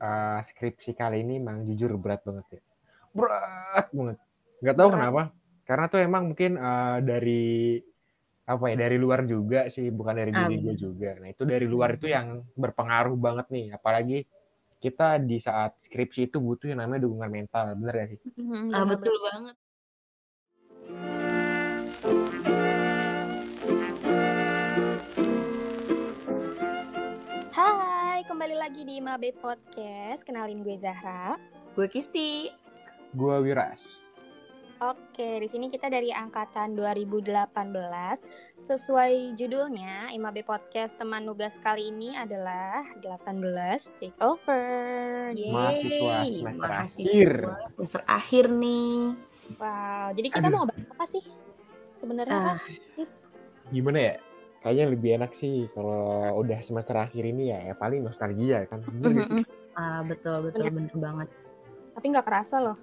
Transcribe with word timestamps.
uh, 0.00 0.40
skripsi 0.42 0.96
kali 0.96 1.22
ini 1.22 1.42
emang 1.42 1.64
jujur 1.68 1.96
berat 1.98 2.22
banget 2.22 2.58
ya. 2.58 2.62
Berat 3.14 3.86
banget. 3.90 4.18
Gak 4.64 4.76
tahu 4.76 4.88
kenapa. 4.94 5.22
Karena 5.64 5.84
tuh 5.88 6.00
emang 6.04 6.32
mungkin 6.32 6.60
uh, 6.60 6.98
dari 7.00 7.80
apa 8.44 8.64
ya 8.68 8.76
dari 8.76 8.96
luar 9.00 9.24
juga 9.24 9.72
sih, 9.72 9.88
bukan 9.88 10.14
dari 10.20 10.32
diri 10.32 10.56
gue 10.60 10.74
juga. 10.76 11.16
Nah 11.16 11.32
itu 11.32 11.48
dari 11.48 11.64
luar 11.64 11.96
itu 11.96 12.12
yang 12.12 12.44
berpengaruh 12.52 13.16
banget 13.16 13.46
nih. 13.48 13.66
Apalagi 13.72 14.18
kita 14.84 15.16
di 15.16 15.40
saat 15.40 15.80
skripsi 15.80 16.28
itu 16.28 16.44
butuh 16.44 16.68
yang 16.68 16.84
namanya 16.84 17.08
dukungan 17.08 17.30
mental, 17.32 17.72
bener 17.72 17.94
gak 18.04 18.08
sih? 18.12 18.20
Ah, 18.76 18.84
betul 18.84 19.16
banget. 19.24 19.56
Kembali 28.44 28.60
lagi 28.60 28.84
di 28.84 29.00
Mabe 29.00 29.32
Podcast. 29.40 30.20
Kenalin 30.20 30.60
gue 30.60 30.76
Zahra. 30.76 31.40
Gue 31.72 31.88
Kisti. 31.88 32.52
Gue 33.16 33.40
Wiras. 33.40 34.04
Oke, 34.84 35.40
di 35.40 35.48
sini 35.48 35.72
kita 35.72 35.88
dari 35.88 36.12
angkatan 36.12 36.76
2018. 36.76 37.40
Sesuai 38.60 39.32
judulnya, 39.32 40.12
IMAB 40.12 40.44
Podcast 40.44 40.92
teman 41.00 41.24
nugas 41.24 41.56
kali 41.56 41.88
ini 41.88 42.20
adalah 42.20 42.84
18 43.00 43.32
takeover. 43.96 45.32
Yeay. 45.32 45.48
Mahasiswa 45.48 46.16
semester 46.28 46.68
Mahasiswa 46.68 47.00
akhir. 47.00 47.32
Semester 47.72 48.00
akhir 48.04 48.44
nih. 48.52 48.96
Wow, 49.56 50.06
jadi 50.20 50.28
kita 50.28 50.48
Aduh. 50.52 50.56
mau 50.60 50.64
bahas 50.68 50.84
apa 50.92 51.04
sih? 51.08 51.24
Sebenarnya 51.96 52.52
uh. 52.52 53.08
Gimana 53.72 53.98
ya? 54.12 54.14
Kayaknya 54.64 54.84
lebih 54.96 55.10
enak 55.20 55.32
sih 55.36 55.68
kalau 55.76 56.40
udah 56.40 56.58
semester 56.64 56.96
akhir 56.96 57.20
ini 57.20 57.52
ya, 57.52 57.60
ya 57.68 57.74
paling 57.76 58.00
nostalgia 58.00 58.64
kan. 58.64 58.80
Bener 58.80 59.28
sih? 59.28 59.44
Ah, 59.76 60.00
betul, 60.00 60.48
betul, 60.48 60.72
bener, 60.72 60.88
bener 60.88 60.96
banget. 60.96 61.28
Tapi 61.92 62.06
nggak 62.08 62.24
kerasa 62.24 62.56
loh. 62.64 62.78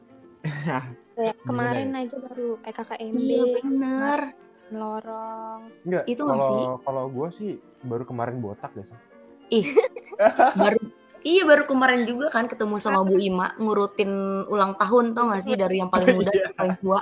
Kayak 1.17 1.37
kemarin 1.41 1.89
ya? 1.97 2.05
aja 2.05 2.17
baru 2.21 2.49
PKKMB. 2.61 3.17
Iya 3.17 3.43
benar. 3.57 4.19
Lorong. 4.69 5.61
Enggak, 5.81 6.03
itu 6.05 6.21
kalau, 6.21 6.45
sih? 6.45 6.61
Kalau 6.85 7.03
gue 7.09 7.27
sih 7.33 7.51
baru 7.81 8.03
kemarin 8.05 8.37
botak 8.37 8.71
deh. 8.77 8.85
Ih, 9.49 9.65
baru 10.61 10.79
Iya 11.21 11.45
baru 11.45 11.69
kemarin 11.69 12.01
juga 12.09 12.33
kan 12.33 12.49
ketemu 12.49 12.81
sama 12.81 13.05
Bu 13.05 13.21
Ima 13.21 13.53
ngurutin 13.61 14.41
ulang 14.49 14.73
tahun 14.73 15.13
tau 15.13 15.29
gak 15.29 15.45
sih 15.45 15.53
dari 15.53 15.77
yang 15.77 15.93
paling 15.93 16.17
muda 16.17 16.33
sampai 16.37 16.57
paling 16.57 16.77
tua. 16.81 17.01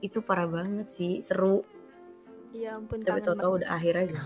itu 0.00 0.18
parah 0.24 0.48
banget 0.48 0.88
sih, 0.88 1.20
seru. 1.20 1.62
Iya 2.52 2.76
ampun. 2.76 3.00
Tapi 3.00 3.20
tau-tau 3.24 3.56
udah 3.60 3.68
akhir 3.72 3.94
aja. 3.96 4.18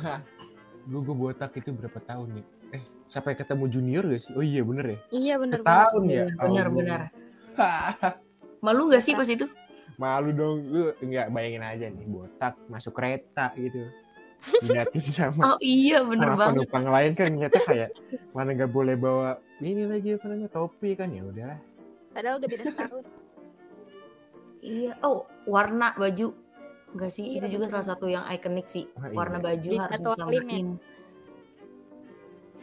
gue 0.91 1.01
gue 1.03 1.17
botak 1.17 1.55
itu 1.59 1.71
berapa 1.75 1.99
tahun 2.03 2.43
nih? 2.43 2.47
Eh 2.75 2.83
sampai 3.07 3.39
ketemu 3.39 3.65
junior 3.71 4.05
gak 4.07 4.21
sih? 4.23 4.33
Oh 4.35 4.43
iya 4.43 4.63
bener 4.67 4.87
ya? 4.87 4.99
Iya 5.15 5.35
bener. 5.39 5.59
Setahun 5.63 6.05
ya? 6.11 6.25
Bener 6.35 6.67
oh, 6.67 6.73
bener. 6.75 7.01
Malu 8.65 8.91
gak 8.91 9.03
sih 9.03 9.15
pas 9.15 9.27
itu? 9.27 9.47
Malu 9.97 10.29
dong, 10.35 10.61
lu 10.69 10.93
nggak 11.01 11.33
bayangin 11.33 11.65
aja 11.65 11.87
nih 11.89 12.05
botak 12.05 12.53
masuk 12.69 12.93
kereta 12.93 13.55
gitu. 13.57 13.89
Diliatin 14.61 15.09
sama 15.09 15.41
Oh 15.57 15.59
iya 15.65 16.05
bener 16.05 16.37
sama 16.37 16.39
banget. 16.39 16.53
penumpang 16.69 16.87
lain 16.93 17.13
kan 17.17 17.27
ternyata 17.33 17.59
kayak 17.65 17.91
mana 18.37 18.49
nggak 18.53 18.73
boleh 18.77 18.95
bawa 19.01 19.41
ini 19.65 19.89
lagi 19.89 20.21
apa 20.21 20.29
namanya 20.29 20.51
topi 20.53 20.93
kan 20.93 21.09
ya 21.09 21.23
udahlah. 21.25 21.61
Padahal 22.13 22.37
udah 22.43 22.49
beda 22.49 22.65
setahun. 22.69 23.05
iya, 24.61 24.93
oh 25.01 25.25
warna 25.49 25.95
baju 25.97 26.35
Enggak 26.97 27.13
sih, 27.13 27.29
iya, 27.29 27.45
itu 27.45 27.61
juga 27.61 27.69
salah 27.69 27.93
satu 27.93 28.09
yang 28.09 28.25
ikonik 28.25 28.73
sih. 28.73 28.89
Oh, 28.97 29.05
iya. 29.05 29.13
Warna 29.13 29.37
baju 29.37 29.69
Di 29.69 29.77
harus 29.77 30.01
disamain. 30.01 30.67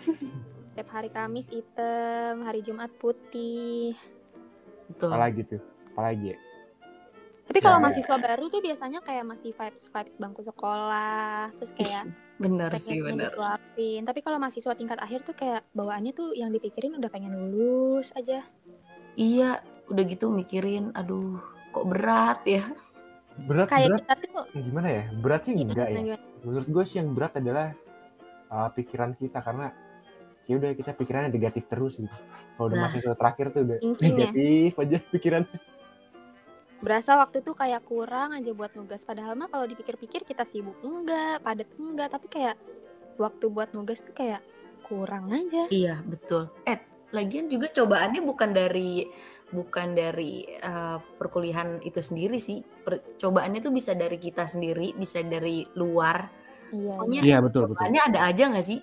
Setiap 0.74 0.90
hari 0.90 1.10
Kamis 1.14 1.46
hitam, 1.54 2.42
hari 2.42 2.66
Jumat 2.66 2.90
putih. 2.98 3.94
Betul. 4.90 5.14
Apalagi 5.14 5.46
tuh? 5.46 5.62
Apalagi 5.94 6.34
ya? 6.34 6.38
Tapi 7.46 7.60
kalau 7.62 7.78
mahasiswa 7.78 8.18
baru 8.18 8.50
tuh 8.50 8.66
biasanya 8.66 9.00
kayak 9.06 9.26
masih 9.30 9.54
vibes 9.54 9.86
vibes 9.86 10.16
bangku 10.18 10.42
sekolah, 10.42 11.54
terus 11.62 11.72
kayak 11.78 12.10
bener 12.42 12.74
sih 12.82 12.98
bener. 13.06 13.30
Disuapin. 13.30 14.02
Tapi 14.02 14.20
kalau 14.26 14.42
mahasiswa 14.42 14.74
tingkat 14.74 14.98
akhir 14.98 15.22
tuh 15.22 15.38
kayak 15.38 15.62
bawaannya 15.78 16.18
tuh 16.18 16.34
yang 16.34 16.50
dipikirin 16.50 16.98
udah 16.98 17.14
pengen 17.14 17.38
lulus 17.38 18.10
aja. 18.18 18.42
Iya, 19.14 19.62
udah 19.94 20.04
gitu 20.10 20.34
mikirin, 20.34 20.90
aduh, 20.98 21.38
kok 21.70 21.86
berat 21.86 22.42
ya. 22.50 22.66
Berat 23.34 23.68
kayak 23.70 23.90
berat. 23.90 24.00
kita 24.06 24.14
tuh 24.30 24.44
gimana 24.54 24.88
ya? 24.90 25.04
Berat 25.18 25.42
sih 25.46 25.54
enggak 25.58 25.88
ya. 25.90 26.00
Menurut 26.46 26.68
gue 26.70 26.84
sih 26.86 26.98
yang 27.02 27.10
berat 27.18 27.34
adalah 27.42 27.74
uh, 28.54 28.70
pikiran 28.72 29.18
kita 29.18 29.42
karena 29.42 29.74
ya 30.44 30.54
udah 30.60 30.72
kita 30.76 30.92
pikirannya 30.94 31.30
negatif 31.34 31.66
terus 31.72 31.98
gitu. 31.98 32.18
Kalau 32.56 32.68
udah 32.70 32.78
nah, 32.78 32.84
mahasiswa 32.90 33.16
terakhir 33.16 33.46
tuh 33.56 33.62
udah 33.66 33.78
negatif 33.82 34.72
ya. 34.76 34.82
aja 34.84 34.98
pikirannya. 35.10 35.60
Berasa 36.84 37.12
waktu 37.16 37.40
tuh 37.40 37.56
kayak 37.56 37.82
kurang 37.88 38.36
aja 38.36 38.52
buat 38.52 38.76
nugas. 38.76 39.08
Padahal 39.08 39.40
mah 39.40 39.48
kalau 39.48 39.64
dipikir-pikir 39.66 40.28
kita 40.28 40.44
sibuk 40.44 40.76
enggak, 40.84 41.40
padat 41.40 41.70
enggak, 41.80 42.12
tapi 42.12 42.28
kayak 42.28 42.60
waktu 43.16 43.46
buat 43.48 43.72
nugas 43.72 44.04
tuh 44.04 44.12
kayak 44.12 44.44
kurang 44.84 45.32
aja. 45.32 45.72
Iya, 45.72 46.04
betul. 46.04 46.52
Eh, 46.68 46.76
lagian 47.16 47.48
juga 47.48 47.72
cobaannya 47.72 48.22
bukan 48.22 48.52
dari 48.52 49.08
bukan 49.54 49.94
dari 49.94 50.44
uh, 50.66 50.98
perkuliahan 50.98 51.86
itu 51.86 52.02
sendiri 52.02 52.42
sih. 52.42 52.66
Percobaannya 52.66 53.62
tuh 53.62 53.72
bisa 53.72 53.94
dari 53.94 54.18
kita 54.18 54.50
sendiri, 54.50 54.98
bisa 54.98 55.22
dari 55.22 55.64
luar. 55.78 56.28
Iya, 56.74 56.94
Pokoknya 56.98 57.22
iya 57.22 57.38
betul 57.38 57.70
betul. 57.70 57.86
ada 57.86 58.20
aja 58.26 58.44
nggak 58.50 58.66
sih? 58.66 58.82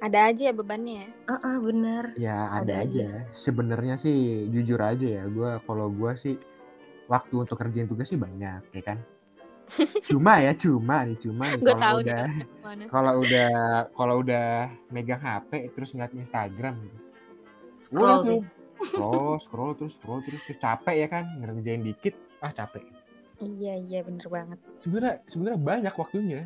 Ada 0.00 0.32
aja 0.32 0.42
ya 0.48 0.54
bebannya. 0.56 1.08
Ah, 1.28 1.32
uh, 1.32 1.44
uh, 1.44 1.56
bener. 1.64 2.04
Ya 2.16 2.52
ada, 2.52 2.64
ada 2.64 2.74
aja. 2.84 3.00
aja. 3.00 3.08
Sebenarnya 3.32 3.96
sih 3.96 4.48
jujur 4.52 4.80
aja 4.80 5.08
ya, 5.20 5.24
gue 5.28 5.60
kalau 5.64 5.88
gue 5.88 6.12
sih 6.16 6.36
waktu 7.08 7.34
untuk 7.36 7.56
kerjain 7.56 7.88
tugas 7.88 8.08
sih 8.08 8.20
banyak, 8.20 8.60
ya 8.76 8.82
kan. 8.84 9.00
Cuma 10.10 10.42
ya, 10.42 10.50
cuma 10.50 11.06
nih, 11.06 11.14
cuma 11.22 11.46
nih 11.54 11.62
kalau 11.62 12.02
udah 12.02 12.26
kalau 12.90 13.12
udah 13.22 13.50
kalau 13.94 14.14
udah 14.18 14.66
megang 14.90 15.22
HP 15.22 15.70
terus 15.70 15.94
ngeliat 15.94 16.10
Instagram 16.10 16.74
gitu. 16.82 16.98
Scroll 17.78 18.20
sih. 18.26 18.40
Scroll, 18.80 19.36
scroll 19.44 19.72
terus 19.76 19.92
scroll 20.00 20.20
terus 20.24 20.40
terus 20.48 20.58
capek 20.58 20.96
ya 21.04 21.08
kan, 21.12 21.24
ngerjain 21.36 21.84
dikit, 21.84 22.16
ah 22.40 22.48
capek. 22.48 22.80
Iya 23.40 23.76
iya 23.76 24.00
bener 24.00 24.26
banget. 24.28 24.58
Sebenarnya 24.80 25.16
sebenarnya 25.28 25.60
banyak 25.60 25.94
waktunya. 25.96 26.40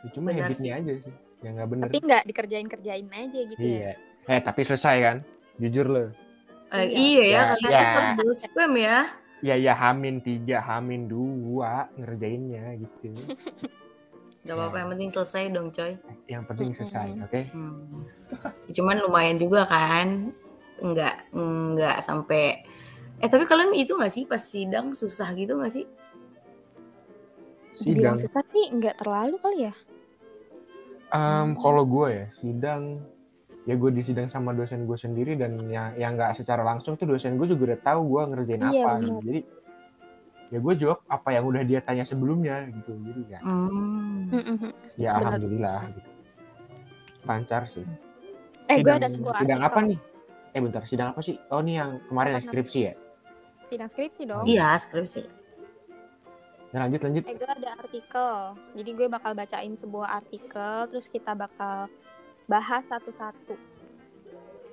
Ya, 0.00 0.08
cuma 0.16 0.32
bener 0.32 0.48
habitnya 0.48 0.74
sih. 0.74 0.80
aja 0.82 0.94
sih 1.06 1.14
yang 1.40 1.52
nggak 1.56 1.68
bener 1.72 1.86
tapi 1.88 2.00
nggak 2.04 2.22
dikerjain 2.28 2.68
kerjain 2.68 3.06
aja 3.08 3.40
gitu 3.48 3.60
ya. 3.60 3.68
iya. 3.68 3.92
ya 4.28 4.36
eh 4.36 4.40
tapi 4.44 4.60
selesai 4.64 4.96
kan 5.00 5.16
jujur 5.56 5.86
lo 5.88 6.00
uh, 6.00 6.08
iya 6.84 7.22
ya, 7.24 7.32
ya 7.32 7.42
kalian 7.56 7.72
ya. 7.72 8.00
harus 8.20 8.38
spam 8.44 8.72
ya 8.76 8.98
ya 9.40 9.54
ya 9.56 9.72
hamin 9.72 10.20
tiga 10.20 10.60
hamin 10.60 11.08
dua 11.08 11.88
ngerjainnya 11.96 12.76
gitu 12.80 13.12
Gak 14.40 14.56
apa-apa, 14.56 14.76
yang 14.80 14.90
penting 14.96 15.10
selesai 15.12 15.52
dong 15.52 15.68
coy 15.68 15.92
Yang 16.24 16.44
penting 16.48 16.68
selesai, 16.72 17.12
oke? 17.12 17.28
Okay? 17.28 17.44
Hmm. 17.52 18.08
Cuman 18.72 18.96
lumayan 19.04 19.36
juga 19.36 19.68
kan 19.68 20.32
Enggak, 20.80 21.14
enggak 21.36 21.96
sampai. 22.00 22.64
Eh 23.20 23.28
tapi 23.28 23.44
kalian 23.44 23.76
itu 23.76 23.92
gak 24.00 24.12
sih 24.12 24.24
pas 24.24 24.40
sidang 24.40 24.96
susah 24.96 25.28
gitu 25.36 25.60
gak 25.60 25.72
sih? 25.76 25.84
Sidang. 27.76 28.16
Susah 28.16 28.40
sih 28.48 28.72
enggak 28.72 28.96
terlalu 28.96 29.36
kali 29.40 29.58
ya? 29.68 29.74
Um, 31.10 31.58
kalau 31.58 31.84
gue 31.84 32.08
ya 32.08 32.26
sidang 32.38 33.02
ya 33.68 33.76
gue 33.76 33.90
disidang 33.92 34.32
sama 34.32 34.56
dosen 34.56 34.88
gue 34.88 34.96
sendiri 34.96 35.36
dan 35.36 35.58
yang 35.68 35.92
yang 35.98 36.16
nggak 36.16 36.32
secara 36.38 36.64
langsung 36.64 36.96
tuh 36.96 37.04
dosen 37.04 37.36
gue 37.36 37.44
juga 37.44 37.74
udah 37.74 37.80
tahu 37.82 38.00
gue 38.08 38.22
ngerjain 38.32 38.62
iya, 38.72 38.88
apa 38.88 38.92
gitu. 39.04 39.20
jadi 39.26 39.40
ya 40.50 40.58
gue 40.62 40.74
jawab 40.80 40.98
apa 41.10 41.28
yang 41.34 41.44
udah 41.50 41.62
dia 41.66 41.80
tanya 41.82 42.02
sebelumnya 42.06 42.66
gitu. 42.72 42.94
Jadi 42.94 43.22
ya 43.26 43.38
mm. 43.42 44.70
ya 44.98 45.10
alhamdulillah 45.18 45.80
gitu. 45.92 46.10
Lancar 47.26 47.62
sih. 47.68 47.86
Eh 48.70 48.80
gue 48.80 48.94
ada 48.94 49.10
sebuah 49.10 49.42
sidang 49.42 49.62
apa 49.66 49.80
nih 49.82 49.98
eh 50.50 50.60
bentar 50.60 50.82
sidang 50.86 51.14
apa 51.14 51.20
sih 51.22 51.36
oh 51.50 51.60
nih 51.62 51.74
yang 51.80 51.90
kemarin 52.10 52.40
skripsi 52.42 52.78
ya 52.82 52.94
sidang 53.70 53.90
skripsi 53.90 54.22
dong 54.26 54.44
iya 54.46 54.74
skripsi 54.76 55.40
Ya, 56.70 56.86
lanjut 56.86 57.02
lanjut. 57.02 57.26
Eh, 57.26 57.34
gue 57.34 57.50
ada 57.50 57.70
artikel. 57.82 58.30
Jadi 58.78 58.90
gue 58.94 59.06
bakal 59.10 59.34
bacain 59.34 59.74
sebuah 59.74 60.22
artikel, 60.22 60.86
terus 60.86 61.10
kita 61.10 61.34
bakal 61.34 61.90
bahas 62.46 62.86
satu-satu. 62.86 63.58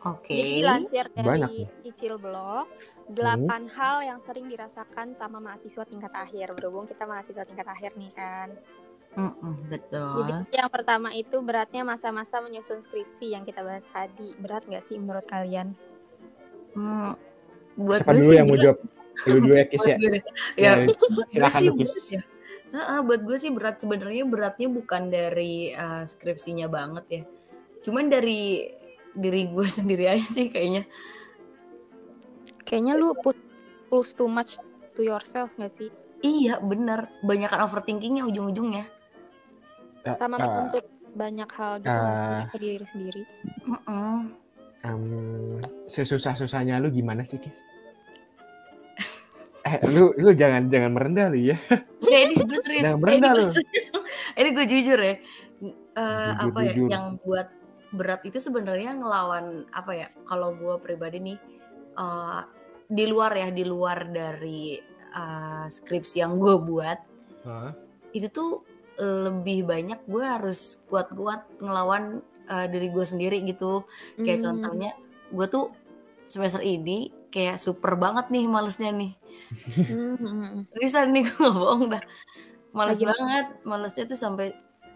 Oke. 0.06 0.30
Okay. 0.30 0.38
Jadi 0.38 0.52
dilansir 0.62 1.06
dari 1.10 1.26
Banyak. 1.26 1.50
Icil 1.90 2.22
Blog, 2.22 2.70
delapan 3.10 3.66
hmm. 3.66 3.74
hal 3.74 3.98
yang 4.06 4.20
sering 4.22 4.46
dirasakan 4.46 5.18
sama 5.18 5.42
mahasiswa 5.42 5.84
tingkat 5.90 6.14
akhir. 6.14 6.54
Berhubung 6.54 6.86
kita 6.86 7.10
mahasiswa 7.10 7.44
tingkat 7.50 7.66
akhir 7.66 7.98
nih 7.98 8.14
kan. 8.14 8.54
Mm 9.16 9.34
-mm, 9.34 9.54
betul. 9.72 10.26
Jadi 10.28 10.56
yang 10.58 10.70
pertama 10.70 11.10
itu 11.16 11.38
beratnya 11.42 11.82
masa-masa 11.82 12.44
menyusun 12.44 12.84
skripsi 12.84 13.34
yang 13.34 13.48
kita 13.48 13.64
bahas 13.64 13.88
tadi. 13.90 14.36
Berat 14.38 14.68
nggak 14.68 14.84
sih 14.86 15.00
menurut 15.00 15.26
kalian? 15.26 15.74
Hmm, 16.78 17.18
buat 17.74 18.06
Siapa 18.06 18.14
dulu 18.14 18.32
yang 18.36 18.48
mau 18.50 18.60
jawab? 18.60 18.78
Dulu 19.26 19.38
dulu 19.42 19.54
ya 19.58 19.66
Kis 19.66 19.86
ya. 19.90 19.98
ya, 20.54 20.72
silakan 21.32 21.62
lu 21.66 21.74
Kis. 21.82 21.94
Ya. 22.14 22.22
Nah, 22.68 23.00
buat 23.02 23.24
gue 23.24 23.38
sih 23.40 23.50
berat 23.50 23.80
sebenarnya 23.80 24.28
beratnya 24.28 24.68
bukan 24.68 25.08
dari 25.08 25.72
uh, 25.72 26.04
skripsinya 26.04 26.68
banget 26.68 27.06
ya. 27.08 27.24
Cuman 27.82 28.12
dari 28.12 28.68
diri 29.16 29.50
gue 29.50 29.68
sendiri 29.80 30.06
aja 30.12 30.28
sih 30.28 30.52
kayaknya. 30.52 30.86
Kayaknya 32.68 32.94
lu 33.00 33.16
put 33.24 33.40
plus 33.88 34.12
too 34.12 34.28
much 34.28 34.60
to 34.94 35.02
yourself 35.02 35.50
gak 35.56 35.72
sih? 35.72 35.88
Iya 36.20 36.60
bener, 36.60 37.08
banyakan 37.24 37.64
overthinkingnya 37.64 38.28
ujung-ujungnya. 38.28 38.90
Eh, 40.08 40.16
Sama 40.16 40.36
eh, 40.36 40.42
menuntut 40.42 40.86
banyak 41.12 41.50
hal 41.50 41.74
gitu 41.80 41.90
Ah. 41.92 42.46
ke 42.48 42.58
diri 42.58 42.86
sendiri? 42.86 43.24
Mm-mm. 43.64 44.16
em, 44.80 45.02
sesusah-susahnya 45.86 46.78
lu 46.78 46.88
gimana 46.90 47.22
sih, 47.22 47.38
Kis? 47.38 47.58
Eh, 49.66 49.84
lu 49.86 50.16
lu 50.16 50.32
jangan 50.32 50.72
jangan 50.72 50.92
merendah 50.94 51.28
lu 51.28 51.40
ya. 51.44 51.58
Ya 52.08 52.24
ini 52.24 52.34
gue 52.34 52.56
serius. 52.58 52.84
Jangan 52.86 52.96
Eh, 52.96 53.02
berendah 53.02 53.32
ini 53.32 53.40
lu. 53.42 53.48
ini 54.40 54.50
gue 54.54 54.66
jujur 54.66 55.00
ya. 55.02 55.08
Eh, 55.10 55.20
Jujur, 55.98 56.32
apa 56.40 56.60
ya 56.62 56.72
jujur. 56.72 56.88
yang 56.88 57.06
buat 57.20 57.48
berat 57.90 58.22
itu 58.24 58.38
sebenarnya 58.38 58.96
ngelawan 58.96 59.46
apa 59.70 59.92
ya? 59.94 60.08
Kalau 60.24 60.54
gue 60.54 60.76
pribadi 60.78 61.20
nih 61.20 61.38
eh, 61.94 62.42
di 62.88 63.06
luar 63.06 63.32
ya, 63.34 63.50
di 63.50 63.66
luar 63.66 64.08
dari 64.08 64.80
eh, 65.10 65.66
skripsi 65.68 66.18
yang 66.18 66.38
gue 66.38 66.56
buat 66.58 67.00
Hah? 67.44 67.72
itu 68.14 68.28
tuh 68.30 68.64
lebih 68.98 69.64
banyak 69.64 70.00
gue 70.04 70.24
harus 70.24 70.82
kuat-kuat 70.86 71.46
ngelawan 71.58 72.20
eh, 72.44 72.68
diri 72.68 72.88
gue 72.88 73.04
sendiri 73.04 73.44
gitu. 73.44 73.84
Kayak 74.16 74.40
Hmm. 74.40 74.46
contohnya 74.58 74.92
gue 75.28 75.48
tuh 75.48 75.70
semester 76.24 76.60
ini 76.60 77.12
kayak 77.28 77.56
super 77.56 77.94
banget 77.94 78.28
nih 78.28 78.46
malesnya 78.46 78.90
nih. 78.90 79.12
Hmm. 79.76 80.64
Seriusan 80.72 81.12
nih 81.12 81.24
gue 81.24 81.38
gak 81.38 81.54
bohong 81.54 81.88
dah. 81.90 82.04
Males 82.72 82.98
Lagi- 82.98 83.08
banget. 83.08 83.46
Malesnya 83.62 84.04
tuh 84.06 84.16
sampai 84.16 84.56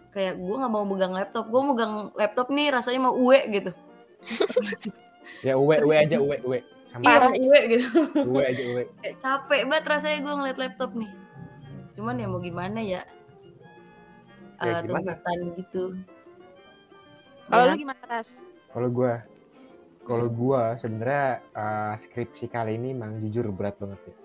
kayak 0.09 0.35
gue 0.35 0.55
gak 0.57 0.69
mau 0.69 0.83
megang 0.83 1.11
laptop. 1.11 1.45
Gue 1.45 1.61
megang 1.61 1.93
laptop 2.13 2.47
nih 2.49 2.67
rasanya 2.69 2.99
mau 3.01 3.13
uwe 3.13 3.39
gitu. 3.49 3.71
Ya 5.41 5.53
uwe 5.55 5.77
uwe 5.81 5.95
aja 5.97 6.17
uwe 6.17 6.37
uwe. 6.41 6.59
Sama 6.87 7.03
Iya 7.03 7.17
mau 7.19 7.31
uwe 7.31 7.59
gitu. 7.67 7.87
uwe 8.25 8.43
aja 8.43 8.63
uwe. 8.67 8.83
Capek 9.23 9.61
banget 9.65 9.85
rasanya 9.87 10.17
gue 10.19 10.33
ngeliat 10.33 10.57
laptop 10.57 10.91
nih. 10.93 11.11
Cuman 11.93 12.15
ya 12.15 12.27
mau 12.27 12.39
gimana 12.39 12.79
ya. 12.79 13.01
Ya, 14.61 14.77
Eh, 14.77 14.81
gimana? 14.85 15.01
tuntutan 15.17 15.39
gitu. 15.57 15.83
Kalau 17.49 17.63
Ya, 17.65 17.71
lu 17.73 17.77
gimana 17.81 18.03
Ras? 18.07 18.29
Kalau 18.71 18.89
gua 18.89 19.13
kalau 20.01 20.27
gua 20.29 20.61
sebenarnya 20.77 21.25
eh, 21.51 21.93
skripsi 21.99 22.45
kali 22.47 22.77
ini 22.77 22.93
emang 22.93 23.17
jujur 23.19 23.49
berat 23.49 23.75
banget 23.81 23.99
ya. 24.05 24.15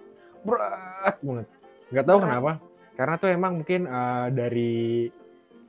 Berat 0.45 1.17
banget. 1.19 1.47
Nggak 1.91 2.05
tahu 2.05 2.19
Berat. 2.21 2.29
kenapa. 2.29 2.53
Karena 2.97 3.15
tuh 3.17 3.29
emang 3.33 3.53
mungkin 3.61 3.81
eh, 3.89 4.27
dari 4.31 4.75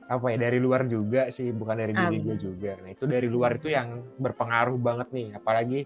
apa 0.08 0.24
ya 0.32 0.38
dari 0.40 0.56
luar 0.56 0.88
juga 0.88 1.28
sih 1.28 1.52
bukan 1.52 1.76
dari 1.76 1.92
diri 1.92 2.16
Amin. 2.16 2.24
gue 2.24 2.36
juga. 2.40 2.72
Nah 2.80 2.90
itu 2.92 3.04
dari 3.04 3.28
luar 3.28 3.60
itu 3.60 3.68
yang 3.68 4.00
berpengaruh 4.16 4.76
banget 4.80 5.08
nih. 5.12 5.36
Apalagi 5.36 5.80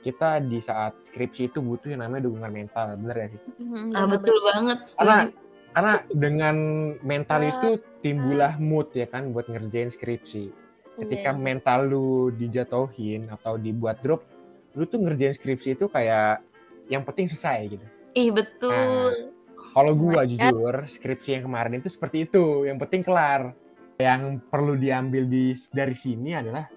kita 0.00 0.40
di 0.40 0.56
saat 0.62 0.96
skripsi 1.04 1.52
itu 1.52 1.58
butuh 1.60 1.92
yang 1.92 2.00
namanya 2.00 2.30
dukungan 2.30 2.48
mental, 2.54 2.96
bener 2.96 3.16
gak 3.18 3.30
sih? 3.34 3.40
Hmm, 3.60 3.90
ah, 3.92 4.06
betul 4.08 4.36
banget. 4.40 4.78
Karena 4.94 5.16
Setuju. 5.26 5.47
Karena 5.72 5.94
dengan 6.10 6.56
mental 7.04 7.40
itu 7.44 7.68
timbullah 8.00 8.56
mood 8.56 8.90
ya 8.96 9.06
kan 9.06 9.30
buat 9.30 9.46
ngerjain 9.46 9.92
skripsi. 9.92 10.50
Ketika 10.98 11.30
Iya. 11.30 11.38
mental 11.38 11.86
lu 11.86 12.34
dijatuhin 12.34 13.30
atau 13.30 13.54
dibuat 13.54 14.02
drop, 14.02 14.26
lu 14.74 14.82
tuh 14.86 14.98
ngerjain 14.98 15.34
skripsi 15.34 15.78
itu 15.78 15.86
kayak 15.86 16.42
yang 16.90 17.06
penting 17.06 17.30
selesai 17.30 17.78
gitu. 17.78 17.86
Ih 18.18 18.34
betul. 18.34 19.34
Kalau 19.54 19.92
gua 19.94 20.24
Right. 20.26 20.34
jujur, 20.34 20.74
skripsi 20.88 21.38
yang 21.38 21.44
kemarin 21.46 21.78
itu 21.78 21.92
seperti 21.92 22.26
itu, 22.26 22.66
yang 22.66 22.80
penting 22.82 23.06
kelar. 23.06 23.54
Yang 23.98 24.42
perlu 24.50 24.74
diambil 24.78 25.26
di 25.26 25.54
dari 25.70 25.94
sini 25.94 26.34
adalah 26.34 26.70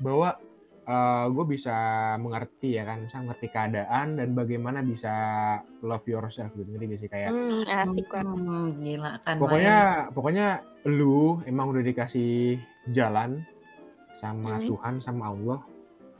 bahwa 0.00 0.36
gue 1.28 1.44
bisa 1.48 1.76
mengerti 2.16 2.74
ya 2.74 2.82
kan, 2.82 3.02
bisa 3.02 3.18
mengerti 3.18 3.46
keadaan 3.46 4.16
dan 4.16 4.28
bagaimana 4.32 4.80
bisa 4.80 5.12
love 5.80 6.02
yourself 6.04 6.50
gitu, 6.52 6.66
gak 6.66 6.96
sih 6.96 7.06
kayak 7.06 7.30
Hmm, 7.30 7.62
asik. 7.64 8.06
Hmm, 8.10 8.74
gila 8.76 9.12
kan. 9.20 9.36
pokoknya 9.36 9.76
pokoknya 10.10 10.46
lu 10.86 11.38
emang 11.44 11.70
udah 11.70 11.82
dikasih 11.82 12.58
jalan 12.88 13.44
sama 14.16 14.58
Hmm. 14.58 14.66
Tuhan 14.66 14.94
sama 14.98 15.30
Allah 15.30 15.60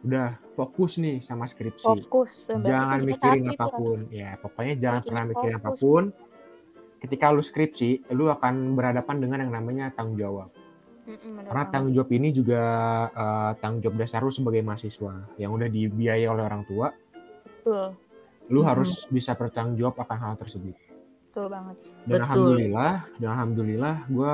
udah 0.00 0.32
fokus 0.48 0.96
nih 0.96 1.20
sama 1.20 1.44
skripsi 1.44 1.84
Fokus. 1.84 2.48
Jangan 2.48 3.04
mikirin 3.04 3.44
itu 3.46 3.52
apa 3.52 3.66
pun 3.68 3.98
ya 4.08 4.32
pokoknya 4.36 4.74
jangan 4.76 4.96
Bikin 4.96 5.08
pernah 5.08 5.24
mikirin 5.28 5.56
fokus. 5.56 5.60
apa 5.60 5.70
pun 5.76 6.02
ketika 7.00 7.26
lu 7.28 7.40
skripsi 7.40 7.90
lu 8.12 8.28
akan 8.28 8.72
berhadapan 8.72 9.16
dengan 9.18 9.38
yang 9.40 9.52
namanya 9.52 9.92
tanggung 9.92 10.16
jawab 10.16 10.48
Mm-mm, 11.10 11.42
karena 11.42 11.50
banget. 11.50 11.72
tanggung 11.74 11.92
jawab 11.92 12.10
ini 12.12 12.28
juga 12.30 12.62
eh, 13.10 13.50
tanggung 13.58 13.80
jawab 13.82 13.96
dasar 13.98 14.20
lu 14.20 14.30
sebagai 14.30 14.62
mahasiswa 14.62 15.14
yang 15.36 15.50
udah 15.50 15.66
dibiayai 15.66 16.24
oleh 16.24 16.44
orang 16.44 16.62
tua 16.64 16.94
Betul. 17.60 17.98
lu 18.46 18.60
Mhm. 18.62 18.68
harus 18.68 18.90
bisa 19.08 19.34
bertanggung 19.34 19.74
jawab 19.74 19.98
akan 19.98 20.18
hal 20.20 20.34
tersebut 20.36 20.74
Betul 21.26 21.46
banget. 21.48 21.76
dan 21.76 21.90
Betul. 22.06 22.22
alhamdulillah 22.22 22.92
dan 23.18 23.28
alhamdulillah 23.30 23.96
gue 24.06 24.32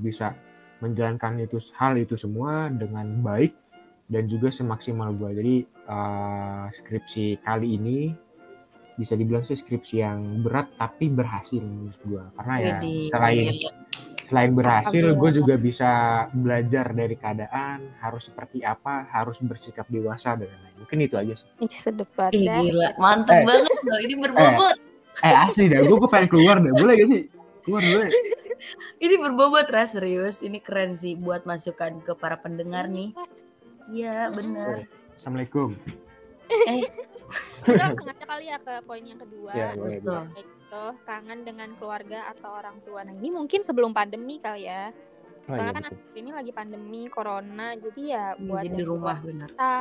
bisa 0.00 0.34
menjalankan 0.78 1.38
itu 1.38 1.58
hal 1.74 1.94
itu 1.94 2.14
semua 2.14 2.66
dengan 2.68 3.06
baik 3.22 3.54
dan 4.06 4.26
juga 4.26 4.50
semaksimal 4.50 5.10
gue 5.12 5.30
jadi 5.34 5.54
eh, 5.66 6.64
skripsi 6.72 7.26
kali 7.40 7.76
ini 7.76 7.98
bisa 8.92 9.16
dibilang 9.16 9.40
sih 9.40 9.56
skripsi 9.56 9.94
yang 9.98 10.20
berat 10.42 10.68
tapi 10.76 11.08
berhasil 11.08 11.58
menurut 11.58 11.96
gue 12.02 12.22
karena 12.36 12.54
ya 12.54 12.66
Widih. 12.76 13.08
selain 13.08 13.46
selain 14.32 14.56
berhasil 14.56 15.04
gue 15.12 15.30
juga 15.30 15.54
bisa 15.54 15.90
belajar 16.32 16.88
dari 16.90 17.12
keadaan 17.14 17.84
harus 18.00 18.32
seperti 18.32 18.64
apa 18.64 19.04
harus 19.12 19.36
bersikap 19.38 19.84
dewasa 19.86 20.32
dan 20.32 20.48
lain-lain 20.48 20.76
mungkin 20.80 20.98
itu 21.04 21.14
aja 21.14 21.34
sih 21.36 21.48
Ih, 21.60 21.68
sedep 21.68 22.08
banget. 22.16 22.40
Ih 22.40 22.48
gila, 22.48 22.88
mantep 22.96 23.36
Eh. 23.36 23.44
banget 23.44 23.78
loh. 23.84 24.00
Ini 24.00 24.14
berbobot. 24.16 24.76
eh 25.20 25.36
asli 25.36 25.68
dah 25.68 25.84
gue 25.84 26.08
pengen 26.08 26.28
keluar 26.32 26.56
deh 26.56 26.72
boleh 26.72 26.94
gak 26.96 27.08
sih 27.12 27.22
keluar 27.60 27.84
dulu 27.84 28.00
ya. 28.00 28.10
Ini 28.98 29.14
berbobot 29.18 29.66
ras 29.68 29.92
serius. 29.92 30.40
Ini 30.40 30.62
keren 30.62 30.94
sih 30.94 31.12
buat 31.12 31.44
masukan 31.44 32.00
ke 32.00 32.14
para 32.14 32.38
pendengar 32.38 32.88
nih. 32.88 33.12
Iya 33.90 34.30
bener. 34.30 34.88
assalamualaikum 35.12 35.76
Kita 37.62 37.74
langsung 37.74 38.06
aja 38.06 38.24
kali 38.24 38.44
ya 38.46 38.58
ke 38.58 38.74
poin 38.82 39.02
yang 39.02 39.18
kedua. 39.18 39.50
Ya, 39.52 39.68
boleh, 39.74 39.98
Betul. 39.98 40.22
boleh. 40.26 40.44
Baik 40.72 40.96
itu 40.96 41.04
kangen 41.04 41.40
dengan 41.44 41.68
keluarga 41.76 42.32
atau 42.32 42.48
orang 42.56 42.80
tua. 42.80 43.04
Nah 43.04 43.12
ini 43.12 43.28
mungkin 43.28 43.60
sebelum 43.60 43.92
pandemi 43.92 44.40
kali 44.40 44.64
ya. 44.64 44.88
Oh, 45.44 45.52
Soalnya 45.52 45.68
iya, 45.68 45.76
kan 45.76 45.84
betul. 45.92 46.16
ini 46.16 46.30
lagi 46.32 46.52
pandemi, 46.54 47.02
corona. 47.12 47.76
Jadi 47.76 48.02
ya 48.08 48.32
buat 48.40 48.64
Jadi 48.64 48.78
di 48.80 48.84
rumah 48.88 49.20
kita 49.20 49.74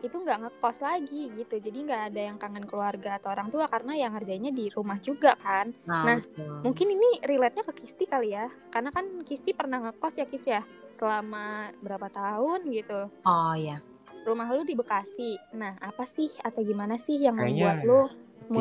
itu 0.00 0.16
nggak 0.16 0.38
ngekos 0.40 0.78
lagi 0.80 1.22
gitu. 1.36 1.54
Jadi 1.60 1.78
nggak 1.84 2.02
ada 2.08 2.20
yang 2.32 2.36
kangen 2.40 2.64
keluarga 2.64 3.20
atau 3.20 3.28
orang 3.28 3.52
tua 3.52 3.68
karena 3.68 3.92
yang 3.92 4.16
ngerjainnya 4.16 4.52
di 4.56 4.72
rumah 4.72 4.96
juga 5.04 5.36
kan. 5.36 5.68
Nah, 5.84 6.16
Nah, 6.16 6.18
betul. 6.24 6.48
Mungkin 6.64 6.86
ini 6.96 7.10
relate-nya 7.20 7.64
ke 7.68 7.72
Kisti 7.84 8.08
kali 8.08 8.32
ya. 8.32 8.48
Karena 8.72 8.88
kan 8.88 9.04
Kisti 9.20 9.52
pernah 9.52 9.84
ngekos 9.84 10.16
ya 10.16 10.24
Kis 10.24 10.48
ya. 10.48 10.64
Selama 10.96 11.76
berapa 11.84 12.08
tahun 12.08 12.72
gitu. 12.72 13.12
Oh 13.28 13.52
ya. 13.52 13.84
Rumah 14.24 14.48
lu 14.48 14.64
di 14.64 14.72
Bekasi. 14.72 15.36
Nah, 15.60 15.76
apa 15.76 16.08
sih 16.08 16.32
atau 16.40 16.64
gimana 16.64 16.96
sih 16.96 17.20
yang 17.20 17.36
Kayaknya 17.36 17.52
membuat 17.52 17.76
lu 17.84 18.00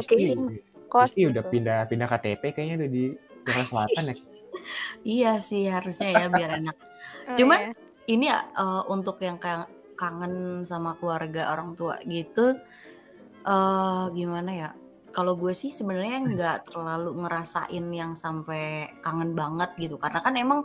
Kisti, 0.03 0.35
mutusin 0.35 0.68
kos 0.91 1.13
Kisti 1.13 1.21
gitu? 1.23 1.31
udah 1.31 1.43
pindah 1.45 1.79
pindah 1.89 2.07
KTP 2.09 2.43
kayaknya 2.55 2.75
udah 2.85 2.89
di 2.91 3.03
Jakarta 3.47 3.67
Selatan 3.69 4.03
ya. 4.11 4.15
Iya 5.17 5.31
sih 5.41 5.63
harusnya 5.69 6.09
ya 6.11 6.25
biar 6.29 6.51
enak. 6.61 6.77
Oh, 7.29 7.37
Cuman 7.37 7.61
iya. 7.61 7.73
ini 8.09 8.25
eh, 8.33 8.83
untuk 8.89 9.21
yang 9.21 9.37
kayak 9.37 9.69
kangen 9.93 10.65
sama 10.65 10.97
keluarga 10.97 11.53
orang 11.53 11.77
tua 11.77 12.01
gitu 12.09 12.57
eh 13.49 14.03
gimana 14.17 14.51
ya 14.51 14.69
kalau 15.09 15.33
gue 15.35 15.51
sih 15.51 15.69
sebenarnya 15.69 16.17
nggak 16.23 16.57
terlalu 16.69 17.25
ngerasain 17.25 17.85
yang 17.89 18.13
sampai 18.13 18.93
kangen 19.01 19.33
banget 19.33 19.73
gitu 19.77 19.95
karena 19.97 20.19
kan 20.21 20.33
emang 20.35 20.59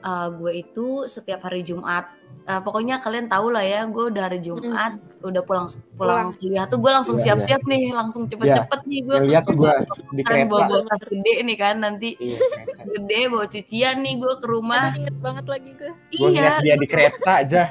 eh, 0.00 0.28
gue 0.32 0.52
itu 0.56 1.04
setiap 1.04 1.44
hari 1.44 1.60
Jumat 1.62 2.08
eh, 2.44 2.60
pokoknya 2.60 2.98
kalian 2.98 3.28
tahu 3.28 3.52
lah 3.52 3.60
ya 3.60 3.84
gue 3.86 4.04
udah 4.10 4.22
hari 4.26 4.40
Jumat 4.40 4.96
udah 5.20 5.42
pulang 5.44 5.68
pulang 5.94 6.32
kuliah 6.40 6.64
tuh 6.64 6.80
gue 6.80 6.88
langsung 6.90 7.16
Iya, 7.20 7.36
siap-siap 7.36 7.62
nih 7.68 7.92
langsung 7.92 8.24
cepet-cepet 8.26 8.80
nih 8.88 9.00
gue 9.04 9.16
lihat 9.28 9.44
tuh 9.44 9.56
gue 9.56 9.72
di 10.16 10.22
kereta. 10.24 10.48
bawa 10.48 10.60
bawa 10.66 10.82
tas 10.88 11.02
gede 11.04 11.34
nih 11.44 11.56
kan 11.60 11.76
nanti 11.78 12.16
Iya, 12.16 12.36
kereta. 12.40 12.84
gede 12.96 13.20
bawa 13.28 13.44
cucian 13.46 13.96
nih 14.00 14.14
gue 14.16 14.32
ke 14.40 14.46
rumah 14.48 14.84
inget 14.96 15.16
banget 15.20 15.44
lagi 15.44 15.70
gue. 15.76 15.92
Gue 16.16 16.28
ngeliat 16.32 16.60
dia 16.64 16.74
di 16.80 16.88
kereta 16.88 17.30
aja. 17.44 17.62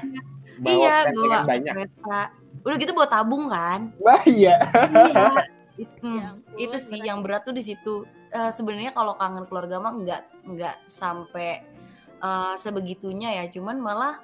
Bawa 0.59 0.69
iya 0.75 0.95
bawa 1.09 1.27
kan 1.31 1.45
banyak. 1.47 1.73
kereta 1.73 2.19
udah 2.59 2.75
gitu 2.75 2.91
bawa 2.91 3.07
tabung 3.07 3.47
kan 3.47 3.87
Wah 4.03 4.19
iya. 4.27 4.59
iya 4.91 5.25
It- 5.79 5.99
hmm, 6.03 6.17
Ya 6.19 6.29
itu 6.59 6.75
sih 6.75 6.99
berat. 6.99 7.07
yang 7.07 7.19
berat 7.23 7.41
tuh 7.47 7.55
di 7.55 7.63
situ. 7.63 8.03
Eh, 8.29 8.51
sebenarnya 8.51 8.91
kalau 8.91 9.15
kangen 9.15 9.47
keluarga 9.47 9.79
mah 9.79 9.95
nggak 9.95 10.21
nggak 10.45 10.75
sampai 10.85 11.63
eh, 12.19 12.53
sebegitunya 12.59 13.39
ya. 13.39 13.47
Cuman 13.47 13.79
malah 13.79 14.19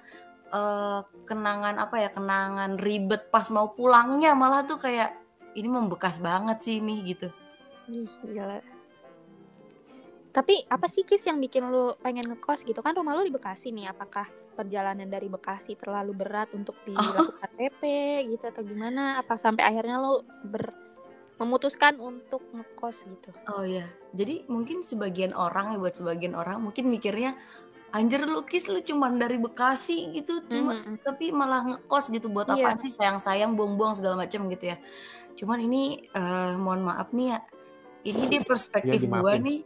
eh, 0.51 0.99
kenangan 1.23 1.79
apa 1.79 1.95
ya 1.97 2.09
kenangan 2.11 2.75
ribet 2.77 3.31
pas 3.31 3.47
mau 3.49 3.71
pulangnya 3.71 4.35
malah 4.35 4.67
tuh 4.67 4.77
kayak 4.77 5.15
ini 5.55 5.71
membekas 5.71 6.19
banget 6.19 6.59
sih 6.59 6.83
ini 6.83 6.99
gitu. 7.07 7.31
Ih, 7.87 8.11
gila. 8.27 8.59
Tapi 10.35 10.67
apa 10.67 10.91
sih 10.91 11.07
Kis 11.07 11.23
yang 11.23 11.39
bikin 11.39 11.63
lu 11.71 11.95
pengen 12.03 12.27
ngekos 12.27 12.67
gitu? 12.67 12.83
Kan 12.83 12.91
rumah 12.91 13.15
lu 13.15 13.23
di 13.23 13.31
Bekasi 13.31 13.71
nih. 13.71 13.87
Apakah 13.87 14.27
perjalanan 14.51 15.07
dari 15.07 15.31
Bekasi 15.31 15.79
terlalu 15.79 16.11
berat 16.11 16.51
untuk 16.51 16.75
dilakukan 16.85 17.51
PP 17.55 17.81
gitu 18.35 18.43
atau 18.43 18.59
gimana? 18.67 19.23
Apa 19.23 19.39
sampai 19.39 19.63
akhirnya 19.63 20.03
lu 20.03 20.19
ber 20.43 20.75
memutuskan 21.35 21.99
untuk 21.99 22.41
ngekos 22.49 23.03
gitu. 23.03 23.29
Oh 23.47 23.61
iya. 23.61 23.85
Jadi 24.11 24.47
mungkin 24.47 24.79
sebagian 24.81 25.31
orang 25.31 25.71
ya 25.71 25.77
buat 25.77 25.91
sebagian 25.91 26.31
orang 26.31 26.59
mungkin 26.59 26.87
mikirnya 26.87 27.35
anjir 27.91 28.23
lu 28.23 28.43
Kis 28.43 28.67
lu 28.67 28.79
cuman 28.79 29.15
dari 29.15 29.35
Bekasi 29.35 30.11
gitu 30.11 30.43
cuma 30.45 30.75
Mhm. 30.75 30.99
tapi 30.99 31.31
malah 31.31 31.63
ngekos 31.65 32.07
gitu 32.09 32.27
buat 32.27 32.43
apaan 32.45 32.75
sih 32.75 32.89
sayang-sayang 32.89 33.55
buang-buang 33.55 33.95
segala 33.95 34.15
macam 34.17 34.47
gitu 34.47 34.71
ya. 34.71 34.77
Cuman 35.35 35.59
ini 35.59 35.83
eh, 36.05 36.53
mohon 36.55 36.83
maaf 36.83 37.11
nih 37.11 37.35
ya. 37.35 37.39
Ini 38.05 38.21
di 38.27 38.37
perspektif 38.49 38.99
Ya, 39.01 39.07
gua 39.09 39.35
dimaafin. 39.35 39.41
nih. 39.41 39.59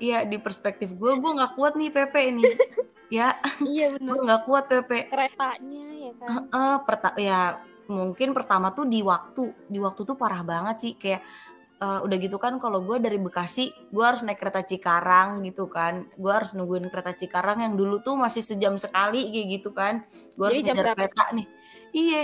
Iya, 0.00 0.18
di 0.24 0.36
perspektif 0.36 0.94
gua 0.94 1.14
gua 1.14 1.30
nggak 1.36 1.52
kuat 1.54 1.74
nih 1.74 1.90
PP 1.90 2.14
ini. 2.28 2.42
ya, 3.12 3.34
Iya 3.60 3.86
bener. 3.94 4.06
gua 4.06 4.18
nggak 4.24 4.42
kuat 4.44 4.64
PP. 4.66 4.90
Keretanya 5.08 5.84
ya 5.92 6.12
kan. 6.16 6.26
Heeh, 6.28 6.74
perta 6.82 7.10
ya 7.16 7.40
mungkin 7.90 8.30
pertama 8.30 8.70
tuh 8.70 8.86
di 8.86 9.02
waktu. 9.02 9.66
Di 9.66 9.78
waktu 9.82 10.06
tuh 10.06 10.14
parah 10.14 10.46
banget 10.46 10.76
sih 10.78 10.92
kayak 10.94 11.20
eh, 11.82 12.00
udah 12.06 12.16
gitu 12.22 12.38
kan 12.38 12.56
kalau 12.62 12.80
gue 12.86 13.02
dari 13.02 13.18
Bekasi 13.18 13.90
gue 13.90 14.04
harus 14.04 14.22
naik 14.22 14.38
kereta 14.38 14.62
Cikarang 14.62 15.42
gitu 15.42 15.66
kan. 15.66 16.06
Gue 16.14 16.30
harus 16.30 16.54
nungguin 16.54 16.86
kereta 16.88 17.12
Cikarang 17.12 17.66
yang 17.66 17.74
dulu 17.74 17.98
tuh 18.00 18.14
masih 18.14 18.40
sejam 18.46 18.78
sekali 18.78 19.28
kayak 19.28 19.46
gitu 19.60 19.74
kan. 19.74 20.06
Gue 20.38 20.44
harus 20.46 20.62
ngejar 20.62 20.86
berapa? 20.86 20.96
kereta 20.96 21.24
nih. 21.34 21.46
Iya. 21.90 22.22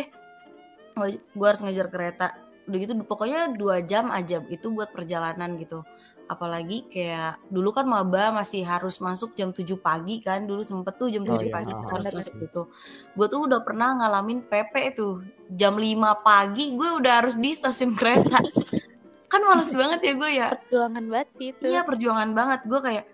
Gue 1.35 1.47
harus 1.51 1.63
ngejar 1.67 1.91
kereta. 1.91 2.27
Udah 2.67 2.79
gitu 2.83 2.93
pokoknya 3.03 3.55
dua 3.55 3.83
jam 3.83 4.11
aja 4.11 4.43
itu 4.47 4.67
buat 4.75 4.91
perjalanan 4.91 5.55
gitu 5.59 5.87
apalagi 6.27 6.87
kayak 6.91 7.39
dulu 7.47 7.71
kan 7.71 7.87
maba 7.87 8.35
masih 8.35 8.67
harus 8.67 8.99
masuk 8.99 9.33
jam 9.39 9.55
7 9.55 9.67
pagi 9.79 10.19
kan 10.19 10.43
dulu 10.43 10.67
sempet 10.67 10.99
tuh 10.99 11.07
jam 11.11 11.23
Oh 11.23 11.39
7 11.39 11.47
iya, 11.47 11.53
pagi 11.55 11.73
kita 11.73 11.91
harus 11.91 12.07
masuk 12.11 12.35
gitu. 12.43 12.63
Gue 13.15 13.27
tuh 13.31 13.41
udah 13.47 13.61
pernah 13.63 13.95
ngalamin 13.95 14.43
PP 14.47 14.75
tuh 14.99 15.23
jam 15.55 15.79
5 15.79 15.87
pagi 16.27 16.75
gue 16.75 16.89
udah 16.99 17.13
harus 17.23 17.35
di 17.39 17.51
stasiun 17.55 17.95
kereta. 17.95 18.43
Kan 19.33 19.43
males 19.43 19.71
banget 19.75 20.01
ya 20.03 20.13
gue 20.15 20.31
ya? 20.31 20.49
Perjuangan 20.55 21.05
banget 21.11 21.29
sih 21.35 21.47
itu. 21.55 21.63
iya 21.67 21.81
perjuangan 21.83 22.31
banget. 22.35 22.61
Gue 22.67 22.81
kayak 22.83 23.05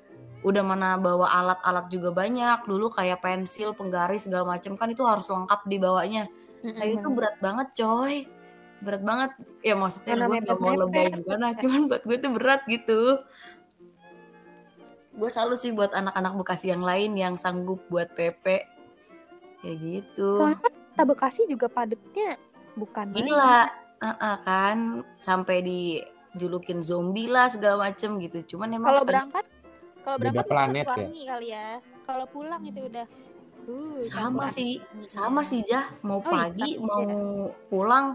udah 0.43 0.63
mana 0.67 0.99
bawa 0.99 1.31
alat-alat 1.31 1.87
juga 1.87 2.11
banyak 2.11 2.67
dulu 2.67 2.91
kayak 2.91 3.23
pensil 3.23 3.79
penggaris 3.79 4.27
segala 4.27 4.59
macam 4.59 4.75
kan 4.75 4.91
itu 4.91 5.07
harus 5.07 5.31
lengkap 5.31 5.61
dibawanya. 5.71 6.27
Mm-mm, 6.63 6.79
nah 6.79 6.87
itu 6.87 7.07
bener. 7.07 7.17
berat 7.19 7.37
banget 7.43 7.69
coy 7.79 8.27
berat 8.83 9.03
banget. 9.07 9.31
Ya 9.63 9.75
maksudnya 9.79 10.15
gue 10.27 10.37
nggak 10.43 10.59
mau 10.59 10.75
lebay 10.75 11.07
gimana 11.15 11.55
cuman 11.63 11.87
buat 11.87 12.03
gue 12.03 12.17
tuh 12.19 12.33
berat 12.35 12.63
gitu. 12.67 13.01
Gue 15.13 15.29
selalu 15.29 15.55
sih 15.61 15.71
buat 15.71 15.93
anak-anak 15.95 16.33
Bekasi 16.41 16.73
yang 16.73 16.83
lain 16.83 17.15
yang 17.15 17.35
sanggup 17.39 17.85
buat 17.87 18.11
PP 18.13 18.45
kayak 19.63 19.77
gitu. 19.79 20.35
Soalnya 20.35 20.59
kota 20.59 21.03
Bekasi 21.07 21.41
juga 21.47 21.71
padatnya 21.71 22.37
bukan 22.75 23.15
gila. 23.15 23.71
Uh-uh, 24.03 24.37
kan. 24.43 24.79
Sampai 25.21 25.63
dijulukin 25.63 26.83
zombie 26.83 27.31
lah 27.31 27.47
segala 27.47 27.87
macem 27.87 28.19
gitu. 28.19 28.57
Cuman 28.57 28.75
emang 28.75 28.89
Kalau 28.91 29.03
berangkat 29.07 29.45
kalau 30.03 30.17
berangkat 30.19 30.47
planet 30.51 30.87
ya? 30.91 30.97
kali 31.31 31.49
ya. 31.55 31.69
Kalau 32.03 32.27
pulang 32.27 32.63
itu 32.67 32.81
udah 32.83 33.07
uh, 33.71 33.95
sama 34.03 34.51
sih 34.51 34.83
sama 35.07 35.47
sih 35.47 35.63
Jah. 35.63 35.87
Mau 36.03 36.19
Oh 36.19 36.27
iya, 36.27 36.33
pagi 36.35 36.69
sama 36.75 36.89
mau 36.89 37.05
ya. 37.07 37.15
pulang 37.71 38.07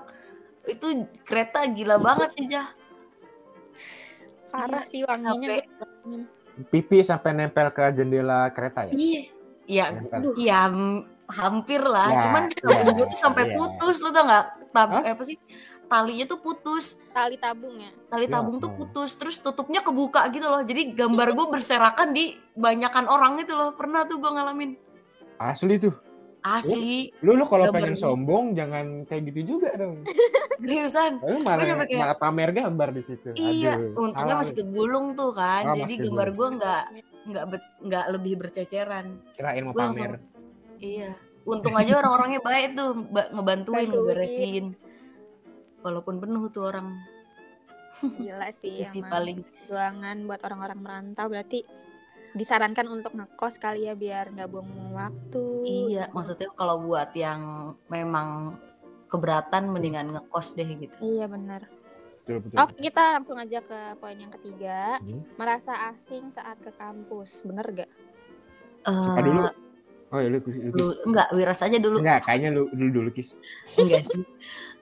itu 0.68 0.88
kereta 1.22 1.64
gila 1.66 1.96
banget 1.98 2.30
sih 2.34 2.46
Jah 2.46 2.68
Parah 4.48 4.82
Iya, 4.82 4.90
sih 4.90 5.02
wanginya. 5.02 5.34
sampai- 5.34 5.64
gue- 6.04 6.36
Pipi 6.68 6.98
sampai 7.02 7.32
nempel 7.32 7.70
ke 7.70 7.84
jendela 7.92 8.50
kereta 8.50 8.84
ya? 8.84 8.92
iya 8.92 9.22
iya 9.66 9.86
iya 10.36 10.60
hampir 11.28 11.78
lah 11.80 12.08
Ya, 12.10 12.22
cuman 12.24 12.44
ya, 12.50 12.88
gue 12.88 13.06
tuh 13.06 13.20
sampai 13.20 13.44
ya. 13.46 13.54
putus 13.54 14.00
lu 14.00 14.10
tau 14.10 14.24
nggak 14.24 14.46
tab 14.70 14.90
Hah? 14.90 15.04
eh, 15.04 15.12
apa 15.12 15.24
sih 15.24 15.38
talinya 15.86 16.26
tuh 16.26 16.40
putus 16.40 17.04
Tali 17.08 17.36
tabung 17.36 17.78
ya. 17.78 17.92
tali 18.08 18.26
Ya 18.26 18.34
tabung 18.34 18.58
tuh 18.58 18.68
ampun. 18.68 18.90
putus 18.90 19.14
terus 19.14 19.38
tutupnya 19.38 19.80
kebuka 19.80 20.26
gitu 20.30 20.44
loh 20.46 20.60
jadi 20.62 20.96
gambar 20.96 21.28
gue 21.32 21.46
berserakan 21.52 22.10
di 22.10 22.26
banyakan 22.54 23.06
orang 23.06 23.38
gitu 23.38 23.54
loh 23.54 23.72
pernah 23.72 24.02
tuh 24.04 24.18
gue 24.18 24.28
ngalamin 24.28 24.72
Asli 25.38 25.78
tuh. 25.78 25.94
Asli 26.54 27.12
Lu 27.20 27.34
lu 27.34 27.44
kalau 27.44 27.68
pengen 27.70 27.94
sombong 27.94 28.52
jangan 28.52 29.04
kayak 29.04 29.28
gitu 29.28 29.56
juga 29.56 29.70
dong. 29.74 30.02
seriusan 30.58 31.20
Lu 31.20 31.38
malah, 31.40 31.84
kayak- 31.84 31.98
malah 31.98 32.18
pamer 32.18 32.50
gambar 32.52 32.90
di 32.90 33.02
situ. 33.02 33.30
iya 33.34 33.76
Aduh, 33.76 33.94
untungnya 34.00 34.16
salah 34.32 34.42
masih 34.42 34.54
lu. 34.54 34.60
kegulung 34.64 35.08
tuh 35.14 35.32
kan 35.32 35.64
Oh, 35.66 35.76
jadi 35.76 35.94
gambar 36.02 36.28
gue 36.32 36.48
nggak 36.56 36.84
nggak 37.28 37.46
nggak 37.84 38.06
lebih 38.10 38.34
berceceran 38.38 39.06
kirain 39.34 39.62
mau 39.62 39.72
Gua 39.72 39.82
langsung 39.84 40.08
pamer. 40.08 40.20
iya 40.78 41.12
untung 41.44 41.74
aja 41.74 41.94
orang-orangnya 41.98 42.40
baik 42.40 42.70
tuh 42.74 42.90
ba- 43.06 43.30
ngebantuin 43.30 43.86
Bantuin. 43.86 43.90
ngeberesin 43.94 44.66
walaupun 45.80 46.16
penuh 46.18 46.48
tuh 46.48 46.64
orang 46.66 46.88
Gila 47.98 48.54
sih 48.54 48.78
emang. 48.80 49.10
paling 49.10 49.38
perjuangan 49.42 50.18
buat 50.24 50.42
orang-orang 50.42 50.80
merantau 50.80 51.26
berarti 51.28 51.66
disarankan 52.38 52.88
untuk 52.88 53.12
ngekos 53.12 53.58
kali 53.58 53.84
ya 53.84 53.94
biar 53.94 54.30
nggak 54.30 54.48
buang 54.48 54.70
waktu. 54.92 55.46
iya 55.66 56.06
maksudnya 56.10 56.48
kalau 56.54 56.80
buat 56.80 57.10
yang 57.12 57.42
memang 57.88 58.56
keberatan 59.08 59.68
mendingan 59.68 60.12
ngekos 60.12 60.54
deh 60.54 60.68
gitu 60.68 60.96
Iya 61.00 61.26
benar. 61.26 61.66
Betul, 62.22 62.44
betul. 62.44 62.58
Oke 62.60 62.76
kita 62.78 63.04
langsung 63.16 63.38
aja 63.38 63.60
ke 63.60 63.80
poin 63.98 64.14
yang 64.14 64.30
ketiga. 64.32 65.00
Hmm. 65.00 65.24
Merasa 65.36 65.72
asing 65.90 66.28
saat 66.28 66.60
ke 66.60 66.70
kampus, 66.72 67.40
bener 67.42 67.64
gak? 67.74 67.92
Siapa 68.84 69.16
Eh, 69.16 69.24
dulu? 69.24 69.40
Oh 70.08 70.20
ya 70.20 70.28
lu, 70.28 70.40
lu 70.40 70.72
lu 70.72 70.86
enggak 71.06 71.28
wiras 71.32 71.60
aja 71.60 71.76
dulu 71.78 72.00
Enggak, 72.00 72.24
kayaknya 72.24 72.52
lu 72.52 72.68
dulu 72.70 72.90
dulu 72.94 73.10
Kis. 73.12 73.36
enggak 73.74 74.04
sih 74.08 74.24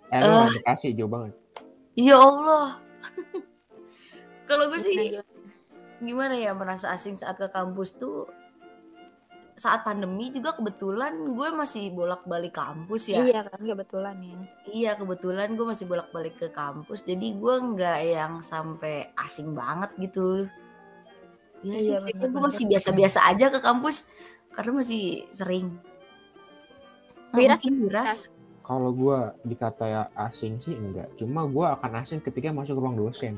Eh, 0.08 0.20
lu 0.20 0.26
Eh. 0.26 0.34
orang 0.36 0.54
Bekasi 0.56 0.94
jauh 0.94 1.08
banget. 1.08 1.34
ya 1.94 2.16
Allah 2.16 2.78
kalau 4.46 4.66
gue 4.68 4.78
sih 4.78 5.18
Gimana, 6.06 6.38
ya 6.38 6.54
merasa 6.54 6.94
asing 6.94 7.18
saat 7.18 7.42
ke 7.42 7.50
kampus 7.50 7.98
tuh 7.98 8.30
saat 9.56 9.88
pandemi 9.88 10.36
juga 10.36 10.52
kebetulan 10.52 11.16
gue 11.32 11.48
masih 11.56 11.88
bolak-balik 11.96 12.60
kampus 12.60 13.08
ya 13.08 13.24
Iya 13.24 13.48
kan 13.48 13.64
kebetulan 13.64 14.16
ya. 14.20 14.38
Iya 14.68 14.92
kebetulan 15.00 15.56
gue 15.56 15.64
masih 15.64 15.88
bolak-balik 15.88 16.36
ke 16.36 16.52
kampus 16.52 17.08
jadi 17.08 17.32
gue 17.32 17.56
nggak 17.56 18.00
yang 18.04 18.34
sampai 18.44 19.16
asing 19.16 19.56
banget 19.56 19.96
gitu. 19.96 20.52
Iya 21.64 21.78
sih, 21.80 21.96
Iya, 21.96 22.04
kayaknya 22.04 22.28
gue 22.36 22.42
masih 22.44 22.66
biasa-biasa 22.68 23.20
aja 23.32 23.46
ke 23.48 23.60
kampus 23.64 24.12
karena 24.52 24.72
masih 24.76 25.24
sering. 25.32 25.80
Nah, 27.32 27.38
Wiras 27.40 27.60
mungkin 27.64 27.76
Wiras. 27.84 28.14
Kalau 28.66 28.90
gua 28.98 29.38
dikata 29.46 29.86
ya 29.86 30.04
asing 30.18 30.58
sih 30.58 30.74
enggak. 30.74 31.14
Cuma 31.20 31.46
gua 31.46 31.78
akan 31.78 32.02
asing 32.02 32.20
ketika 32.24 32.50
masuk 32.50 32.82
ruang 32.82 32.98
dosen. 32.98 33.38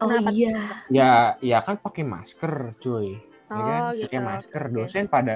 Oh 0.00 0.08
Kenapa? 0.08 0.30
iya. 0.32 0.56
Ya, 0.88 1.10
ya 1.44 1.58
kan 1.60 1.76
pakai 1.76 2.04
masker, 2.08 2.72
cuy. 2.80 3.20
Ya 3.52 3.62
kan? 3.62 3.80
Oh, 3.84 3.92
Pakai 3.92 4.16
gitu. 4.16 4.28
masker. 4.32 4.62
Oke. 4.64 4.74
Dosen 4.80 5.04
pada 5.12 5.34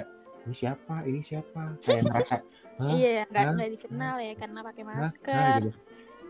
ini 0.48 0.54
siapa? 0.56 0.94
Ini 1.04 1.20
siapa? 1.20 1.62
Kayak 1.84 2.02
merasa 2.08 2.36
Hah? 2.74 2.90
Iya, 2.90 3.22
nggak 3.30 3.44
Hah? 3.44 3.54
nggak 3.54 3.70
dikenal 3.78 4.16
ya 4.18 4.32
karena 4.34 4.58
pakai 4.66 4.84
masker. 4.88 5.36
Hah? 5.36 5.56
gitu. 5.60 5.70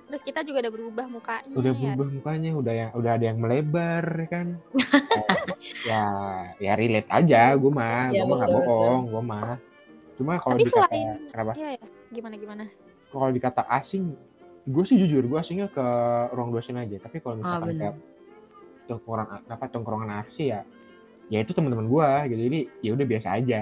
Terus 0.04 0.22
kita 0.26 0.40
juga 0.44 0.58
udah 0.60 0.72
berubah 0.76 1.06
mukanya. 1.08 1.54
Udah 1.56 1.72
ya. 1.72 1.78
berubah 1.80 2.08
mukanya, 2.12 2.50
udah 2.52 2.74
yang 2.76 2.90
udah 2.92 3.10
ada 3.16 3.24
yang 3.24 3.38
melebar 3.40 4.04
ya 4.04 4.28
kan. 4.28 4.46
ya, 5.88 6.04
ya 6.60 6.72
relate 6.76 7.08
aja 7.08 7.56
gua 7.56 7.72
mah. 7.72 8.04
Ya, 8.12 8.20
Gua 8.20 8.26
mah 8.28 8.36
nggak 8.44 8.52
bohong, 8.52 9.02
gua 9.08 9.22
mah. 9.24 9.56
Cuma 10.18 10.36
kalau 10.42 10.60
dikata 10.60 10.90
selain 10.90 11.06
kenapa? 11.32 11.52
Iya 11.56 11.68
ya, 11.80 11.86
gimana 12.12 12.34
gimana? 12.36 12.64
Kalau 13.08 13.30
dikata 13.30 13.62
asing, 13.70 14.10
gue 14.66 14.84
sih 14.86 14.98
jujur 14.98 15.22
gue 15.22 15.38
asingnya 15.38 15.70
ke 15.70 15.86
ruang 16.34 16.50
dosen 16.50 16.74
aja. 16.78 16.98
Tapi 16.98 17.22
kalau 17.22 17.38
Ah 17.38 17.62
misalkan 17.62 17.68
ke 17.72 17.78
benar. 17.78 17.94
Tongkrongan 18.84 19.44
apa 19.48 19.64
tongkrongan 19.68 20.10
arsi 20.20 20.52
ya, 20.52 20.60
ya 21.28 21.38
itu 21.40 21.52
teman-teman 21.52 21.86
gue 21.88 22.08
gitu. 22.30 22.40
Jadi 22.48 22.60
ya 22.80 22.90
udah 22.92 23.06
biasa 23.06 23.28
aja. 23.36 23.60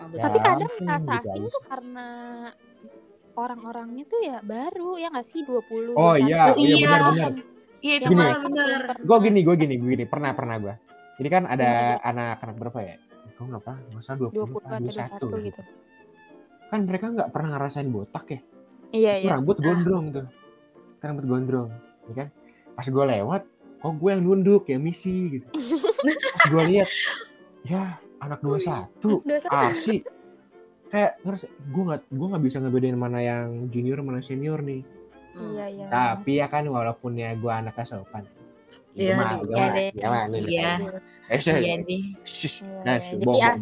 Oh, 0.00 0.08
Ya. 0.10 0.22
Tapi 0.24 0.38
kadang 0.42 0.72
rasa 0.82 1.12
gitu 1.20 1.28
asing 1.30 1.44
tuh 1.46 1.62
karena 1.62 2.06
orang-orangnya 3.32 4.04
tuh 4.08 4.20
ya 4.20 4.38
baru 4.42 4.98
ya 4.98 5.08
nggak 5.08 5.26
sih 5.26 5.40
20 5.46 5.96
Oh 5.96 6.16
21. 6.16 6.26
iya, 6.26 6.42
Oh, 6.52 6.56
iya 6.58 6.74
iya. 6.74 6.88
benar-benar. 6.88 7.32
Iya 7.82 7.94
itu 7.98 8.10
malah 8.14 8.38
benar. 8.46 8.82
Gue 9.02 9.16
gini, 9.26 9.40
gue 9.42 9.54
gini, 9.58 9.74
gue 9.74 9.88
gini. 9.98 10.04
Pernah 10.06 10.30
pernah 10.38 10.56
gue. 10.58 10.74
Jadi 11.18 11.28
kan 11.28 11.42
ada 11.46 11.70
anak-anak 12.00 12.56
berapa 12.58 12.78
ya? 12.78 12.96
Gue 13.34 13.46
nggak 13.50 13.62
pernah, 13.62 13.78
nggak 13.90 14.02
usah 14.02 14.14
20, 14.14 14.30
20 14.30 14.42
apa 14.42 14.58
atau 14.70 15.30
21 15.30 15.42
21 15.42 15.48
gitu. 15.50 15.62
Kan 16.70 16.80
mereka 16.86 17.06
nggak 17.10 17.28
pernah 17.34 17.48
ngerasain 17.58 17.88
botak 17.90 18.26
ya. 18.30 18.40
Iya 18.92 19.12
Itu 19.18 19.26
iya. 19.26 19.30
rambut 19.34 19.56
gondrong 19.58 20.04
tuh. 20.14 20.26
Kan 21.02 21.06
rambut 21.14 21.26
gondrong, 21.26 21.70
ya 22.06 22.14
kan? 22.14 22.28
Pas 22.72 22.86
gue 22.86 23.04
lewat, 23.04 23.42
kok 23.82 23.92
gue 23.98 24.10
yang 24.14 24.22
nunduk 24.22 24.70
ya 24.70 24.78
misi 24.78 25.38
gitu. 25.38 25.46
Pas 25.50 26.46
gue 26.48 26.62
lihat, 26.70 26.88
ya 27.66 27.98
anak 28.22 28.38
21 28.38 28.94
21. 29.02 29.50
arsi 29.50 29.96
kayak 30.86 31.18
ngerasa 31.24 31.46
gue 31.50 31.82
nggak 31.90 32.00
gue 32.06 32.26
nggak 32.30 32.44
bisa 32.44 32.56
ngebedain 32.62 32.94
mana 32.94 33.18
yang 33.18 33.66
junior 33.72 33.98
mana 34.00 34.22
senior 34.22 34.62
nih 34.62 34.86
Hmm. 35.32 35.56
Iya 35.56 35.66
iya. 35.72 35.86
tapi 35.88 36.36
ya 36.36 36.46
kan 36.52 36.68
walaupun 36.68 37.16
ya 37.16 37.32
gue 37.32 37.48
anak 37.48 37.72
sopan 37.88 38.28
Iya, 38.92 39.16
gimana 39.16 40.28
nih? 40.28 40.44
Iya. 40.44 40.72
Eh, 41.28 41.40
Iya. 41.40 41.56
Iya, 41.56 41.74
Nah, 42.84 42.96
iya. 43.00 43.52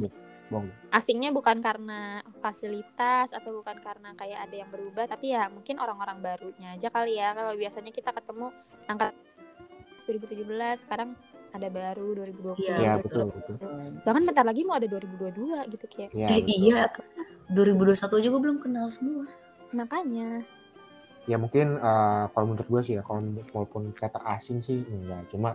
bohong. 0.51 0.67
asingnya 0.91 1.31
bukan 1.31 1.63
karena 1.63 2.19
fasilitas 2.43 3.31
atau 3.31 3.63
bukan 3.63 3.79
karena 3.79 4.11
kayak 4.19 4.51
ada 4.51 4.55
yang 4.67 4.71
berubah 4.75 5.07
tapi 5.07 5.31
ya 5.31 5.47
mungkin 5.47 5.79
orang-orang 5.79 6.19
barunya 6.19 6.75
aja 6.75 6.91
kali 6.91 7.23
ya 7.23 7.31
kalau 7.39 7.55
biasanya 7.55 7.95
kita 7.95 8.11
ketemu 8.11 8.51
angka 8.91 9.15
2017 10.05 10.47
sekarang 10.79 11.13
ada 11.51 11.67
baru 11.67 12.15
2020 12.15 12.63
Iya, 12.63 12.75
Iya, 12.79 12.93
betul. 12.99 13.27
betul, 13.29 13.55
betul. 13.59 13.69
bahkan 14.03 14.23
bentar 14.23 14.45
lagi 14.45 14.63
mau 14.63 14.77
ada 14.77 14.87
2022 14.87 15.67
gitu 15.69 15.87
kayak 15.87 16.11
Iya, 16.13 16.29
Eh, 16.29 16.41
iya. 16.47 16.81
2021 17.49 18.21
juga 18.21 18.37
belum 18.39 18.57
kenal 18.59 18.87
semua. 18.89 19.27
makanya 19.71 20.43
ya 21.25 21.39
mungkin 21.39 21.79
eh, 21.79 22.25
kalau 22.29 22.47
menurut 22.49 22.67
gue 22.67 22.81
sih 22.83 22.95
ya 22.95 23.03
kalau 23.03 23.23
walaupun 23.51 23.95
kata 23.95 24.19
asing 24.31 24.59
sih 24.61 24.83
enggak 24.83 25.31
cuma 25.31 25.55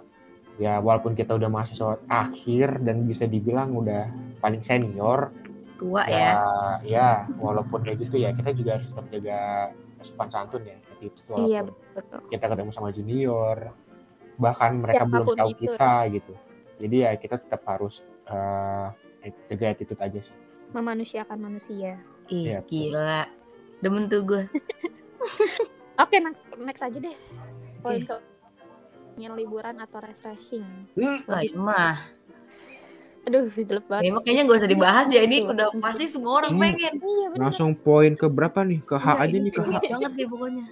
ya 0.56 0.80
walaupun 0.80 1.12
kita 1.12 1.36
udah 1.36 1.52
mahasiswa 1.52 2.00
akhir 2.08 2.80
dan 2.80 3.04
bisa 3.04 3.28
dibilang 3.28 3.76
udah 3.76 4.08
paling 4.40 4.64
senior 4.64 5.36
Tua 5.76 6.08
ya 6.08 6.16
ya. 6.16 6.32
ya 6.88 7.08
walaupun 7.36 7.84
kayak 7.84 8.08
gitu 8.08 8.16
ya 8.18 8.32
kita 8.32 8.56
juga 8.56 8.80
harus 8.80 8.88
tetap 8.88 9.06
jaga 9.12 9.40
sopan 10.00 10.30
santun 10.32 10.64
ya 10.64 10.78
itu 11.02 11.20
walaupun 11.28 11.52
iya 11.52 11.62
betul 11.92 12.20
kita 12.32 12.46
ketemu 12.48 12.72
sama 12.72 12.90
junior 12.96 13.58
bahkan 14.36 14.72
mereka 14.76 15.04
belum 15.04 15.28
tahu 15.30 15.50
itu. 15.52 15.62
kita 15.66 15.92
gitu 16.12 16.34
jadi 16.76 16.96
ya 16.98 17.12
kita 17.16 17.36
tetap 17.38 17.62
harus 17.66 18.00
eh, 18.26 18.88
jaga 19.48 19.66
attitude 19.70 20.00
aja 20.00 20.20
sih 20.22 20.36
memanusiakan 20.72 21.40
manusia 21.40 21.96
Ih, 22.26 22.50
Iya, 22.50 22.60
betul. 22.60 22.90
gila. 22.90 23.22
Demen 23.80 24.04
tuh 24.06 24.22
gue. 24.22 24.44
oke 26.02 26.16
next 26.18 26.42
next 26.58 26.82
aja 26.82 26.98
deh 26.98 27.14
poin 27.80 27.98
Oke. 27.98 28.08
ke 28.08 28.16
ingin 29.16 29.32
liburan 29.34 29.78
atau 29.78 30.02
refreshing 30.02 30.66
Hmm, 30.92 31.22
Lah, 31.24 31.40
ini 31.40 31.54
mah. 31.54 31.96
aduh 33.24 33.46
jelek 33.48 33.86
banget 33.86 34.02
Ini 34.02 34.12
mah 34.12 34.22
kayaknya 34.22 34.42
gak 34.44 34.60
usah 34.60 34.70
dibahas 34.70 35.08
ya. 35.08 35.22
Ini 35.22 35.38
udah 35.44 35.68
pasti 35.80 36.06
semua 36.06 36.34
orang 36.40 36.54
Hmm. 36.54 36.62
pengen. 36.64 36.94
iya 36.96 37.26
langsung 37.36 37.74
poin 37.74 38.14
ke 38.14 38.26
berapa 38.26 38.62
nih 38.62 38.82
ke 38.82 38.96
H 38.96 39.06
Iya, 39.08 39.14
aja 39.20 39.30
ini 39.32 39.40
nih 39.40 39.52
ke 39.52 39.62
H 39.62 39.70
banget 39.88 40.12
deh 40.14 40.28
pokoknya. 40.28 40.66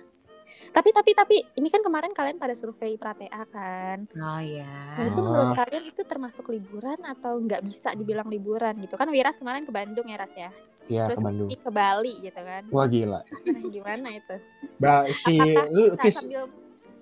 Tapi 0.73 0.89
tapi 0.89 1.11
tapi 1.13 1.37
ini 1.53 1.69
kan 1.69 1.85
kemarin 1.85 2.11
kalian 2.17 2.41
pada 2.41 2.57
survei 2.57 2.97
Pratea 2.97 3.45
kan? 3.53 4.09
Oh 4.17 4.41
ya. 4.41 4.73
Nah, 4.97 5.05
itu 5.05 5.21
menurut 5.21 5.53
kalian 5.53 5.83
itu 5.85 6.01
termasuk 6.01 6.49
liburan 6.49 6.97
atau 7.05 7.37
nggak 7.37 7.61
bisa 7.61 7.93
dibilang 7.93 8.25
liburan 8.25 8.73
gitu? 8.81 8.97
Kan 8.97 9.13
Wiras 9.13 9.37
kemarin 9.37 9.63
ke 9.63 9.71
Bandung 9.73 10.09
ya 10.09 10.17
Ras 10.17 10.33
ya? 10.33 10.49
Ya 10.89 11.07
terus 11.07 11.21
ke 11.21 11.25
Bandung. 11.29 11.49
ke 11.53 11.71
Bali 11.71 12.13
gitu 12.25 12.41
kan? 12.41 12.63
Wah 12.73 12.85
gila. 12.89 13.21
Nah, 13.21 13.61
gimana 13.69 14.07
itu? 14.17 14.35
Ba 14.81 15.05
si 15.13 15.33
apakah 15.37 15.65
lu 15.69 15.83
sambil 16.01 16.41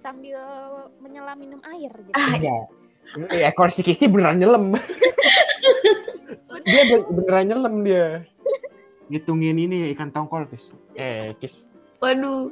sambil 0.02 0.40
menyelam 1.00 1.38
minum 1.40 1.62
air 1.66 1.92
gitu? 1.96 2.14
Ah, 2.14 2.36
ya 2.38 3.48
ekor 3.48 3.72
si 3.72 3.82
Kisti 3.88 4.12
beneran 4.12 4.40
nyelam. 4.40 4.76
Dia 6.68 6.84
be- 6.86 7.08
beneran 7.08 7.46
nyelam 7.48 7.76
dia. 7.88 8.28
Ngitungin 9.12 9.58
ini 9.60 9.78
ikan 9.96 10.12
tongkol 10.12 10.48
kis. 10.48 10.72
Eh 10.96 11.36
kis. 11.40 11.64
Waduh, 12.00 12.50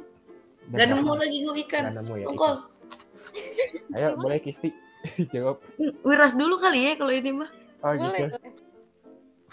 gak 0.68 0.86
nemu 0.86 1.12
lagi 1.12 1.36
gue 1.40 1.54
ikan. 1.64 1.82
Nggak 1.86 1.96
nemu 1.98 2.14
ya 2.14 2.26
Tongkol. 2.28 2.54
ikan. 2.54 3.94
ayo 3.94 4.08
boleh 4.16 4.38
Kisti 4.38 4.70
jawab 5.34 5.62
Wiras 6.02 6.34
dulu 6.34 6.54
kali 6.56 6.84
ya 6.84 6.92
kalau 6.94 7.10
ini 7.10 7.30
mah. 7.32 7.50
oh 7.80 7.90
boleh 7.90 8.02
gitu 8.20 8.36
boleh. 8.36 8.52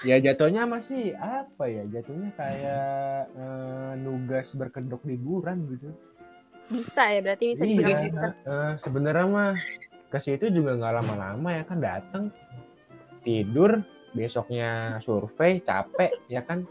ya 0.03 0.15
jatuhnya 0.19 0.63
masih 0.65 1.13
apa 1.15 1.63
ya 1.65 1.83
jatuhnya 1.87 2.29
kayak 2.33 2.91
eh, 3.31 3.91
nugas 3.97 4.51
berkedok 4.51 5.01
liburan 5.05 5.63
gitu 5.71 5.89
bisa 6.67 7.01
ya 7.07 7.19
berarti 7.23 7.45
bisa 7.55 7.63
iya 7.63 7.71
dibilang 7.71 8.01
bisa. 8.03 8.27
eh, 8.43 8.71
sebenarnya 8.83 9.25
mah 9.25 9.53
ke 10.07 10.19
situ 10.19 10.45
juga 10.49 10.75
nggak 10.75 10.93
lama-lama 10.99 11.49
ya 11.53 11.63
kan 11.63 11.77
datang 11.79 12.23
tidur 13.21 13.81
besoknya 14.11 14.97
survei 15.01 15.61
capek 15.61 16.11
ya 16.27 16.41
kan 16.41 16.67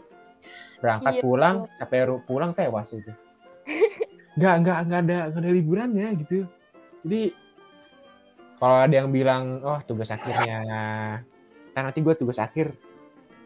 berangkat 0.77 1.13
Iya, 1.17 1.23
pulang 1.23 1.55
capek 1.79 1.99
pulang 2.23 2.51
tewas 2.53 2.93
itu 2.93 3.09
nggak 4.37 4.55
nggak 4.63 4.77
nggak 4.85 4.99
ada 5.01 5.17
nggak 5.33 5.41
ada 5.41 5.51
liburannya 5.51 6.07
gitu. 6.21 6.45
Jadi 7.03 7.21
kalau 8.57 8.77
ada 8.85 8.93
yang 8.93 9.09
bilang 9.09 9.61
oh 9.65 9.79
tugas 9.85 10.13
akhirnya 10.13 10.59
kan 11.73 11.81
nanti 11.89 12.01
gue 12.01 12.13
tugas 12.17 12.41
akhir 12.41 12.73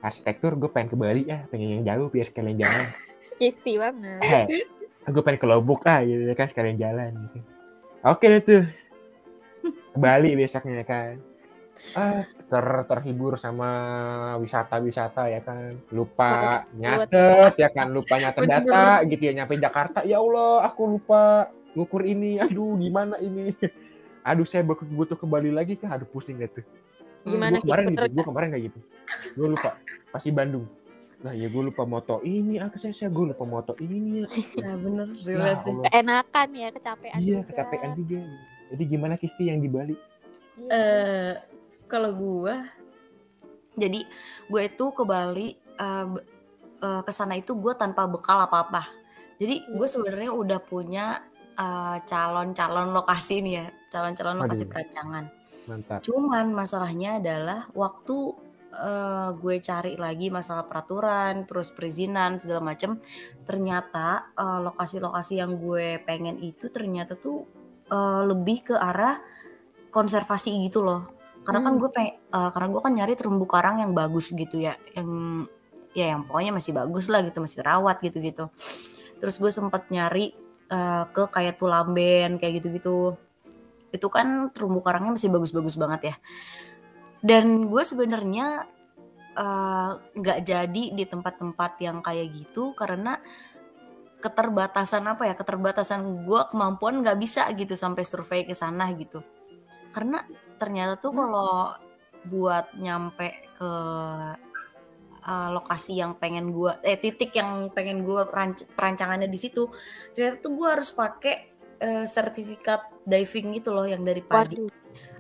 arsitektur 0.03 0.55
gue 0.55 0.71
pengen 0.71 0.91
ke 0.91 0.97
Bali 0.99 1.23
ya 1.27 1.47
pengen 1.51 1.79
yang 1.79 1.83
jauh 1.87 2.07
biar 2.11 2.27
sekalian 2.27 2.59
jalan. 2.59 2.85
Kisti 3.39 3.79
banget. 3.79 4.21
Eh 4.21 4.45
gue 5.09 5.23
pengen 5.23 5.39
ke 5.39 5.47
Lombok 5.47 5.87
ah 5.87 6.03
gitu 6.03 6.27
ya 6.27 6.35
kan 6.35 6.47
sekalian 6.51 6.77
jalan 6.77 7.11
gitu. 7.27 7.39
Oke 8.03 8.27
deh 8.27 8.43
tuh. 8.43 8.63
Ke 9.65 9.97
Bali 9.97 10.35
besoknya 10.35 10.83
ya 10.83 10.85
kan 10.85 11.30
ah 11.93 12.21
ter 12.51 12.65
terhibur 12.85 13.35
sama 13.35 13.69
wisata-wisata 14.37 15.27
ya 15.27 15.39
kan? 15.41 15.79
Lupa 15.89 16.63
nyatet 16.75 17.53
ya 17.57 17.69
kan? 17.69 17.87
Lupa 17.89 18.15
nyatet 18.21 18.43
data 18.45 19.01
gitu 19.07 19.23
ya. 19.25 19.33
Nyampe 19.33 19.57
Jakarta 19.57 19.99
ya 20.03 20.19
Allah 20.19 20.65
aku 20.65 20.87
lupa 20.87 21.47
ngukur 21.73 22.03
ini. 22.03 22.37
Aduh 22.37 22.75
gimana 22.75 23.17
ini? 23.17 23.55
Aduh 24.29 24.45
saya 24.45 24.61
butuh 24.61 24.85
butuh 24.85 25.17
ke 25.17 25.25
Bali 25.25 25.49
lagi 25.49 25.73
kan 25.73 25.97
aduh 25.97 26.05
pusing 26.05 26.37
gitu 26.37 26.61
Gimana, 27.25 27.57
gue 27.57 27.65
kemarin 27.65 27.85
gitu 27.89 28.05
gue 28.13 28.25
kemarin 28.25 28.47
kayak 28.53 28.63
gitu. 28.69 28.79
Gue 29.33 29.47
lupa. 29.53 29.77
Pasti 30.09 30.29
Bandung. 30.29 30.65
Nah 31.21 31.33
ya 31.33 31.49
gue 31.49 31.63
lupa 31.65 31.85
moto 31.85 32.21
ini 32.21 32.57
ah 32.57 32.69
saya 32.73 32.93
saya. 32.93 33.09
Gue 33.09 33.33
lupa 33.33 33.45
moto 33.45 33.73
ini 33.77 34.21
ya 34.21 34.29
Nah, 34.61 34.75
bener. 34.77 35.07
Allah. 35.17 35.85
keenakan 35.85 36.47
ya 36.53 36.69
kecapean 36.69 37.17
Iya, 37.17 37.41
juga. 37.41 37.47
kecapean 37.49 37.89
juga. 37.97 38.19
Jadi 38.73 38.83
gimana 38.85 39.13
Kisti 39.17 39.43
yang 39.49 39.57
di 39.57 39.69
Bali? 39.69 39.95
Iya. 40.57 41.41
Kalau 41.91 42.15
gue, 42.15 42.55
jadi 43.75 44.07
gue 44.47 44.61
itu 44.63 44.85
ke 44.95 45.03
Bali 45.03 45.51
eh, 45.59 46.05
be- 46.07 46.23
eh, 46.79 47.01
ke 47.03 47.11
sana 47.11 47.35
itu 47.35 47.51
gue 47.59 47.75
tanpa 47.75 48.07
bekal 48.07 48.39
apa-apa. 48.47 48.87
Jadi 49.35 49.67
gue 49.75 49.87
sebenarnya 49.91 50.31
udah 50.31 50.59
punya 50.63 51.19
eh, 51.59 51.97
calon-calon 52.07 52.95
lokasi 52.95 53.43
nih 53.43 53.53
ya, 53.59 53.65
calon-calon 53.91 54.39
lokasi 54.39 54.63
Waduh. 54.63 54.71
perancangan. 54.71 55.25
Mantap. 55.67 55.99
Cuman 55.99 56.55
masalahnya 56.55 57.19
adalah 57.19 57.67
waktu 57.75 58.17
eh, 58.71 59.29
gue 59.35 59.55
cari 59.59 59.99
lagi 59.99 60.31
masalah 60.31 60.63
peraturan, 60.63 61.43
terus 61.43 61.75
perizinan 61.75 62.39
segala 62.39 62.71
macem, 62.71 63.03
ternyata 63.43 64.31
eh, 64.39 64.59
lokasi-lokasi 64.63 65.43
yang 65.43 65.59
gue 65.59 65.99
pengen 66.07 66.39
itu 66.39 66.71
ternyata 66.71 67.19
tuh 67.19 67.43
eh, 67.91 68.21
lebih 68.31 68.71
ke 68.71 68.75
arah 68.79 69.19
konservasi 69.91 70.55
gitu 70.71 70.87
loh. 70.87 71.19
Karena 71.41 71.59
kan 71.65 71.73
Hmm. 71.73 71.81
gue 71.81 71.89
pengen, 71.89 72.15
eh, 72.21 72.49
karena 72.53 72.67
gue 72.69 72.81
kan 72.85 72.93
nyari 72.93 73.13
terumbu 73.17 73.45
karang 73.49 73.81
yang 73.81 73.91
bagus 73.97 74.29
gitu 74.33 74.61
ya, 74.61 74.77
yang 74.93 75.09
ya 75.91 76.15
yang 76.15 76.23
pokoknya 76.23 76.51
masih 76.55 76.71
bagus 76.71 77.05
lah 77.11 77.19
gitu, 77.25 77.41
masih 77.43 77.57
terawat 77.65 77.97
gitu-gitu. 77.99 78.47
Terus 79.19 79.35
gue 79.41 79.51
sempat 79.51 79.89
nyari 79.93 80.33
eh, 80.71 81.03
ke 81.11 81.23
kayak 81.27 81.59
Tulamben 81.59 82.39
kayak 82.39 82.63
gitu-gitu 82.63 83.19
itu 83.91 84.07
kan 84.07 84.49
terumbu 84.55 84.79
karangnya 84.79 85.19
masih 85.19 85.27
bagus-bagus 85.27 85.75
banget 85.75 86.01
ya. 86.13 86.15
Dan 87.21 87.67
gue 87.67 87.83
sebenarnya 87.83 88.65
eh, 89.35 89.91
nggak 90.15 90.39
jadi 90.47 90.83
di 90.95 91.03
tempat-tempat 91.07 91.71
yang 91.83 91.99
kayak 92.03 92.27
gitu 92.35 92.71
karena 92.77 93.19
keterbatasan 94.21 95.03
apa 95.09 95.25
ya 95.27 95.33
keterbatasan 95.33 96.23
gue 96.23 96.41
kemampuan 96.53 97.01
nggak 97.01 97.17
bisa 97.17 97.49
gitu 97.57 97.73
sampai 97.73 98.05
survei 98.05 98.45
ke 98.45 98.53
sana 98.53 98.87
gitu. 98.93 99.25
Karena 99.91 100.23
ternyata 100.61 101.01
tuh 101.01 101.09
kalau 101.17 101.73
buat 102.29 102.69
nyampe 102.77 103.49
ke 103.57 103.71
eh, 105.25 105.49
lokasi 105.49 105.97
yang 105.97 106.13
pengen 106.21 106.53
gue 106.53 106.69
eh 106.85 107.01
titik 107.01 107.33
yang 107.33 107.73
pengen 107.73 108.05
gue 108.05 108.21
perancangannya 108.77 109.25
di 109.25 109.39
situ 109.41 109.65
ternyata 110.13 110.37
tuh 110.37 110.53
gue 110.53 110.67
harus 110.69 110.93
pakai 110.93 111.35
eh, 111.81 112.05
sertifikat 112.05 112.85
diving 113.09 113.57
gitu 113.57 113.73
loh 113.73 113.89
yang 113.89 114.05
dari 114.05 114.21
padi. 114.21 114.61
Waduh, 114.61 114.69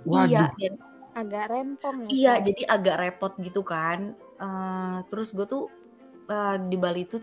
Iya, 0.01 0.49
Waduh. 0.49 0.57
dan 0.57 0.73
agak 1.11 1.45
rempong 1.51 1.97
ya. 2.05 2.09
iya 2.09 2.33
jadi 2.41 2.61
agak 2.69 2.95
repot 3.01 3.33
gitu 3.41 3.61
kan. 3.65 4.13
Eh, 4.37 4.97
terus 5.09 5.33
gue 5.33 5.45
tuh 5.49 5.65
eh, 6.29 6.57
di 6.69 6.77
Bali 6.77 7.03
tuh 7.09 7.21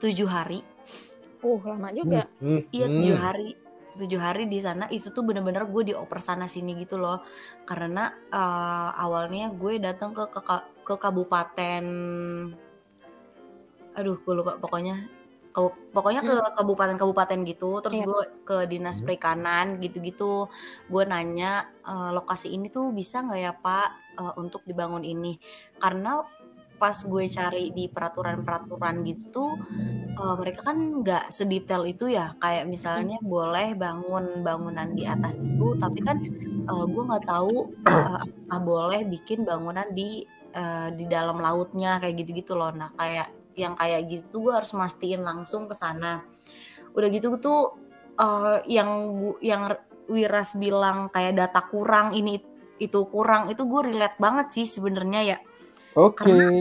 tujuh 0.00 0.28
hari. 0.28 0.64
Uh, 1.38 1.60
lama 1.62 1.94
juga. 1.94 2.26
Hmm, 2.42 2.66
Iya 2.74 2.86
hmm. 2.90 2.96
tujuh 2.98 3.16
hari. 3.18 3.50
Tujuh 3.98 4.20
hari 4.22 4.46
di 4.46 4.62
sana 4.62 4.86
itu 4.88 5.10
tuh 5.10 5.26
bener-bener 5.26 5.66
gue 5.66 5.82
dioper 5.90 6.22
sana 6.22 6.46
sini 6.46 6.78
gitu 6.78 6.96
loh. 6.96 7.18
Karena 7.66 8.06
eh, 8.30 8.90
awalnya 8.94 9.50
gue 9.50 9.82
datang 9.82 10.14
ke, 10.14 10.24
ke 10.30 10.40
ke 10.86 10.94
kabupaten. 10.96 11.84
Aduh, 13.98 14.16
gue 14.22 14.34
lupa 14.34 14.54
pokoknya. 14.56 14.96
Kabu- 15.48 15.74
Pokoknya 15.90 16.22
ke 16.22 16.36
kabupaten-kabupaten 16.54 17.40
gitu. 17.42 17.82
Terus 17.82 17.98
Iya. 17.98 18.06
gue 18.06 18.20
ke 18.46 18.56
dinas 18.70 19.02
Hmm. 19.02 19.04
perikanan 19.10 19.66
gitu-gitu. 19.82 20.46
Gue 20.86 21.02
nanya 21.02 21.66
"Eh, 21.82 22.10
lokasi 22.14 22.54
ini 22.54 22.70
tuh 22.70 22.94
bisa 22.94 23.24
nggak 23.26 23.40
ya 23.42 23.52
Pak 23.58 23.88
eh, 24.18 24.34
untuk 24.38 24.62
dibangun 24.62 25.02
ini? 25.02 25.34
Karena 25.82 26.22
pas 26.78 26.94
gue 26.94 27.24
cari 27.26 27.74
di 27.74 27.90
peraturan-peraturan 27.90 29.02
gitu 29.02 29.58
uh, 30.16 30.34
mereka 30.38 30.72
kan 30.72 30.78
nggak 31.02 31.28
sedetail 31.28 31.84
itu 31.84 32.10
ya. 32.10 32.34
Kayak 32.38 32.70
misalnya 32.70 33.18
boleh 33.20 33.74
bangun 33.74 34.40
bangunan 34.46 34.94
di 34.94 35.04
atas 35.04 35.36
itu 35.38 35.74
tapi 35.76 36.00
kan 36.02 36.22
uh, 36.70 36.84
gue 36.86 37.02
nggak 37.02 37.26
tahu 37.26 37.74
uh, 37.90 38.60
boleh 38.62 39.04
bikin 39.04 39.42
bangunan 39.42 39.86
di 39.92 40.22
uh, 40.54 40.88
di 40.94 41.04
dalam 41.10 41.42
lautnya 41.42 41.98
kayak 41.98 42.14
gitu-gitu 42.24 42.54
loh. 42.54 42.70
Nah 42.72 42.94
kayak 42.94 43.34
yang 43.58 43.74
kayak 43.74 44.06
gitu 44.06 44.48
gue 44.48 44.54
harus 44.54 44.70
mastiin 44.72 45.26
langsung 45.26 45.66
ke 45.66 45.74
sana. 45.74 46.22
Udah 46.94 47.08
gitu 47.10 47.34
tuh 47.42 47.74
uh, 48.18 48.62
yang 48.66 48.88
yang 49.42 49.74
Wiras 50.08 50.56
bilang 50.56 51.12
kayak 51.12 51.36
data 51.36 51.68
kurang 51.68 52.16
ini 52.16 52.40
itu 52.80 53.04
kurang 53.12 53.52
itu 53.52 53.60
gue 53.68 53.92
relate 53.92 54.16
banget 54.16 54.46
sih 54.54 54.64
sebenarnya 54.64 55.36
ya 55.36 55.38
Oke. 55.98 56.22
Okay. 56.30 56.56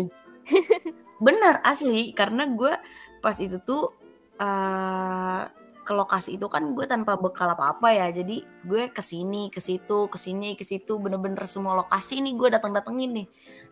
bener 1.26 1.62
asli. 1.62 2.10
Karena 2.18 2.50
gue 2.50 2.74
pas 3.22 3.38
itu 3.38 3.62
tuh 3.62 3.94
uh, 4.42 5.46
ke 5.88 5.94
lokasi 5.96 6.36
itu 6.36 6.50
kan 6.50 6.74
gue 6.74 6.90
tanpa 6.90 7.22
bekal 7.22 7.54
apa-apa 7.54 7.94
ya. 7.94 8.10
Jadi 8.10 8.42
gue 8.66 8.90
ke 8.90 9.06
sini 9.06 9.54
ke 9.54 9.62
situ 9.62 10.10
ke 10.10 10.18
sini 10.18 10.58
ke 10.58 10.66
situ. 10.66 10.98
Bener-bener 10.98 11.46
semua 11.46 11.78
lokasi 11.78 12.18
ini 12.18 12.34
gue 12.34 12.50
datang 12.50 12.74
datengin 12.74 13.14
nih. 13.14 13.28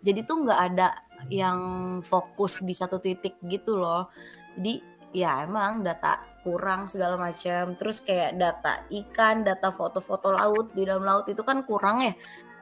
Jadi 0.05 0.19
tuh 0.21 0.45
nggak 0.45 0.59
ada 0.69 0.87
yang 1.33 1.59
fokus 2.05 2.61
di 2.61 2.77
satu 2.77 3.01
titik 3.01 3.41
gitu 3.49 3.73
loh. 3.81 4.13
Jadi 4.53 4.93
ya 5.15 5.47
emang 5.47 5.81
data 5.81 6.35
kurang 6.45 6.85
segala 6.85 7.17
macam 7.17 7.73
terus 7.73 8.03
kayak 8.05 8.37
data 8.37 8.85
ikan 8.91 9.41
data 9.41 9.73
foto-foto 9.73 10.29
laut 10.29 10.75
di 10.77 10.85
dalam 10.85 11.01
laut 11.01 11.25
itu 11.25 11.41
kan 11.41 11.65
kurang 11.65 12.05
ya 12.05 12.13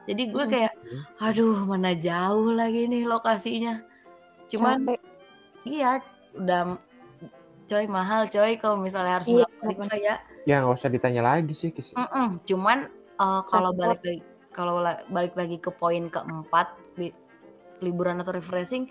jadi 0.04 0.22
gue 0.28 0.44
kayak 0.48 0.74
aduh 1.20 1.64
mana 1.64 1.96
jauh 1.96 2.52
lagi 2.52 2.86
nih 2.88 3.08
lokasinya. 3.08 3.80
Cuman 4.48 4.84
Sampai. 4.84 4.96
iya 5.64 6.00
udah 6.36 6.76
coy 7.64 7.84
mahal 7.88 8.28
coy 8.28 8.52
kalau 8.60 8.76
misalnya 8.76 9.20
harus 9.20 9.28
iya, 9.30 9.44
bolak 9.48 10.00
ya. 10.00 10.16
Ya 10.44 10.54
nggak 10.60 10.76
usah 10.76 10.92
ditanya 10.92 11.22
lagi 11.24 11.56
sih 11.56 11.72
kis 11.72 11.96
mm 11.96 12.04
-mm. 12.04 12.28
cuman 12.44 12.92
uh, 13.16 13.40
kalau 13.48 13.72
balik 13.72 14.04
lagi 14.04 14.20
kalau 14.52 14.84
balik 15.08 15.34
lagi 15.34 15.56
ke 15.56 15.72
poin 15.72 16.06
keempat 16.12 16.76
li 17.00 17.10
liburan 17.80 18.20
atau 18.20 18.36
refreshing 18.36 18.86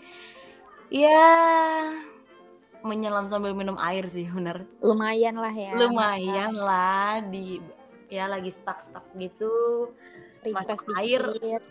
ya 0.90 1.94
menyelam 2.84 3.30
sambil 3.32 3.56
minum 3.56 3.80
air 3.80 4.04
sih 4.10 4.28
bener. 4.28 4.68
Lumayan 4.84 5.40
lah 5.40 5.54
ya 5.54 5.72
lumayan 5.78 6.52
lah 6.58 7.24
di 7.24 7.62
ya 8.12 8.28
lagi 8.28 8.52
stuck 8.52 8.82
stuck 8.84 9.06
gitu 9.16 9.90
masuk 10.52 10.80
air. 11.00 11.22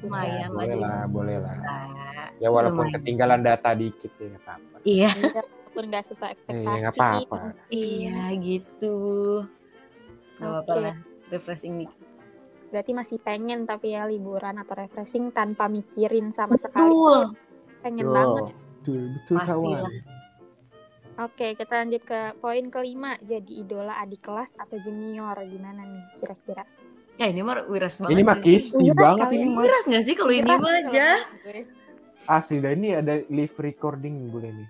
lumayan 0.01 0.49
ya, 0.49 0.57
boleh 0.57 0.77
lah 0.81 1.03
boleh 1.11 1.37
lah. 1.43 1.55
Ya 2.41 2.49
walaupun 2.49 2.89
lumayan. 2.89 2.97
ketinggalan 2.97 3.41
data 3.45 3.71
dikit 3.77 4.13
ya 4.17 4.39
apa-apa. 4.41 4.77
Iya, 4.87 5.11
iya 5.13 5.41
walaupun 5.69 5.85
nggak 5.93 6.05
sesuai 6.09 6.29
iya, 6.31 6.35
ekspektasi. 6.39 6.65
iya 6.65 6.79
nggak 6.81 6.95
apa-apa. 6.97 7.39
Iya 7.69 8.23
gitu. 8.41 8.97
Nggak 10.41 10.49
okay. 10.49 10.57
apa-apa 10.57 10.75
lah 10.81 10.97
refreshing 11.33 11.75
nih 11.85 11.91
berarti 12.73 12.97
masih 12.97 13.21
pengen 13.21 13.69
tapi 13.69 13.93
ya 13.93 14.09
liburan 14.09 14.57
atau 14.57 14.73
refreshing 14.73 15.29
tanpa 15.29 15.69
mikirin 15.69 16.33
sama 16.33 16.57
betul. 16.57 16.65
sekali 16.73 16.97
pengen 17.85 18.07
betul. 18.09 18.17
banget. 18.17 18.45
betul 18.81 19.03
betul 19.13 19.37
kawan. 19.45 19.93
Oke, 21.21 21.53
kita 21.61 21.85
lanjut 21.85 22.03
ke 22.09 22.21
poin 22.41 22.73
kelima. 22.73 23.21
Jadi 23.21 23.61
idola 23.61 24.01
adik 24.01 24.25
kelas 24.25 24.57
atau 24.57 24.81
junior 24.81 25.37
gimana 25.45 25.85
nih 25.85 26.05
kira-kira? 26.17 26.65
Ya 27.23 27.31
ini 27.31 27.39
mah 27.47 27.63
wiras 27.71 28.03
banget. 28.03 28.19
Ini 28.19 28.23
mah 28.27 28.39
kisti 28.43 28.87
banget 28.99 29.29
ini 29.31 29.47
mah. 29.47 29.63
Wiras 29.63 29.87
gak 29.87 30.03
sih 30.03 30.15
kalau 30.19 30.35
ini 30.35 30.51
mah 30.51 30.75
aja? 30.83 31.23
Asli 32.27 32.59
dah 32.59 32.75
ini 32.75 32.99
ada 32.99 33.23
live 33.31 33.55
recording 33.63 34.27
gue 34.35 34.51
nih. 34.51 34.69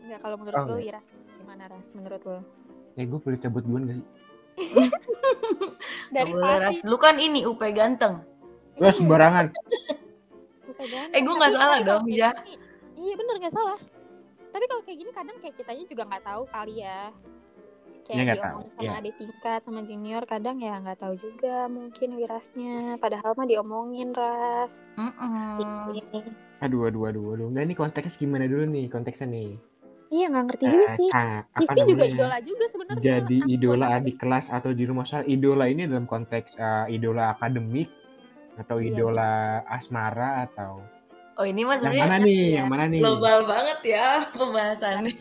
Enggak 0.00 0.18
kalau 0.24 0.36
menurut 0.40 0.56
oh, 0.56 0.64
gue 0.64 0.88
wiras 0.88 1.04
gimana 1.36 1.68
ras 1.68 1.88
menurut 1.92 2.22
lo? 2.24 2.40
Ya 2.96 3.04
gue 3.04 3.20
boleh 3.20 3.36
cabut 3.36 3.60
duluan 3.68 3.84
gak 3.84 3.96
sih? 4.00 4.06
Dari 6.16 6.32
ras. 6.32 6.80
Lu 6.88 6.96
kan 6.96 7.20
ini 7.20 7.44
UP 7.44 7.60
ganteng. 7.76 8.24
Lu 8.80 8.88
sembarangan. 8.88 9.52
Eh 11.12 11.20
gue 11.20 11.34
gak 11.36 11.52
salah 11.52 11.84
dong 11.84 12.08
ya. 12.08 12.32
Iya 12.96 13.12
bener 13.12 13.44
gak 13.44 13.52
salah. 13.52 13.76
Tapi 14.56 14.64
kalau 14.72 14.80
kayak 14.88 14.98
gini 15.04 15.12
kadang 15.12 15.36
kayak 15.44 15.54
kitanya 15.60 15.84
juga 15.84 16.02
nggak 16.08 16.24
tahu 16.24 16.42
kali 16.48 16.80
ya 16.80 17.12
kayak 18.08 18.24
ya, 18.24 18.34
diomongin 18.40 18.70
sama 18.72 18.88
ya. 18.88 18.92
adik 18.96 19.14
tingkat 19.20 19.60
sama 19.60 19.80
junior 19.84 20.22
kadang 20.24 20.56
ya 20.58 20.80
nggak 20.80 20.98
tahu 20.98 21.14
juga 21.20 21.68
mungkin 21.68 22.08
wirasnya 22.16 22.96
padahal 22.96 23.36
mah 23.36 23.44
diomongin 23.44 24.16
ras 24.16 24.80
mm 24.96 25.12
-mm. 25.12 26.24
aduh 26.64 26.88
aduh 26.88 27.02
aduh 27.12 27.24
aduh 27.36 27.46
nggak 27.52 27.64
ini 27.68 27.74
konteksnya 27.76 28.18
gimana 28.24 28.44
dulu 28.48 28.64
nih 28.64 28.86
konteksnya 28.88 29.28
nih 29.28 29.52
Iya 30.08 30.32
nggak 30.32 30.44
ngerti 30.48 30.64
juga 30.72 30.86
sih. 30.96 31.08
Uh, 31.12 31.44
Isti 31.60 31.80
juga 31.84 32.04
idola 32.08 32.36
juga 32.40 32.64
sebenarnya. 32.72 33.04
Jadi 33.04 33.38
idola 33.44 33.86
adik 33.92 34.16
kelas 34.16 34.48
atau 34.48 34.72
di 34.72 34.88
rumah 34.88 35.04
saya 35.04 35.20
idola 35.28 35.68
ini 35.68 35.84
dalam 35.84 36.08
konteks 36.08 36.56
uh, 36.56 36.88
idola 36.88 37.36
akademik 37.36 37.92
atau 38.56 38.80
iya. 38.80 38.88
idola 38.88 39.60
asmara 39.68 40.48
atau 40.48 40.80
Oh 41.38 41.46
ini 41.46 41.62
mas 41.62 41.78
yang 41.86 41.94
mana 41.94 42.18
nih? 42.18 42.34
Ya. 42.34 42.54
Yang 42.58 42.68
mana 42.74 42.84
nih? 42.90 42.98
Global 42.98 43.38
banget 43.46 43.78
ya 43.94 44.26
pembahasannya. 44.34 45.14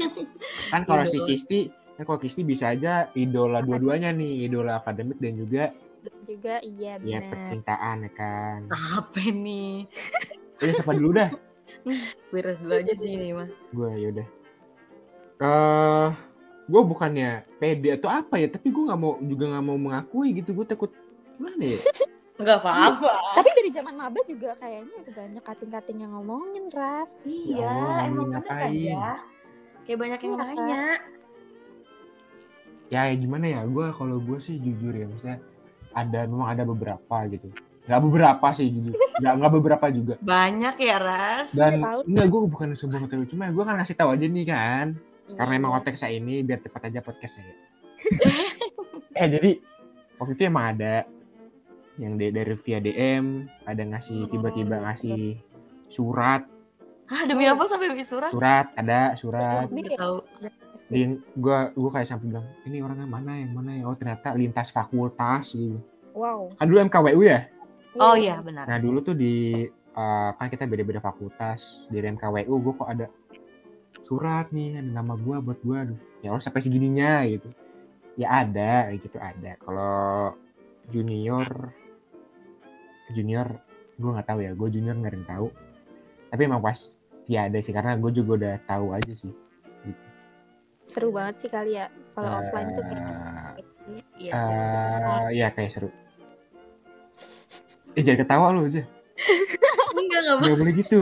Kan 0.73 0.81
kalau 0.89 1.05
si 1.05 1.21
Kisti 1.29 1.69
Kan 1.97 2.05
kalau 2.05 2.21
Kisti 2.21 2.45
bisa 2.45 2.69
aja 2.69 3.09
idola 3.17 3.65
dua-duanya 3.65 4.13
nih, 4.13 4.45
idola 4.45 4.77
akademik 4.77 5.17
dan 5.17 5.33
juga 5.33 5.73
juga 6.27 6.61
iya 6.61 7.01
benar. 7.01 7.09
Ya 7.09 7.19
percintaan 7.25 7.97
ya 8.05 8.11
kan. 8.13 8.59
Apa 8.69 9.21
nih? 9.33 9.89
Ini 10.61 10.71
siapa 10.77 10.93
dulu 10.93 11.11
dah? 11.17 11.29
Beres 12.31 12.61
dulu 12.61 12.73
aja 12.77 12.93
sih 12.93 13.17
ini 13.17 13.33
mah. 13.33 13.49
Gue 13.73 13.91
yaudah. 13.97 14.27
Eh, 15.37 15.45
uh, 15.45 16.09
gue 16.69 16.81
bukannya 16.85 17.47
pede 17.57 17.97
atau 17.97 18.13
apa 18.13 18.37
ya, 18.37 18.47
tapi 18.51 18.69
gue 18.69 18.83
nggak 18.85 18.99
mau 18.99 19.17
juga 19.23 19.57
nggak 19.57 19.65
mau 19.65 19.77
mengakui 19.79 20.37
gitu. 20.37 20.53
Gue 20.53 20.65
takut 20.69 20.91
mana 21.41 21.63
ya? 21.63 21.79
Enggak 22.37 22.61
apa-apa. 22.61 23.41
Tapi 23.41 23.49
dari 23.49 23.69
zaman 23.73 23.97
maba 23.97 24.21
juga 24.21 24.53
kayaknya 24.61 24.93
udah 25.01 25.13
banyak 25.17 25.41
kating-kating 25.41 26.05
yang 26.05 26.13
ngomongin 26.13 26.69
ras. 26.69 27.25
Iya, 27.25 27.65
ya, 27.65 28.05
emang 28.05 28.29
bener 28.29 28.45
aja. 28.45 29.01
Kayak 29.89 29.99
banyak 30.05 30.19
yang 30.21 30.35
iya, 30.37 30.43
nanya 30.45 30.81
ya 32.87 33.11
gimana 33.15 33.45
ya 33.51 33.61
gue 33.67 33.85
kalau 33.95 34.17
gue 34.23 34.39
sih 34.39 34.55
jujur 34.59 34.95
ya 34.95 35.05
maksudnya 35.07 35.39
ada 35.91 36.19
memang 36.29 36.47
ada 36.53 36.63
beberapa 36.63 37.17
gitu. 37.27 37.49
Nggak 37.87 38.01
beberapa 38.03 38.47
sih 38.51 38.67
jujur. 38.69 38.93
Nggak 39.19 39.33
nggak 39.39 39.53
beberapa 39.57 39.85
juga. 39.89 40.15
Banyak 40.19 40.75
ya 40.77 40.97
ras? 40.99 41.55
Dan 41.55 41.81
enggak 41.81 42.27
gue 42.27 42.41
bukan 42.47 42.67
sebuah 42.77 43.07
hotel 43.07 43.25
cuma 43.27 43.49
gue 43.49 43.63
kan 43.63 43.75
ngasih 43.79 43.95
tahu 43.97 44.13
aja 44.13 44.25
nih 44.27 44.45
kan. 44.45 44.87
Iya, 45.27 45.35
karena 45.43 45.53
emang 45.59 45.71
iya. 45.71 45.77
konteks 45.81 45.99
saya 45.99 46.13
ini 46.15 46.39
biar 46.43 46.59
cepat 46.63 46.81
aja 46.91 46.99
podcast 47.03 47.33
saya. 47.39 47.55
Eh 49.17 49.25
jadi 49.33 49.57
waktu 50.21 50.37
itu 50.37 50.43
emang 50.45 50.77
ada 50.77 51.09
yang 51.97 52.13
dari 52.21 52.53
via 52.61 52.77
DM 52.77 53.49
ada 53.65 53.81
ngasih 53.81 54.29
tiba-tiba 54.29 54.77
ngasih 54.85 55.41
surat 55.89 56.45
Ah, 57.07 57.23
demi 57.23 57.47
apa 57.47 57.63
sampai 57.63 57.95
surat? 58.03 58.35
Surat, 58.35 58.67
ada 58.75 59.15
surat. 59.15 59.71
Tahu. 59.71 60.17
di 60.87 61.19
gue 61.19 61.59
gue 61.75 61.89
kayak 61.91 62.07
sampai 62.07 62.31
bilang 62.31 62.47
ini 62.63 62.79
orangnya 62.79 63.07
mana 63.07 63.35
yang 63.35 63.51
mana 63.51 63.75
ya? 63.75 63.83
Oh 63.87 63.95
ternyata 63.95 64.31
lintas 64.35 64.71
fakultas 64.71 65.55
gitu. 65.55 65.79
Wow. 66.15 66.51
Kan 66.55 66.65
dulu 66.67 66.79
MKWU 66.87 67.21
ya? 67.27 67.47
Oh 67.99 68.15
iya 68.15 68.39
benar. 68.43 68.67
Nah 68.67 68.77
dulu 68.79 69.03
tuh 69.03 69.15
di 69.15 69.67
uh, 69.95 70.29
kan 70.35 70.47
kita 70.47 70.67
beda-beda 70.67 70.99
fakultas 71.03 71.83
di 71.87 71.99
MKWU 71.99 72.53
gue 72.55 72.73
kok 72.75 72.87
ada 72.87 73.07
surat 74.07 74.47
nih 74.55 74.79
ada 74.79 74.91
nama 74.91 75.15
gue 75.15 75.35
buat 75.43 75.59
gue 75.63 75.77
aduh. 75.77 75.99
Ya 76.23 76.31
Allah 76.31 76.43
sampai 76.43 76.63
segininya 76.63 77.23
gitu. 77.27 77.51
Ya 78.19 78.43
ada 78.43 78.91
gitu 78.95 79.15
ada. 79.19 79.55
Kalau 79.59 80.35
junior 80.91 81.71
junior 83.11 83.47
gue 83.95 84.09
nggak 84.11 84.27
tahu 84.27 84.39
ya 84.43 84.51
gue 84.55 84.67
junior 84.71 84.95
nggak 84.95 85.11
ada 85.11 85.19
yang 85.19 85.29
tahu. 85.29 85.47
Tapi 86.27 86.41
emang 86.43 86.59
pas 86.59 86.96
ya 87.27 87.47
ada 87.51 87.59
sih 87.59 87.75
karena 87.75 87.99
gue 87.99 88.11
juga 88.15 88.31
udah 88.39 88.55
tahu 88.65 88.95
aja 88.95 89.13
sih 89.13 89.31
seru 90.87 91.11
banget 91.11 91.35
sih 91.43 91.49
kali 91.51 91.75
ya 91.75 91.91
kalau 92.15 92.31
uh, 92.31 92.39
offline 92.41 92.69
tuh 92.73 92.83
kayak 92.87 93.67
Iya, 94.17 94.33
uh, 94.35 95.27
ya 95.31 95.47
kayak 95.53 95.71
seru. 95.71 95.89
Eh 97.95 98.03
jangan 98.03 98.19
ketawa 98.25 98.47
lu 98.51 98.67
aja. 98.67 98.83
enggak 99.95 100.19
enggak 100.21 100.37
boleh. 100.43 100.55
boleh 100.59 100.73
gitu. 100.75 100.99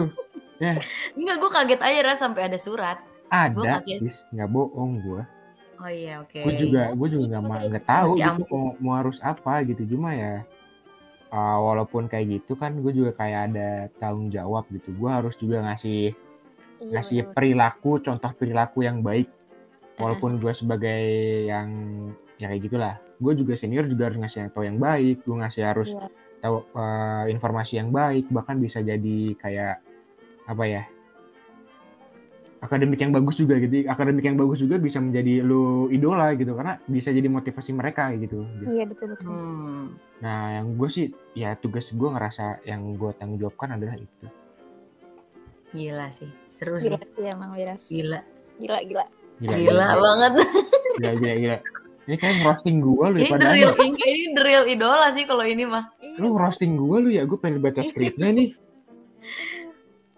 Ya. 0.61 0.77
Enggak, 1.17 1.35
gue 1.41 1.51
kaget 1.51 1.81
aja 1.81 1.99
ras 2.05 2.19
sampai 2.21 2.41
ada 2.45 2.59
surat. 2.61 2.97
Ada, 3.27 3.81
bis 3.99 4.21
nggak 4.29 4.49
bohong 4.53 5.01
gue. 5.01 5.21
Oh 5.81 5.91
iya, 5.91 6.21
oke. 6.23 6.31
Okay. 6.31 6.43
Gue 6.45 6.53
juga, 6.55 6.93
gue 6.93 7.07
juga 7.09 7.25
nggak 7.35 7.43
mau 7.43 7.57
nggak 7.57 7.85
tahu 7.89 8.11
gitu 8.15 8.43
mau, 8.47 8.65
mau 8.79 8.93
harus 8.95 9.17
apa 9.19 9.65
gitu. 9.65 9.81
Cuma 9.97 10.13
ya, 10.13 10.45
uh, 11.31 11.59
walaupun 11.61 12.11
kayak 12.11 12.41
gitu 12.41 12.57
kan, 12.59 12.77
gue 12.81 12.91
juga 12.91 13.11
kayak 13.15 13.39
ada 13.51 13.69
tanggung 13.97 14.29
jawab 14.29 14.67
gitu. 14.69 14.93
Gue 14.97 15.09
harus 15.09 15.33
juga 15.39 15.63
ngasih 15.65 16.11
iya, 16.81 16.91
ngasih 16.99 17.31
perilaku, 17.33 18.03
contoh 18.03 18.31
perilaku 18.35 18.85
yang 18.85 19.01
baik. 19.01 19.29
Walaupun 19.95 20.43
gue 20.43 20.51
sebagai 20.51 21.01
yang 21.47 21.69
ya 22.35 22.51
kayak 22.51 22.63
gitulah. 22.67 22.95
Gue 23.15 23.31
juga 23.31 23.55
senior 23.55 23.87
juga 23.87 24.11
harus 24.11 24.19
ngasih 24.19 24.51
tahu 24.51 24.67
yang 24.67 24.75
baik. 24.75 25.23
Gue 25.23 25.39
ngasih 25.39 25.63
harus 25.63 25.95
yeah. 25.95 26.11
tahu 26.43 26.67
uh, 26.75 27.25
informasi 27.31 27.79
yang 27.79 27.95
baik. 27.95 28.27
Bahkan 28.27 28.59
bisa 28.59 28.83
jadi 28.83 29.39
kayak 29.39 29.79
apa 30.45 30.63
ya 30.67 30.83
akademik 32.59 32.99
yang 32.99 33.15
bagus 33.15 33.39
juga 33.39 33.55
gitu. 33.61 33.87
Akademik 33.87 34.25
yang 34.25 34.35
bagus 34.35 34.59
juga 34.59 34.75
bisa 34.81 34.99
menjadi 34.99 35.39
lu 35.45 35.87
idola 35.95 36.35
gitu. 36.35 36.51
Karena 36.59 36.75
bisa 36.91 37.15
jadi 37.15 37.31
motivasi 37.31 37.71
mereka 37.71 38.11
gitu. 38.19 38.43
Iya 38.67 38.83
betul 38.89 39.15
betul. 39.15 39.31
Hmm. 39.31 39.95
Nah 40.15 40.55
yang 40.55 40.75
gue 40.75 40.87
sih 40.87 41.05
ya 41.33 41.53
tugas 41.55 41.91
gue 41.91 42.07
ngerasa 42.07 42.63
yang 42.63 42.95
gue 42.95 43.11
tanggung 43.15 43.35
jawabkan 43.37 43.75
adalah 43.75 43.95
itu 43.95 44.27
Gila 45.75 46.07
sih, 46.07 46.31
seru 46.47 46.79
sih. 46.79 46.87
Gila 46.87 47.03
sih 47.03 47.25
emang 47.27 47.51
Wiras. 47.51 47.91
Gila, 47.91 48.23
Gila 48.55 48.79
gila. 48.87 49.05
gila 49.35 49.55
gila 49.59 49.87
banget. 49.99 50.31
gila 50.95 51.11
gila, 51.19 51.33
gila. 51.35 51.57
ini 52.07 52.15
kayak 52.15 52.37
roasting 52.47 52.79
gue 52.79 53.05
lu 53.05 53.17
ya 53.17 53.19
Ini 53.19 53.27
the 53.27 53.33
padahal 53.35 53.51
real, 53.51 53.73
ini, 53.83 53.99
ini 53.99 54.25
the 54.31 54.43
real 54.45 54.63
idola 54.63 55.07
sih 55.11 55.27
kalau 55.27 55.43
ini 55.43 55.67
mah. 55.67 55.91
lu 56.15 56.31
roasting 56.31 56.79
gue 56.79 56.97
lu 56.97 57.09
ya 57.11 57.27
gue 57.27 57.35
pengen 57.35 57.59
baca 57.59 57.83
skripnya 57.83 58.31
nih 58.31 58.55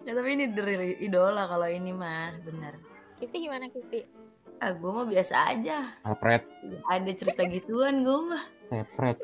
Ya 0.06 0.14
tapi 0.14 0.38
ini 0.38 0.46
the 0.48 0.62
real 0.62 0.80
idola 0.94 1.44
kalau 1.44 1.66
ini 1.66 1.90
mah, 1.90 2.38
benar. 2.40 2.78
Kisti 3.18 3.42
gimana 3.42 3.66
Kisti? 3.66 4.06
Ah, 4.56 4.70
gue 4.70 4.88
mah 4.88 5.04
biasa 5.04 5.52
aja. 5.52 5.84
Alfred 6.00 6.46
Ada 6.86 7.12
cerita 7.12 7.42
gituan 7.44 8.00
gue 8.00 8.18
mah. 8.24 8.44
Alfred 8.70 9.18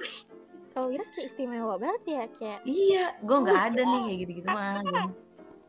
Kalau 0.74 0.90
Wiras 0.90 1.06
kayak 1.14 1.26
istimewa 1.30 1.78
banget 1.78 2.02
ya 2.04 2.22
kayak 2.34 2.58
Iya, 2.66 3.04
gue 3.20 3.36
nggak 3.38 3.60
ada 3.64 3.80
nih 3.80 4.00
kayak 4.02 4.18
gitu-gitu 4.20 4.48
mah. 4.50 4.74
Gua. 4.82 5.02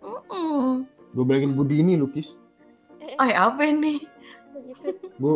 Mm-mm. 0.02 0.86
gue 1.15 1.24
balikin 1.24 1.54
budi 1.54 1.80
ini 1.80 1.96
lukis 1.96 2.36
eh, 3.00 3.15
Ay, 3.15 3.32
apa 3.32 3.63
ini? 3.63 4.04
begitu. 4.52 4.94
gue 5.15 5.34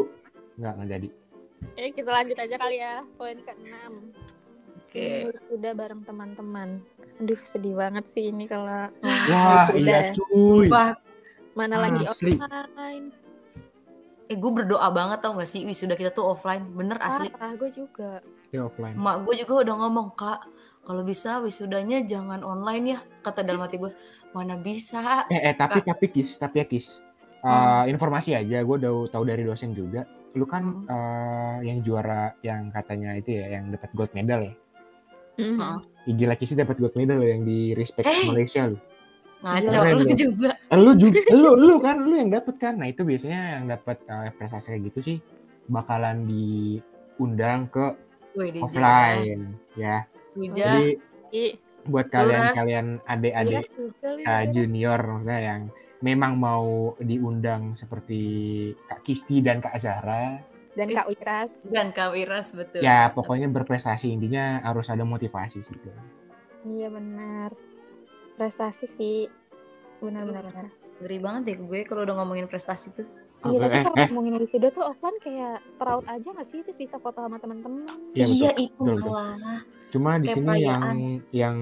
nggak 0.55 0.73
nggak 0.75 0.89
jadi 0.89 1.09
Eh 1.75 1.91
kita 1.91 2.07
lanjut 2.07 2.35
aja 2.35 2.55
kali 2.55 2.77
ya 2.77 3.03
poin 3.13 3.35
ke-6. 3.35 3.67
Oke. 4.79 5.27
Udah 5.51 5.71
bareng 5.75 6.01
teman-teman. 6.01 6.79
Aduh 7.19 7.35
sedih 7.45 7.75
banget 7.75 8.07
sih 8.07 8.31
ini 8.31 8.47
kalau 8.47 8.87
wah 9.27 9.67
iya 9.75 10.15
cuy 10.15 10.71
Wah, 10.71 10.95
mana 11.51 11.83
lagi 11.83 12.07
Asli. 12.07 12.39
offline. 12.39 13.11
eh 14.25 14.37
gue 14.37 14.51
berdoa 14.53 14.87
banget 14.87 15.19
tau 15.19 15.35
gak 15.35 15.49
sih 15.49 15.67
wisuda 15.67 15.93
kita 15.93 16.09
tuh 16.09 16.31
offline. 16.31 16.63
Bener 16.71 16.95
asli. 16.99 17.27
Ah, 17.35 17.51
gue 17.51 17.67
juga. 17.67 18.23
Ya 18.49 18.65
offline 18.65 18.95
Mak 18.95 19.23
gue 19.23 19.35
juga 19.39 19.53
udah 19.63 19.75
ngomong, 19.77 20.07
Kak, 20.13 20.39
kalau 20.81 21.01
bisa 21.01 21.37
wisudanya 21.39 22.01
jangan 22.01 22.41
online 22.41 22.85
ya. 22.93 22.99
Kata 23.19 23.41
dalam 23.41 23.61
hati 23.61 23.77
gue, 23.77 23.91
mana 24.31 24.55
bisa. 24.55 25.25
eh, 25.27 25.49
eh 25.49 25.53
tapi 25.53 25.79
tapi 25.81 26.05
kis 26.09 26.35
tapi 26.35 26.61
ya 26.61 26.67
kis 26.67 26.87
Eh, 27.39 27.83
informasi 27.87 28.35
aja 28.35 28.59
gue 28.59 28.75
udah 28.75 29.07
tahu 29.07 29.23
dari 29.23 29.47
dosen 29.47 29.71
juga 29.71 30.03
lu 30.35 30.43
kan 30.43 30.59
Hmm. 30.59 30.83
eh, 30.85 31.57
yang 31.71 31.79
juara 31.81 32.35
yang 32.43 32.67
katanya 32.69 33.15
itu 33.15 33.31
ya 33.33 33.55
yang 33.55 33.71
dapat 33.71 33.89
gold 33.95 34.11
medal 34.11 34.43
ya. 34.43 34.51
Heeh. 35.39 35.75
Ih, 36.05 36.13
gila 36.13 36.35
kis 36.35 36.51
dapat 36.51 36.75
gold 36.75 36.93
medal 36.93 37.23
yang 37.23 37.47
di 37.47 37.71
respect 37.71 38.05
Eh. 38.05 38.27
Malaysia 38.27 38.67
lu 38.67 38.75
Ngaco 39.39 39.71
lu 39.95 40.03
juga. 40.11 40.51
Eh, 40.67 40.75
lu 40.75 40.91
juga 40.99 41.19
lu 41.31 41.51
lu 41.55 41.75
kan 41.79 41.95
lu 41.97 42.11
yang 42.11 42.27
dapat 42.27 42.55
kan 42.59 42.75
nah 42.75 42.91
itu 42.91 43.07
biasanya 43.07 43.55
yang 43.55 43.71
dapat 43.71 43.97
eh, 44.03 44.29
prestasi 44.35 44.75
kayak 44.75 44.81
gitu 44.91 44.99
sih 44.99 45.17
bakalan 45.65 46.27
diundang 46.27 47.71
ke 47.71 47.95
Wih, 48.37 48.49
offline 48.61 49.57
ya 49.73 50.05
Dija. 50.37 50.53
jadi 50.53 50.83
Ih, 51.29 51.53
buat 51.85 52.09
Turas. 52.09 52.17
kalian 52.17 52.45
kalian 52.53 52.87
adik-adik 53.05 53.65
uh, 54.25 54.43
junior 54.49 54.99
maksudnya 55.01 55.39
yang 55.39 55.61
memang 55.99 56.39
mau 56.39 56.95
diundang 57.01 57.75
seperti 57.75 58.21
Kak 58.87 59.01
Kisti 59.05 59.41
dan 59.43 59.61
Kak 59.61 59.77
Zahra 59.77 60.39
dan 60.77 60.87
Kak 60.95 61.07
Wiras. 61.11 61.51
Dan 61.67 61.87
Kak 61.91 62.09
Wiras, 62.15 62.55
betul. 62.55 62.79
ya 62.79 63.11
pokoknya 63.11 63.51
berprestasi 63.51 64.15
intinya 64.15 64.63
harus 64.63 64.87
ada 64.87 65.03
motivasi 65.03 65.59
sih 65.59 65.75
gitu. 65.75 65.91
Iya 66.63 66.87
benar. 66.87 67.51
Prestasi 68.39 68.85
sih. 68.87 69.27
Benar-benar 69.99 70.47
benar. 70.47 70.67
Ngeri 71.03 71.17
banget 71.19 71.43
ya 71.51 71.55
gue 71.59 71.79
kalau 71.83 72.07
udah 72.07 72.15
ngomongin 72.23 72.47
prestasi 72.47 72.95
tuh. 72.95 73.07
Iya, 73.39 73.57
tapi 73.57 73.71
Eh, 73.71 73.83
kalau 73.87 73.95
eh, 73.95 74.07
ngomongin 74.11 74.35
wisuda 74.35 74.67
tuh 74.69 74.83
offline 74.83 75.15
kayak 75.23 75.63
proud 75.79 76.03
aja 76.05 76.27
gak 76.35 76.43
sih? 76.43 76.59
Terus 76.59 76.75
bisa 76.75 76.99
foto 76.99 77.23
sama 77.23 77.39
teman-teman. 77.39 77.87
Iya, 78.11 78.27
iya, 78.27 78.51
itu 78.59 78.75
Betul, 78.75 78.99
betul. 78.99 79.11
malah. 79.15 79.61
cuma 79.89 80.21
di 80.21 80.29
sini 80.29 80.61
yang 80.61 80.85
yang 81.33 81.55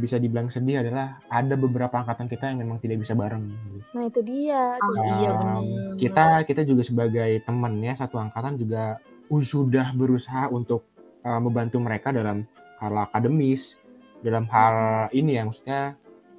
bisa 0.00 0.16
dibilang 0.16 0.48
sedih 0.48 0.80
adalah 0.80 1.20
ada 1.28 1.52
beberapa 1.52 2.00
angkatan 2.00 2.32
kita 2.32 2.48
yang 2.48 2.64
memang 2.64 2.80
tidak 2.80 3.04
bisa 3.04 3.12
bareng 3.12 3.44
gitu. 3.44 3.78
Nah, 3.92 4.04
itu 4.08 4.20
dia. 4.24 4.80
Ah, 4.80 4.88
Tuh. 4.88 5.04
iya 5.04 5.28
Um, 5.28 5.36
benar. 5.36 5.92
kita 6.00 6.24
kita 6.48 6.62
juga 6.64 6.80
sebagai 6.80 7.30
teman 7.44 7.84
ya 7.84 7.92
satu 7.92 8.16
angkatan 8.16 8.56
juga 8.56 8.96
sudah 9.28 9.92
berusaha 9.92 10.48
untuk 10.48 10.88
uh, 11.20 11.36
membantu 11.36 11.76
mereka 11.76 12.08
dalam 12.08 12.48
hal 12.80 12.94
akademis 13.04 13.76
dalam 14.22 14.48
hal 14.48 15.08
ini 15.12 15.36
ya 15.36 15.42
maksudnya 15.44 15.80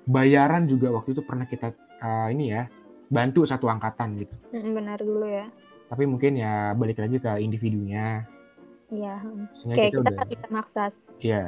bayaran 0.06 0.66
juga 0.66 0.90
waktu 0.90 1.14
itu 1.14 1.22
pernah 1.22 1.46
kita 1.46 1.70
uh, 2.02 2.30
ini 2.34 2.58
ya 2.58 2.66
bantu 3.08 3.44
satu 3.44 3.66
angkatan 3.66 4.18
gitu 4.18 4.36
Mm, 4.50 4.72
Benar 4.74 4.98
dulu 5.00 5.26
ya. 5.26 5.48
tapi 5.86 6.04
mungkin 6.04 6.36
ya 6.36 6.74
balik 6.74 6.98
lagi 6.98 7.18
ke 7.18 7.32
individunya 7.38 8.26
Iya. 8.86 9.18
Kayak 9.66 9.92
kita 9.92 9.98
kita 9.98 10.12
udah 10.14 10.26
bisa 10.28 10.48
maksa 10.48 10.84
Iya. 11.18 11.42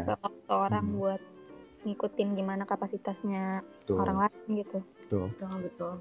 seorang 0.43 0.82
Hmm. 0.84 0.96
buat 0.96 1.22
ngikutin 1.84 2.30
gimana 2.34 2.63
kapasitasnya 2.63 3.62
tuh 3.86 3.96
orang 3.96 4.26
lain 4.26 4.60
gitu. 4.60 4.80
tuh 5.08 5.30
Betul, 5.32 5.58
betul. 5.63 5.93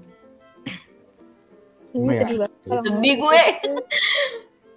Ini 1.89 2.03
ya, 2.05 2.19
sedih 2.19 2.37
banget. 2.37 2.81
sedih 2.83 3.15
gue. 3.17 3.41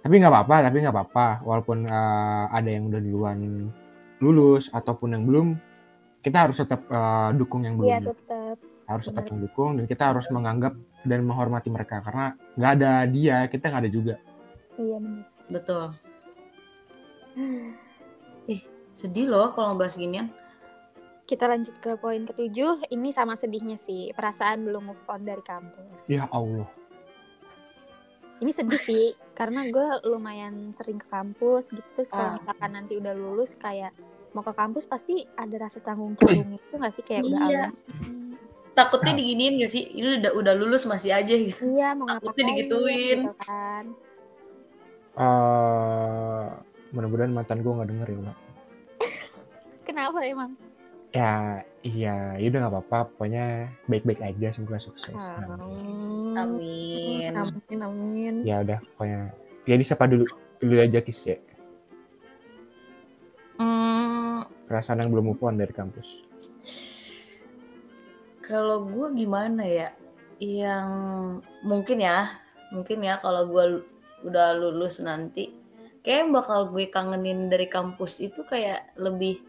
tapi 0.01 0.13
nggak 0.17 0.31
apa-apa 0.31 0.55
tapi 0.63 0.75
nggak 0.79 0.95
apa-apa 0.95 1.25
walaupun 1.41 1.77
uh, 1.85 2.45
ada 2.49 2.65
yang 2.65 2.87
udah 2.87 2.97
duluan 2.99 3.69
lulus 4.17 4.69
ataupun 4.69 5.13
yang 5.13 5.23
belum 5.23 5.47
kita 6.19 6.37
harus 6.39 6.57
tetap 6.57 6.85
uh, 6.87 7.29
dukung 7.31 7.61
yang 7.61 7.77
Iya 7.77 7.99
belum 7.99 8.13
tetap. 8.15 8.40
Harus 8.91 9.05
tetap 9.05 9.25
mendukung 9.27 9.75
dan 9.75 9.85
kita 9.85 10.03
harus 10.09 10.25
menganggap 10.27 10.73
dan 11.01 11.19
menghormati 11.21 11.67
mereka 11.67 11.99
karena 11.99 12.25
nggak 12.53 12.71
ada 12.75 12.93
dia 13.05 13.37
kita 13.45 13.67
nggak 13.67 13.83
ada 13.83 13.91
juga 13.91 14.15
Iya 14.73 14.97
benar. 14.97 15.25
Betul. 15.47 15.85
Ih, 18.47 18.61
sedih 18.91 19.27
loh 19.27 19.51
kalau 19.51 19.73
ngebahas 19.73 19.95
ginian. 19.95 20.27
Kita 21.23 21.47
lanjut 21.47 21.75
ke 21.77 21.95
poin 21.95 22.23
ketujuh. 22.23 22.87
Ini 22.87 23.09
sama 23.11 23.35
sedihnya 23.35 23.75
sih. 23.75 24.11
Perasaan 24.11 24.63
belum 24.63 24.83
move 24.85 25.03
on 25.05 25.21
dari 25.21 25.39
kampus. 25.41 26.07
ya 26.07 26.27
Allah 26.27 26.67
Ini 28.39 28.51
sedih 28.51 28.79
sih. 28.79 29.05
Karena 29.31 29.63
gue 29.65 29.87
lumayan 30.07 30.73
sering 30.73 30.97
ke 30.97 31.07
kampus 31.07 31.69
gitu. 31.69 31.85
Terus 31.93 32.09
kalau 32.09 32.31
Ah. 32.31 32.35
misalkan 32.37 32.71
nanti 32.73 32.93
udah 32.95 33.13
lulus 33.13 33.53
kayak 33.53 33.93
mau 34.31 34.41
ke 34.41 34.51
kampus 34.51 34.87
pasti 34.87 35.27
ada 35.35 35.55
rasa 35.57 35.77
canggung-canggung 35.77 36.51
itu 36.53 36.73
gak 36.73 36.93
sih 36.95 37.03
kayak 37.03 37.27
udah 37.27 37.39
Iya. 37.45 37.65
Takutnya 38.71 39.13
diginiin 39.13 39.59
gak 39.59 39.69
sih? 39.69 39.83
Ini 39.91 40.19
udah 40.19 40.31
udah 40.33 40.53
lulus 40.55 40.83
masih 40.85 41.11
aja 41.11 41.29
gitu. 41.29 41.67
Iya 41.69 41.91
mau 41.91 42.07
Takutnya 42.07 42.31
ngapain 42.41 42.49
digituin. 42.49 43.19
gitu 43.21 43.35
kan. 43.37 43.83
Eh, 45.13 46.47
mudah-mudahan 46.91 47.31
mantan 47.31 47.59
gue 47.59 47.71
nggak 47.71 47.89
denger 47.89 48.07
ya 48.07 48.17
Mbak. 48.21 48.37
Kenapa 49.87 50.19
emang? 50.21 50.51
ya 51.11 51.59
iya 51.83 52.39
ya 52.39 52.47
udah 52.47 52.59
nggak 52.61 52.73
apa-apa 52.73 53.11
pokoknya 53.11 53.45
baik-baik 53.83 54.23
aja 54.23 54.47
semoga 54.49 54.79
sukses 54.79 55.11
Amin. 55.35 56.39
Amin. 56.39 57.31
Amin, 57.35 57.79
amin. 57.83 58.35
ya 58.47 58.63
udah 58.63 58.79
pokoknya 58.95 59.35
ya 59.67 59.75
disapa 59.75 60.07
dulu 60.07 60.23
dulu 60.57 60.79
aja 60.79 61.03
kis 61.03 61.19
ya 61.25 61.35
Hmm, 63.59 64.41
perasaan 64.65 65.03
yang 65.03 65.11
belum 65.11 65.25
move 65.27 65.43
on 65.43 65.53
dari 65.53 65.69
kampus 65.69 66.23
kalau 68.41 68.85
gue 68.85 69.07
gimana 69.15 69.63
ya? 69.63 69.89
Yang 70.41 70.89
mungkin 71.61 71.97
ya, 72.01 72.33
mungkin 72.73 73.05
ya 73.05 73.21
kalau 73.21 73.45
gue 73.45 73.85
udah 74.25 74.57
lulus 74.57 75.01
nanti, 75.01 75.53
kayak 76.01 76.29
bakal 76.33 76.69
gue 76.73 76.89
kangenin 76.89 77.49
dari 77.49 77.69
kampus 77.69 78.21
itu 78.21 78.41
kayak 78.45 78.93
lebih 78.97 79.41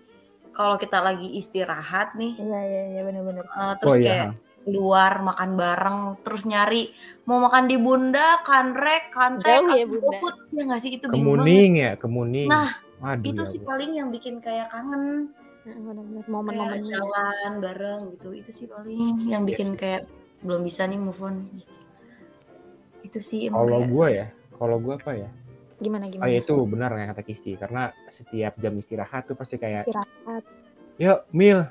kalau 0.52 0.76
kita 0.76 1.00
lagi 1.00 1.32
istirahat 1.32 2.12
nih, 2.12 2.36
Iya, 2.36 2.60
iya, 2.68 2.82
iya 2.92 3.00
benar-benar. 3.08 3.44
eh, 3.48 3.74
terus 3.80 3.96
oh 3.96 4.00
iya 4.00 4.08
kayak 4.08 4.28
keluar 4.62 5.12
makan 5.24 5.50
bareng, 5.58 6.00
terus 6.22 6.44
nyari 6.44 6.92
mau 7.24 7.40
makan 7.42 7.66
di 7.66 7.76
Bunda, 7.80 8.38
kanrek, 8.44 9.10
kantek, 9.10 9.58
Jauh 9.64 9.74
ya, 9.74 9.84
Bunda. 9.88 10.18
Ya 10.52 10.62
nggak 10.68 10.80
sih 10.84 10.90
itu 11.00 11.06
kemuning 11.08 11.72
ya 11.80 11.90
kemuning 11.96 12.46
Nah, 12.52 12.68
Waduh, 13.02 13.34
Itu 13.34 13.42
ya 13.42 13.50
sih 13.50 13.60
paling 13.66 13.98
yang 13.98 14.14
bikin 14.14 14.38
kayak 14.38 14.70
kangen, 14.70 15.34
benar-benar 15.62 16.04
kayak 16.04 16.28
momen-momennya. 16.28 16.90
jalan 16.90 17.52
bareng 17.58 18.00
gitu. 18.14 18.28
Itu 18.34 18.50
sih 18.50 18.66
paling 18.66 19.22
yang 19.26 19.42
bikin 19.42 19.74
kayak 19.74 20.06
belum 20.42 20.62
bisa 20.62 20.84
nih 20.84 20.98
move 20.98 21.22
on. 21.22 21.46
Itu 23.02 23.18
sih 23.18 23.46
emang 23.50 23.66
kalau 23.66 23.80
gue 23.86 24.08
ya 24.10 24.26
kalau 24.54 24.76
gue 24.78 24.94
apa 24.94 25.12
ya 25.16 25.30
Gimana 25.82 26.06
oh 26.06 26.10
gimana? 26.14 26.30
ya 26.30 26.38
itu 26.38 26.54
benar 26.62 26.90
yang 26.94 27.10
kata 27.10 27.22
Kisti 27.26 27.52
karena 27.58 27.90
setiap 28.06 28.54
jam 28.56 28.78
istirahat 28.78 29.26
tuh 29.26 29.34
pasti 29.34 29.58
kayak 29.58 29.82
Istirahat. 29.82 30.42
yuk 30.94 31.26
mil 31.34 31.66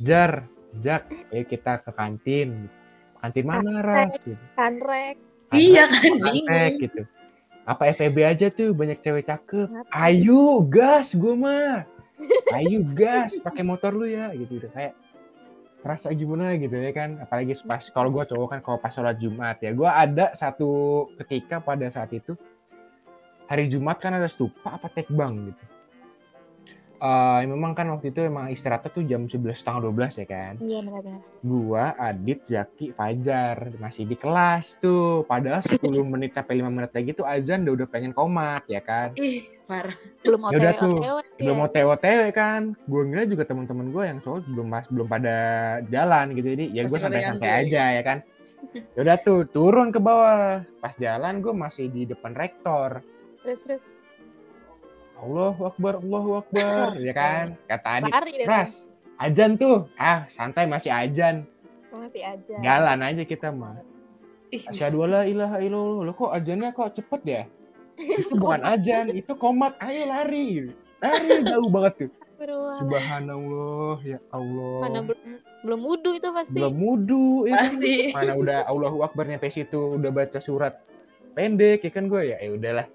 jar 0.00 0.48
jak 0.80 1.04
ayo 1.28 1.44
kita 1.44 1.84
ke 1.84 1.92
kantin 1.92 2.72
kantin 3.20 3.44
mana 3.44 3.84
ras 3.84 4.16
gitu 4.16 4.40
Kanrek. 4.56 5.20
Iya 5.52 5.84
kan 5.92 6.12
bingung. 6.24 6.72
gitu 6.80 7.02
apa 7.68 7.92
FEB 7.92 8.16
aja 8.24 8.48
tuh 8.48 8.72
banyak 8.72 9.04
cewek 9.04 9.28
cakep 9.28 9.68
ayo 9.92 10.64
gas 10.64 11.12
gue 11.12 11.34
mah 11.36 11.84
ayo 12.56 12.84
gas 12.94 13.36
pakai 13.40 13.62
motor 13.64 13.96
lu 13.96 14.06
ya 14.06 14.32
gitu 14.36 14.60
gitu. 14.60 14.68
Kayak 14.72 14.94
rasa 15.80 16.12
gimana 16.12 16.56
gitu 16.60 16.76
ya 16.76 16.92
kan. 16.92 17.20
Apalagi 17.22 17.56
pas 17.64 17.82
kalau 17.92 18.10
gue 18.12 18.24
cowok 18.26 18.48
kan 18.56 18.60
kalau 18.60 18.78
pas 18.78 18.92
sholat 18.92 19.16
Jumat 19.16 19.56
ya. 19.62 19.70
Gue 19.72 19.88
ada 19.88 20.32
satu 20.36 21.06
ketika 21.20 21.62
pada 21.62 21.88
saat 21.88 22.12
itu 22.12 22.36
hari 23.50 23.66
Jumat 23.66 23.98
kan 23.98 24.14
ada 24.14 24.30
stupa 24.30 24.78
apa 24.78 24.86
tekbang 24.86 25.50
gitu 25.50 25.64
Eh 27.00 27.42
memang 27.48 27.72
kan 27.72 27.88
waktu 27.88 28.12
itu 28.12 28.20
emang 28.20 28.52
istirahatnya 28.52 28.92
tuh 28.92 29.04
jam 29.08 29.24
11 29.24 29.56
setengah 29.56 29.88
12 29.88 30.20
ya 30.20 30.26
kan? 30.28 30.54
Iya 30.60 30.78
benar-benar. 30.84 31.20
gua 31.40 31.84
Adit 31.96 32.44
Zaki 32.44 32.92
Fajar 32.92 33.72
masih 33.80 34.04
di 34.04 34.20
kelas 34.20 34.76
tuh. 34.78 35.24
Padahal 35.24 35.64
10 35.64 35.80
menit 36.12 36.36
sampai 36.36 36.60
5 36.60 36.68
menit 36.68 36.92
lagi 36.92 37.10
tuh 37.16 37.24
azan 37.24 37.64
udah 37.64 37.72
udah 37.80 37.88
pengen 37.88 38.12
komat 38.12 38.68
ya 38.68 38.84
kan? 38.84 39.16
Ih, 39.16 39.48
parah. 39.64 39.96
Belum 40.20 40.40
Ya 40.52 40.56
udah 40.60 40.72
OTW 40.76 40.82
tuh, 40.84 40.96
OTW. 41.00 41.18
belum 41.40 41.54
mau 41.56 41.68
TW-TW 41.72 42.20
kan? 42.36 42.60
Gue 42.84 43.02
ngira 43.08 43.24
juga 43.24 43.42
teman-teman 43.48 43.86
gue 43.88 44.04
yang 44.04 44.18
cowok 44.20 44.38
belum 44.44 44.66
mas 44.68 44.86
belum 44.92 45.08
pada 45.08 45.36
jalan 45.88 46.36
gitu. 46.36 46.48
Jadi 46.52 46.64
ya 46.76 46.82
gue 46.84 46.98
santai-santai 47.00 47.50
aja 47.64 47.84
ya 47.96 48.02
kan? 48.04 48.18
Ya 48.92 49.00
udah 49.00 49.16
tuh 49.24 49.48
turun 49.48 49.88
ke 49.88 49.96
bawah. 49.96 50.60
Pas 50.84 50.92
jalan 51.00 51.40
gue 51.40 51.56
masih 51.56 51.88
di 51.88 52.04
depan 52.04 52.36
rektor. 52.36 53.00
Terus 53.40 53.60
terus 53.64 53.84
Allahu 55.20 55.60
Akbar 55.68 55.94
Allahu 56.00 56.30
Akbar 56.40 56.96
ya 57.06 57.12
kan 57.12 57.56
kata 57.68 57.88
Adit. 58.00 58.48
Ras 58.48 58.88
ajan 59.20 59.60
tuh 59.60 59.86
ah 60.00 60.24
santai 60.32 60.64
masih 60.64 60.88
ajan. 60.88 61.44
Masih 61.90 62.22
aja. 62.22 62.56
jalan 62.62 62.98
aja 63.02 63.22
kita 63.26 63.50
mah 63.50 63.82
Ih, 64.50 64.66
Asyhadu 64.66 65.06
alla 65.06 65.22
ilaha 65.30 65.62
illallah. 65.62 66.10
Lo 66.10 66.12
kok 66.14 66.34
ajannya 66.34 66.74
kok 66.74 66.90
cepet 66.98 67.22
ya? 67.22 67.42
Itu 68.18 68.34
bukan 68.34 68.66
ajan, 68.66 69.14
itu 69.14 69.32
komat. 69.38 69.78
Ayo 69.78 70.10
lari. 70.10 70.74
Lari 70.98 71.28
jauh 71.46 71.70
banget 71.70 71.92
tuh. 72.02 72.10
Subhanallah 72.82 74.00
ya 74.02 74.18
Allah. 74.32 74.80
Mana 74.80 75.00
belum 75.04 75.20
belum 75.60 75.80
wudhu 75.84 76.10
itu 76.16 76.28
pasti. 76.32 76.56
belum 76.56 76.74
wudu 76.80 77.26
ya 77.44 77.54
kan? 77.60 77.68
Pasti. 77.68 77.94
Mana 78.16 78.32
udah 78.32 78.58
Allahu 78.64 79.04
Akbar 79.04 79.28
nyampe 79.28 79.52
situ 79.52 80.00
udah 80.00 80.10
baca 80.10 80.40
surat 80.40 80.80
pendek 81.40 81.80
ya 81.80 81.90
kan 81.90 82.04
gue 82.04 82.22
ya 82.22 82.36
ya 82.36 82.50
udahlah 82.52 82.86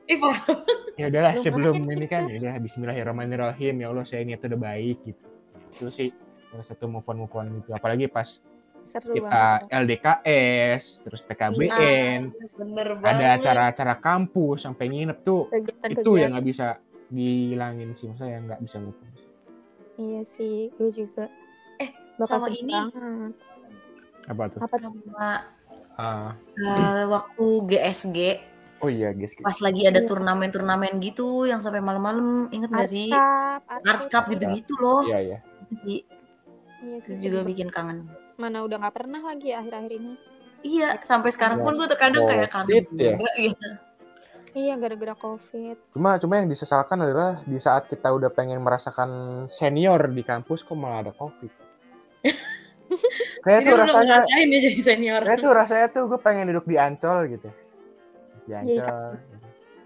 ya 0.95 1.05
udahlah 1.09 1.33
Belum 1.33 1.41
sebelum 1.41 1.75
ini 1.89 2.05
kan 2.05 2.29
ya 2.29 2.37
udah 2.37 2.53
Bismillahirrahmanirrahim 2.61 3.75
ya 3.81 3.87
Allah 3.89 4.05
saya 4.05 4.21
niat 4.21 4.39
udah 4.39 4.59
baik 4.59 4.97
gitu 5.03 5.25
itu 5.73 5.89
sih 5.89 6.09
salah 6.47 6.61
satu 6.63 6.85
move 6.85 7.03
on 7.03 7.17
move 7.19 7.33
on 7.33 7.49
gitu 7.57 7.73
apalagi 7.73 8.05
pas 8.05 8.37
Seru 8.79 9.11
kita 9.11 9.65
banget. 9.65 9.81
LDKS 9.81 10.83
terus 11.01 11.25
PKBN 11.25 12.21
Bener 12.53 12.87
ada 12.93 13.01
banget. 13.01 13.35
acara-acara 13.41 13.95
kampus 13.97 14.61
sampai 14.61 14.85
nginep 14.87 15.17
tuh 15.19 15.49
Kegiatan 15.49 15.89
itu 15.89 16.11
yang 16.15 16.31
nggak 16.31 16.45
bisa 16.45 16.67
dihilangin 17.05 17.89
sih 17.91 18.05
maksudnya 18.05 18.31
yang 18.31 18.43
nggak 18.45 18.61
bisa 18.61 18.77
move 18.77 18.93
on. 18.95 19.09
Iya 19.95 20.21
sih, 20.21 20.75
gue 20.75 20.91
juga. 20.91 21.31
Eh, 21.79 21.87
Bakal 22.19 22.27
sama 22.35 22.47
ini. 22.51 22.67
banget. 22.67 23.33
apa 24.25 24.43
tuh 24.45 24.59
Apa 24.59 24.75
tuh? 24.75 24.91
Sama 24.91 25.29
Ah, 25.95 26.35
eh, 26.59 27.03
waktu 27.07 27.45
GSG 27.65 28.17
oh 28.83 28.91
iya 28.91 29.15
guys 29.15 29.31
pas 29.39 29.55
lagi 29.63 29.87
ada 29.87 30.03
Iya. 30.03 30.07
turnamen-turnamen 30.11 30.99
gitu 30.99 31.47
yang 31.47 31.57
sampai 31.57 31.79
malam-malam 31.79 32.51
inget 32.51 32.69
gak 32.69 32.85
sih? 32.85 33.09
Ars 33.81 34.05
Cup 34.11 34.27
gitu-gitu 34.27 34.75
loh. 34.77 35.01
iya 35.07 35.19
iya 35.23 35.37
sih. 35.79 36.03
Iya 36.83 36.97
sih, 37.01 37.17
juga 37.17 37.41
bikin 37.41 37.71
kangen. 37.71 38.05
Mana 38.35 38.61
udah 38.61 38.77
nggak 38.77 38.93
pernah 38.93 39.23
lagi 39.23 39.49
akhir-akhir 39.49 39.91
ini. 39.95 40.13
Iya, 40.61 41.01
sampai 41.01 41.33
sekarang 41.33 41.61
pun 41.61 41.73
gue 41.77 41.87
terkadang 41.87 42.27
kayak 42.27 42.49
kangen 42.51 42.85
ya? 42.93 43.15
juga 43.17 43.31
gitu. 43.39 43.67
Iya, 44.55 44.73
gara-gara 44.79 45.15
covid. 45.19 45.75
cuma 45.91 46.15
cuma 46.15 46.39
yang 46.39 46.47
disesalkan 46.47 46.95
adalah 47.03 47.43
di 47.43 47.59
saat 47.59 47.91
kita 47.91 48.07
udah 48.07 48.31
pengen 48.31 48.63
merasakan 48.63 49.09
senior 49.51 49.99
di 50.07 50.23
kampus 50.23 50.63
kok 50.63 50.79
malah 50.79 51.03
ada 51.03 51.11
covid 51.11 51.51
kayak 53.45 53.59
tuh 53.65 53.75
rasanya 53.77 54.17
ya 54.27 54.57
jadi 54.59 54.81
senior. 54.81 55.21
kayak 55.23 55.39
tuh 55.39 55.51
rasanya 55.51 55.87
tuh 55.91 56.03
gue 56.09 56.19
pengen 56.19 56.51
duduk 56.51 56.65
di 56.67 56.75
ancol 56.79 57.27
gitu 57.29 57.49
di 58.45 58.51
Iya, 58.51 58.57
ancol 58.61 59.11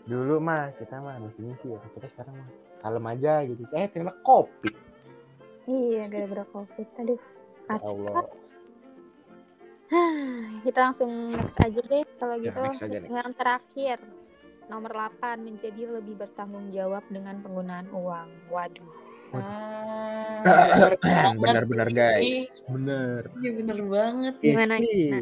dulu 0.10 0.36
mah 0.42 0.74
kita 0.78 0.98
mah 1.00 1.22
di 1.22 1.30
sini 1.30 1.54
sih 1.62 1.70
ya 1.70 1.80
kita 1.94 2.08
sekarang 2.10 2.34
mah 2.38 2.50
kalem 2.82 3.06
aja 3.12 3.34
gitu 3.46 3.62
eh 3.76 3.86
ternyata 3.92 4.18
kopi 4.26 4.72
Iya, 5.70 6.10
gara-gara 6.10 6.46
covid. 6.50 6.88
Aduh, 6.98 7.22
Ya 7.70 7.78
Arskap. 7.78 7.94
Allah 7.94 8.26
Kita 10.66 10.80
langsung 10.90 11.30
next 11.30 11.62
aja 11.62 11.82
deh 11.82 12.06
kalau 12.18 12.36
Ya, 12.42 12.50
gitu. 12.50 12.62
Yang 13.06 13.30
terakhir. 13.38 13.98
Nomor 14.70 14.94
8 14.94 15.42
menjadi 15.42 15.98
lebih 15.98 16.18
bertanggung 16.18 16.70
jawab 16.70 17.02
dengan 17.10 17.42
penggunaan 17.42 17.90
uang. 17.90 18.30
Waduh. 18.54 19.09
Ah, 19.30 20.42
bener-bener 21.36 21.90
guys 21.92 22.64
bener 22.66 23.28
Iya 23.38 23.52
bener 23.60 23.78
banget. 23.86 24.34
Gimana, 24.42 24.74
Tisti 24.80 25.06
gimana? 25.06 25.20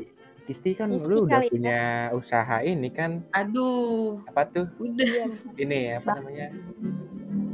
Tisti 0.47 0.69
kan 0.79 0.87
Tisti 0.95 1.09
lu 1.11 1.15
udah 1.27 1.41
ya. 1.43 1.49
punya 1.51 1.79
usaha 2.15 2.57
ini 2.63 2.87
kan 2.93 3.25
Aduh, 3.35 4.21
apa 4.29 4.41
tuh 4.47 4.67
udah. 4.79 5.03
Iya. 5.03 5.25
ini 5.59 5.79
apa 5.97 6.05
Bak- 6.07 6.17
namanya 6.23 6.47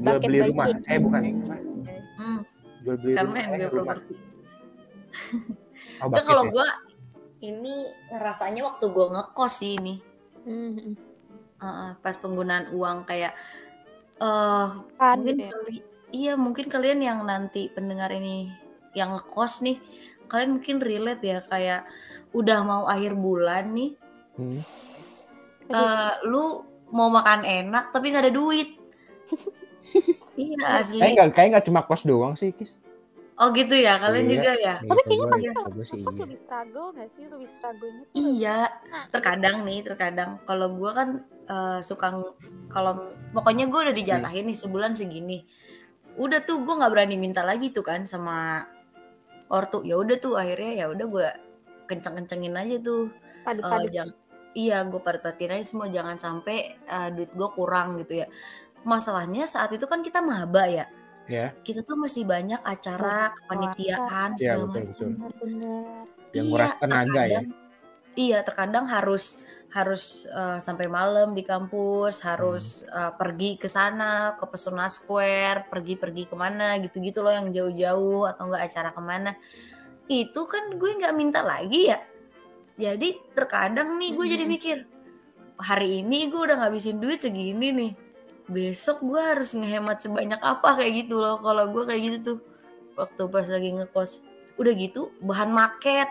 jual 0.04 0.20
beli 0.22 0.40
rumah 0.52 0.66
eh 0.86 1.00
bukan 1.02 1.22
apa? 1.24 1.56
Hmm, 2.20 2.40
jual 2.84 2.96
beli 3.02 3.14
karena 3.18 3.26
rumah 3.26 3.40
yang 3.42 3.50
eh, 3.50 3.58
gue 3.58 3.70
rumah 3.72 3.86
properti. 3.98 4.14
oh, 6.04 6.08
bucket 6.12 6.26
kalau 6.28 6.44
ya? 6.44 6.52
gue 6.52 6.68
ini 7.44 7.76
rasanya 8.14 8.62
waktu 8.70 8.86
gue 8.92 9.06
ngekos 9.10 9.54
sih 9.58 9.72
ini. 9.80 9.96
Hmm, 10.44 10.94
Heeh, 11.64 11.90
pas 12.04 12.16
penggunaan 12.20 12.76
uang 12.76 13.08
kayak 13.08 13.32
eh 14.20 14.68
Kan 15.00 15.16
mungkin 15.18 15.36
gitu 15.40 15.48
ya. 15.48 15.52
Iya 16.14 16.38
mungkin 16.38 16.70
kalian 16.70 17.02
yang 17.02 17.20
nanti 17.26 17.68
pendengar 17.68 18.14
ini 18.14 18.54
yang 18.94 19.12
ngekos 19.12 19.66
nih 19.66 19.82
kalian 20.26 20.56
mungkin 20.56 20.78
relate 20.78 21.22
ya 21.22 21.40
kayak 21.42 21.90
udah 22.32 22.60
mau 22.62 22.84
akhir 22.86 23.14
bulan 23.14 23.74
nih 23.74 23.92
Hmm. 24.34 24.66
eh 25.70 26.14
lu 26.26 26.66
mau 26.90 27.06
makan 27.08 27.46
enak 27.46 27.90
tapi 27.90 28.10
nggak 28.10 28.26
ada 28.26 28.34
duit 28.34 28.66
iya 30.36 30.82
asli 30.82 30.98
Kayak 30.98 31.14
nggak 31.14 31.30
kayak 31.34 31.50
nggak 31.54 31.66
cuma 31.70 31.82
kos 31.86 32.02
doang 32.02 32.34
sih 32.34 32.50
kis 32.50 32.74
oh 33.34 33.54
gitu 33.54 33.74
ya 33.74 34.02
kalian 34.02 34.26
Iya. 34.26 34.34
juga 34.34 34.52
ya 34.58 34.76
Tapi 34.82 35.02
kayaknya 35.06 35.28
pasti 35.30 35.48
Pas 36.02 36.14
iya. 36.14 36.22
lebih 36.22 36.38
struggle 36.38 36.88
gak 36.94 37.10
sih? 37.10 37.24
Lebih 37.26 37.50
struggle-nya 37.50 38.04
tuh 38.06 38.14
iya 38.16 38.60
Nah, 38.90 39.04
terkadang 39.10 39.58
nih 39.66 39.80
terkadang 39.82 40.30
kalau 40.46 40.68
gue 40.74 40.92
kan 40.92 41.10
eh, 41.46 41.80
suka 41.82 42.08
kalau 42.70 42.94
pokoknya 43.32 43.66
gue 43.70 43.80
udah 43.86 43.96
dijatahin 43.96 44.50
nih 44.50 44.58
sebulan 44.58 44.94
segini 44.94 45.46
udah 46.16 46.40
tuh 46.42 46.62
gue 46.62 46.74
nggak 46.74 46.92
berani 46.92 47.16
minta 47.18 47.42
lagi 47.42 47.70
tuh 47.70 47.82
kan 47.82 48.06
sama 48.06 48.66
ortu. 49.48 49.82
Ya 49.82 49.98
udah 49.98 50.18
tuh 50.18 50.34
akhirnya 50.36 50.72
ya 50.76 50.86
udah 50.90 51.06
gue 51.06 51.28
kenceng 51.86 52.16
kencengin 52.18 52.54
aja 52.54 52.78
tuh. 52.80 53.10
Eh, 53.10 53.44
Padat-padat. 53.44 53.92
jangan 53.92 54.16
iya 54.54 54.86
gue 54.86 55.02
padat-padatin 55.02 55.52
aja 55.58 55.66
semua 55.66 55.88
jangan 55.90 56.16
sampai 56.16 56.58
eh, 56.78 57.10
duit 57.12 57.32
gue 57.32 57.50
kurang 57.52 57.98
gitu 58.00 58.22
ya. 58.22 58.28
Masalahnya 58.84 59.48
saat 59.48 59.72
itu 59.72 59.86
kan 59.86 60.02
kita 60.02 60.20
maba 60.20 60.68
ya. 60.68 60.86
Ya. 61.24 61.56
Kita 61.64 61.82
tuh 61.82 61.96
masih 61.96 62.28
banyak 62.28 62.60
acara 62.62 63.32
kepanitiaan 63.34 64.36
Iya, 64.36 64.40
segala 64.40 64.64
betul, 64.68 64.76
macam. 64.76 64.90
betul. 64.92 65.10
Benar-benar. 65.48 66.06
yang 66.34 66.46
nguras 66.50 66.72
tenaga 66.76 67.00
ya. 67.00 67.40
terkadang- 67.40 67.62
Iya, 68.14 68.38
terkadang 68.44 68.86
harus 68.86 69.24
harus 69.74 70.30
eh, 70.30 70.58
sampai 70.62 70.86
malam 70.86 71.34
di 71.34 71.42
kampus, 71.42 72.22
harus 72.22 72.86
Hmm. 72.86 73.10
eh, 73.10 73.12
pergi 73.18 73.58
ke 73.58 73.66
sana, 73.68 74.38
ke 74.38 74.46
Pesona 74.46 74.86
Square, 74.88 75.68
pergi-pergi 75.68 76.30
ke 76.30 76.36
mana 76.38 76.78
gitu-gitu 76.78 77.26
loh 77.26 77.34
yang 77.34 77.50
jauh-jauh 77.50 78.30
atau 78.30 78.48
enggak 78.48 78.64
acara 78.70 78.90
ke 78.94 79.02
mana. 79.02 79.32
Itu 80.06 80.46
kan 80.46 80.78
gue 80.78 80.92
nggak 81.02 81.16
minta 81.18 81.42
lagi 81.42 81.90
ya. 81.90 82.00
Jadi 82.74 83.34
terkadang 83.34 83.98
nih 83.98 84.14
gue 84.14 84.26
jadi 84.30 84.46
Hmm. 84.46 84.54
mikir, 84.54 84.78
hari 85.58 86.02
ini 86.02 86.30
gue 86.30 86.42
udah 86.42 86.58
ngabisin 86.66 86.98
duit 86.98 87.22
segini 87.22 87.70
nih. 87.74 87.92
Besok 88.46 89.02
gue 89.02 89.22
harus 89.22 89.54
ngehemat 89.56 90.02
sebanyak 90.02 90.42
apa 90.42 90.78
kayak 90.78 91.06
gitu 91.06 91.18
loh. 91.18 91.40
Kalau 91.40 91.66
gue 91.70 91.84
kayak 91.86 92.02
gitu 92.02 92.18
tuh 92.22 92.38
waktu 92.94 93.22
pas 93.26 93.48
lagi 93.50 93.70
ngekos. 93.74 94.12
Udah 94.54 94.74
gitu 94.78 95.10
bahan 95.18 95.50
market 95.50 96.06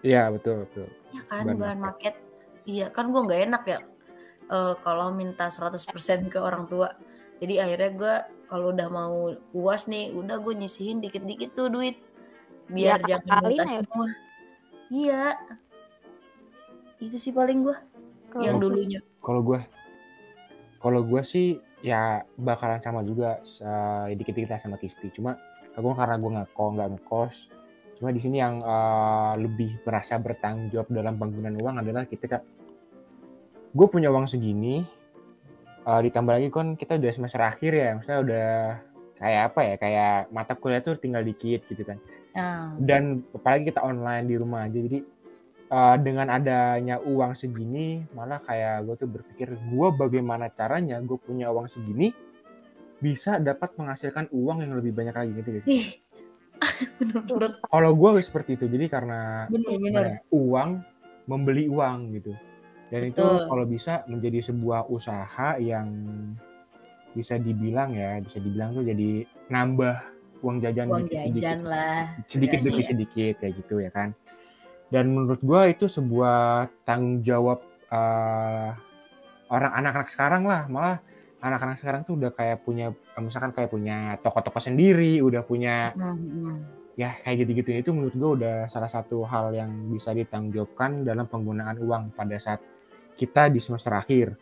iya 0.00 0.30
betul 0.32 0.64
betul 0.64 0.86
ya 1.10 1.20
kan 1.26 1.44
Bahan 1.44 1.58
bahan, 1.58 1.78
market. 1.82 2.14
Iya 2.66 2.86
kan 2.90 3.14
gue 3.14 3.20
nggak 3.22 3.42
enak 3.50 3.62
ya 3.66 3.78
eh, 4.50 4.74
kalau 4.82 5.14
minta 5.14 5.48
100% 5.50 5.86
ke 6.30 6.38
orang 6.38 6.66
tua. 6.70 6.92
Jadi 7.38 7.60
akhirnya 7.60 7.90
gue 7.94 8.14
kalau 8.46 8.70
udah 8.70 8.88
mau 8.88 9.34
puas 9.50 9.90
nih 9.90 10.14
udah 10.14 10.38
gue 10.38 10.54
nyisihin 10.54 11.02
dikit-dikit 11.02 11.54
tuh 11.54 11.68
duit. 11.70 11.98
Biar 12.66 12.98
Ya, 13.06 13.18
jangan 13.18 13.46
minta 13.46 13.64
ya. 13.66 13.82
semua. 13.82 14.08
Iya. 14.90 15.24
Itu 17.02 17.16
sih 17.20 17.34
paling 17.34 17.66
gue 17.66 17.76
yang 18.42 18.60
dulunya. 18.60 19.00
kalau 19.24 19.40
gue 19.40 19.60
kalau 20.80 21.00
gue 21.02 21.22
sih 21.24 21.56
ya 21.80 22.24
bakalan 22.36 22.82
sama 22.82 23.00
juga 23.06 23.40
uh, 23.62 24.10
dikit-dikit 24.12 24.50
lah 24.56 24.60
sama 24.60 24.76
Tisti 24.76 25.08
cuma 25.14 25.38
gue 25.76 25.92
karena 25.92 26.16
gue 26.16 26.30
nggak 26.36 26.48
kok 26.56 26.68
nggak 26.72 26.88
ngekos 26.96 27.36
cuma 27.96 28.08
di 28.12 28.20
sini 28.20 28.36
yang 28.40 28.60
uh, 28.60 29.36
lebih 29.40 29.80
merasa 29.84 30.20
bertanggung 30.20 30.68
jawab 30.72 30.88
dalam 30.92 31.16
penggunaan 31.16 31.56
uang 31.56 31.76
adalah 31.80 32.04
kita 32.04 32.44
gue 33.76 33.86
punya 33.92 34.08
uang 34.08 34.24
segini 34.24 34.80
uh, 35.84 36.00
ditambah 36.00 36.32
lagi 36.32 36.48
kan 36.48 36.72
kita 36.80 36.96
udah 36.96 37.12
semester 37.12 37.44
akhir 37.44 37.72
ya 37.76 37.88
maksudnya 37.92 38.20
udah 38.24 38.48
kayak 39.16 39.42
apa 39.52 39.60
ya 39.60 39.74
kayak 39.76 40.16
mata 40.32 40.52
kuliah 40.56 40.80
tuh 40.80 40.96
tinggal 40.96 41.20
dikit 41.20 41.60
gitu 41.68 41.84
kan 41.84 42.00
Ah. 42.36 42.68
dan 42.76 43.24
apalagi 43.32 43.72
kita 43.72 43.80
online 43.80 44.28
di 44.28 44.36
rumah 44.36 44.68
aja 44.68 44.76
jadi 44.76 45.00
uh, 45.72 45.96
dengan 45.96 46.28
adanya 46.28 47.00
uang 47.00 47.32
segini 47.32 48.04
malah 48.12 48.44
kayak 48.44 48.84
gue 48.84 48.94
tuh 49.00 49.08
berpikir 49.08 49.56
gue 49.56 49.88
bagaimana 49.96 50.52
caranya 50.52 51.00
gue 51.00 51.16
punya 51.16 51.48
uang 51.48 51.64
segini 51.64 52.12
bisa 53.00 53.40
dapat 53.40 53.72
menghasilkan 53.80 54.28
uang 54.36 54.68
yang 54.68 54.76
lebih 54.76 54.92
banyak 54.92 55.16
lagi 55.16 55.32
gitu 55.32 55.48
guys. 55.56 55.64
Kalau 57.72 57.90
gue 57.96 58.20
seperti 58.20 58.60
itu 58.60 58.68
jadi 58.68 58.84
karena 58.88 59.48
Bener-bener. 59.48 59.80
gimana 59.80 60.00
ya, 60.04 60.20
uang 60.32 60.70
membeli 61.24 61.72
uang 61.72 62.20
gitu 62.20 62.36
dan 62.86 63.02
itu 63.10 63.24
kalau 63.24 63.64
bisa 63.66 64.06
menjadi 64.06 64.38
sebuah 64.46 64.86
usaha 64.86 65.58
yang 65.58 65.90
bisa 67.16 67.40
dibilang 67.40 67.96
ya 67.96 68.20
bisa 68.20 68.38
dibilang 68.38 68.76
tuh 68.76 68.84
jadi 68.84 69.24
nambah 69.48 69.96
uang 70.44 70.56
jajan 70.60 70.86
Uang 70.92 71.08
dikit 71.08 71.16
jajan 71.16 71.26
sedikit 71.32 71.58
lah. 71.64 72.02
sedikit 72.28 72.58
demi 72.60 72.80
iya. 72.84 72.88
sedikit 72.92 73.34
kayak 73.40 73.54
gitu 73.64 73.74
ya 73.80 73.90
kan 73.90 74.12
dan 74.92 75.10
menurut 75.10 75.40
gua 75.42 75.66
itu 75.66 75.88
sebuah 75.88 76.68
tanggung 76.84 77.24
jawab 77.24 77.64
eh, 77.88 78.70
orang 79.48 79.72
anak-anak 79.80 80.08
sekarang 80.12 80.42
lah 80.44 80.68
malah 80.68 81.00
anak-anak 81.40 81.80
sekarang 81.80 82.02
tuh 82.04 82.20
udah 82.20 82.30
kayak 82.36 82.62
punya 82.62 82.92
misalkan 83.16 83.56
kayak 83.56 83.70
punya 83.72 84.20
toko-toko 84.20 84.60
sendiri 84.60 85.24
udah 85.24 85.42
punya 85.42 85.96
Hmm, 85.96 86.20
hmm. 86.20 86.56
ya 87.00 87.16
kayak 87.24 87.48
gitu-gitu 87.48 87.70
itu 87.80 87.90
menurut 87.96 88.14
gua 88.14 88.30
udah 88.36 88.56
salah 88.68 88.92
satu 88.92 89.24
hal 89.24 89.56
yang 89.56 89.72
bisa 89.88 90.12
ditanggapkan 90.12 91.00
dalam 91.00 91.24
penggunaan 91.24 91.80
uang 91.80 92.12
pada 92.12 92.36
saat 92.36 92.60
kita 93.16 93.48
di 93.48 93.58
semester 93.58 93.92
akhir. 93.92 94.36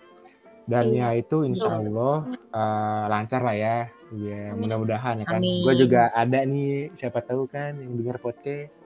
Dan 0.65 0.97
Iya, 0.97 1.13
ya 1.13 1.21
itu 1.21 1.45
insya. 1.45 1.77
Allah 1.77 2.25
eh, 2.33 3.05
lancar 3.09 3.41
lah 3.41 3.57
ya. 3.57 3.77
Ya 4.15 4.55
mudah-mudahan 4.55 5.21
ya 5.21 5.27
kan. 5.27 5.41
Gue 5.41 5.75
juga 5.77 6.09
ada 6.11 6.41
nih 6.43 6.91
siapa 6.93 7.21
tahu 7.21 7.45
kan 7.47 7.77
yang 7.77 7.95
dengar 7.95 8.17
podcast. 8.19 8.81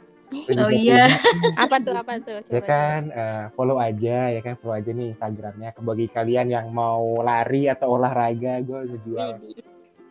Oh 0.59 0.69
iya. 0.69 1.09
Apa 1.63 1.81
tuh? 1.81 1.95
Apa 1.97 2.21
tuh? 2.21 2.45
ya 2.45 2.61
Coba. 2.61 2.67
kan 2.67 3.01
eh, 3.09 3.45
follow 3.55 3.79
aja 3.79 4.29
ya 4.29 4.41
kan 4.43 4.59
follow 4.59 4.75
aja 4.75 4.91
nih 4.91 5.15
Instagramnya. 5.15 5.71
Bagi 5.79 6.07
kalian 6.11 6.49
yang 6.51 6.67
mau 6.69 7.23
lari 7.23 7.71
atau 7.71 7.95
olahraga 7.97 8.59
gue 8.61 8.81
ngejual 8.93 9.31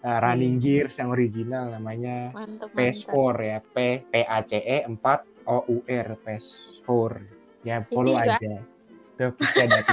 eh, 0.02 0.20
running 0.24 0.58
gears 0.58 0.96
yang 0.98 1.12
original 1.12 1.68
namanya 1.70 2.32
Mantap, 2.32 2.70
mantap. 2.72 2.80
PS4 2.80 3.36
ya 3.44 3.58
P 3.60 3.76
P 4.08 4.14
A 4.24 4.40
C 4.42 4.52
E 4.58 4.78
4 4.88 5.52
O 5.52 5.58
U 5.68 5.78
R 5.84 6.08
PS4 6.16 7.12
ya 7.62 7.76
follow 7.86 8.16
aja 8.16 8.38
pasti 9.18 9.60
ada. 9.66 9.78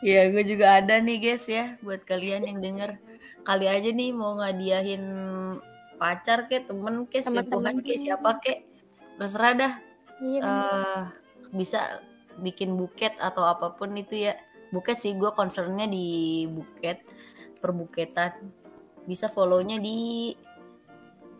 Iya, 0.00 0.32
gue 0.32 0.44
juga 0.48 0.80
ada 0.80 0.96
nih 0.96 1.20
guys 1.20 1.44
ya 1.44 1.76
buat 1.84 2.08
kalian 2.08 2.48
yang 2.48 2.58
denger. 2.64 2.96
Kali 3.44 3.68
aja 3.68 3.92
nih 3.92 4.16
mau 4.16 4.32
ngadiahin 4.40 5.04
pacar 6.00 6.48
kek, 6.48 6.72
temen 6.72 7.04
kek, 7.04 7.20
selingkuhan 7.20 7.84
kek, 7.84 8.00
siapa 8.00 8.40
kek. 8.40 8.64
Terserah 9.20 9.52
dah. 9.52 9.72
Iya, 10.24 10.40
eh 10.40 11.02
bisa 11.52 12.00
bikin 12.40 12.80
buket 12.80 13.12
atau 13.20 13.44
apa 13.44 13.76
pun 13.76 13.92
itu 13.92 14.24
ya. 14.24 14.40
Buket 14.72 15.04
sih 15.04 15.12
gue 15.20 15.28
concernnya 15.36 15.84
di 15.84 16.48
buket, 16.48 17.04
perbuketan. 17.60 18.40
Bisa 19.04 19.28
follownya 19.28 19.76
di 19.76 20.32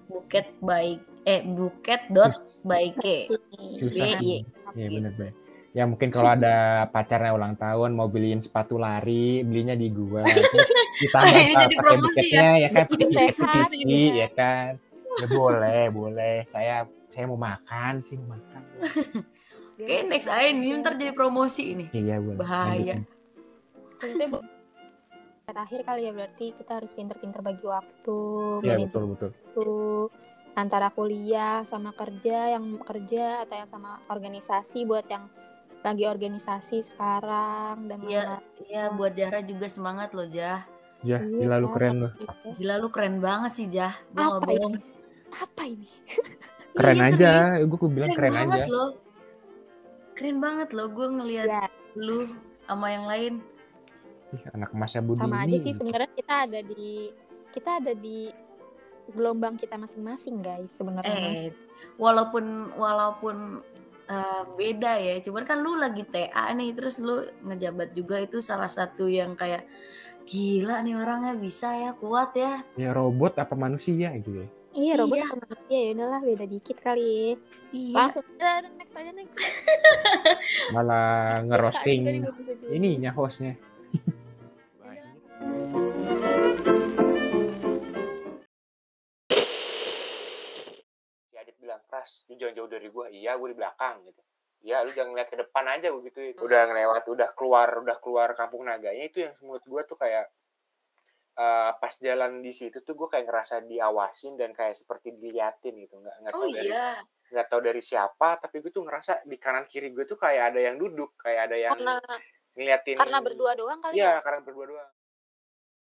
buket 0.05 0.53
by 0.61 1.01
eh 1.25 1.41
buket 1.49 2.13
dot 2.13 2.37
by 2.61 2.93
k 2.93 3.33
susah 3.81 4.21
Iya, 4.21 4.45
Iya 4.77 4.87
gitu. 4.87 4.95
bener 5.01 5.13
bener. 5.17 5.35
Ya 5.71 5.87
mungkin 5.87 6.11
kalau 6.11 6.35
ada 6.35 6.91
pacarnya 6.91 7.31
ulang 7.31 7.55
tahun 7.55 7.95
mau 7.95 8.11
beliin 8.11 8.43
sepatu 8.43 8.75
lari, 8.75 9.47
belinya 9.47 9.79
di 9.79 9.87
gua. 9.95 10.27
Terus 10.27 10.51
ditambah 10.99 11.31
Ini 11.47 11.55
uh, 11.55 11.61
jadi 11.63 11.77
pakai 11.79 11.79
promosi 11.79 12.03
buketnya 12.03 12.49
ya 12.59 12.69
kan 12.75 12.85
PVC 12.91 13.73
gitu 13.79 13.95
ya. 13.95 14.11
ya 14.27 14.29
kan. 14.35 14.71
Ya 15.15 15.27
boleh, 15.31 15.83
boleh. 15.95 16.37
Saya 16.51 16.91
saya 17.15 17.25
mau 17.31 17.39
makan 17.39 18.03
sih 18.03 18.19
mau 18.19 18.35
makan. 18.35 18.63
Oke, 19.81 19.97
next 20.05 20.29
aja 20.29 20.45
ini 20.51 20.77
ntar 20.83 20.99
jadi 20.99 21.15
promosi 21.15 21.73
ini. 21.73 21.87
Iya 21.95 22.19
boleh. 22.19 22.39
Bahaya. 22.43 22.95
Terakhir 25.47 25.81
kali 25.83 26.03
ya 26.07 26.13
berarti 26.15 26.47
kita 26.55 26.83
harus 26.83 26.93
pinter-pinter 26.95 27.43
bagi 27.43 27.67
waktu, 27.67 28.19
Iya 28.63 28.75
manage 28.79 28.87
betul 28.91 29.05
betul. 29.15 29.31
waktu 29.35 29.67
antara 30.55 30.89
kuliah 30.95 31.63
sama 31.67 31.91
kerja, 31.95 32.55
yang 32.55 32.79
kerja 32.83 33.47
atau 33.47 33.55
yang 33.59 33.71
sama 33.71 33.99
organisasi 34.11 34.87
buat 34.87 35.07
yang 35.11 35.27
lagi 35.81 36.05
organisasi 36.05 36.85
sekarang 36.85 37.89
dan 37.89 37.99
Iya, 38.03 38.39
iya 38.63 38.85
buat 38.91 39.13
Jahra 39.13 39.41
juga 39.41 39.67
semangat 39.67 40.13
loh, 40.13 40.27
Jah. 40.27 40.65
Ya, 41.01 41.17
Iya, 41.17 41.41
gila 41.41 41.57
lu 41.57 41.69
keren 41.73 41.95
lu. 41.97 42.09
Gitu. 42.13 42.49
Gila 42.61 42.75
lu 42.77 42.89
keren 42.89 43.17
banget 43.19 43.53
sih, 43.55 43.67
Jah. 43.67 43.97
Nggak 44.13 44.29
Apa 44.37 44.51
ini? 44.53 44.79
Apa 45.33 45.63
ini? 45.65 45.89
Keren 46.71 46.97
Iya, 46.99 47.07
aja. 47.09 47.31
Gue 47.65 47.89
bilang 47.89 48.13
keren, 48.13 48.33
banget 48.37 48.61
aja. 48.63 48.69
loh. 48.69 48.91
Keren 50.13 50.37
banget 50.39 50.69
loh 50.71 50.87
gue 50.87 51.07
ngelihat 51.11 51.49
Ya, 51.49 51.65
lu 51.97 52.29
sama 52.63 52.87
yang 52.89 53.09
lain. 53.09 53.33
Ih, 54.31 54.45
anak 54.53 54.71
masnya 54.71 55.01
Budi 55.01 55.19
sama 55.19 55.43
aja 55.43 55.51
ini. 55.51 55.59
sih 55.59 55.73
sebenarnya 55.73 56.11
kita 56.13 56.35
ada 56.45 56.61
di 56.61 57.11
kita 57.51 57.71
ada 57.83 57.93
di 57.93 58.31
gelombang 59.11 59.59
kita 59.59 59.75
masing-masing 59.75 60.39
guys 60.39 60.71
sebenarnya. 60.71 61.11
Eh, 61.11 61.51
walaupun 61.97 62.45
walaupun 62.77 63.59
eh, 64.11 64.43
beda 64.59 64.93
ya, 64.99 65.15
cuman 65.23 65.43
kan 65.47 65.63
lu 65.63 65.79
lagi 65.79 66.03
TA 66.05 66.51
nih, 66.51 66.75
terus 66.75 66.99
lu 66.99 67.15
ngejabat 67.47 67.95
juga 67.95 68.19
itu 68.19 68.43
salah 68.43 68.67
satu 68.69 69.07
yang 69.07 69.39
kayak 69.39 69.65
gila 70.27 70.83
nih 70.83 70.95
orangnya 70.95 71.35
bisa 71.35 71.71
ya, 71.73 71.91
kuat 71.95 72.35
ya. 72.35 72.67
Ya 72.75 72.91
robot 72.91 73.39
apa 73.39 73.55
manusia 73.55 74.11
gitu 74.19 74.43
ya. 74.43 74.49
Iya, 74.71 74.93
robot 75.03 75.19
Iya. 75.19 75.27
sama 75.27 75.45
manusia 75.51 75.79
ya 75.79 75.91
udahlah 75.95 76.21
beda 76.23 76.45
dikit 76.47 76.77
kali. 76.79 77.35
Iya. 77.75 77.95
Langsung 77.97 78.25
aja 78.39 78.69
next 78.71 78.95
aja 78.95 79.11
next. 79.11 79.35
Malah 80.71 81.11
ngerosting 81.51 82.01
ininya 82.71 83.11
hostnya. 83.11 83.59
Pras 92.01 92.25
lu 92.33 92.41
jangan 92.41 92.57
jauh 92.57 92.71
dari 92.73 92.89
gua. 92.89 93.13
Iya 93.13 93.37
gua 93.37 93.49
di 93.53 93.59
belakang 93.61 94.09
gitu. 94.09 94.23
Iya, 94.61 94.85
lu 94.85 94.93
jangan 94.93 95.13
ngeliat 95.13 95.29
ke 95.29 95.37
depan 95.41 95.65
aja 95.69 95.89
begitu. 95.93 96.19
Udah 96.41 96.69
ngelewat, 96.69 97.05
udah 97.09 97.29
keluar, 97.37 97.69
udah 97.81 97.97
keluar 98.01 98.33
kampung 98.37 98.65
naganya. 98.65 99.05
Itu 99.05 99.25
yang 99.25 99.37
menurut 99.45 99.65
gua 99.69 99.83
tuh 99.85 100.01
kayak 100.01 100.33
eh, 101.37 101.71
pas 101.77 101.95
jalan 102.01 102.41
di 102.41 102.53
situ 102.57 102.81
tuh 102.85 102.93
gue 102.97 103.09
kayak 103.09 103.25
ngerasa 103.25 103.65
diawasin 103.65 104.37
dan 104.41 104.53
kayak 104.57 104.77
seperti 104.81 105.13
diliatin 105.17 105.77
gitu. 105.77 106.01
Nggak 106.01 106.17
nggak 106.25 106.33
Oh 106.37 106.45
tahu 106.45 106.53
dari 106.57 106.69
iya. 106.73 106.89
nggak 107.31 107.47
tahu 107.47 107.61
dari 107.63 107.83
siapa 107.85 108.29
tapi 108.43 108.57
gue 108.59 108.73
tuh 108.75 108.83
ngerasa 108.83 109.23
di 109.23 109.37
kanan 109.39 109.65
kiri 109.71 109.95
gue 109.95 110.03
tuh 110.03 110.19
kayak 110.19 110.51
ada 110.51 110.61
yang 110.67 110.77
duduk 110.77 111.15
kayak 111.15 111.47
ada 111.47 111.57
yang 111.57 111.73
Karena 111.79 111.97
ngeliatin 112.59 112.97
karena 112.99 113.19
berdua 113.23 113.53
doang 113.55 113.79
kali 113.79 113.95
iya 113.95 114.19
ya. 114.19 114.23
karena 114.27 114.43
berdua 114.43 114.67
doang 114.67 114.91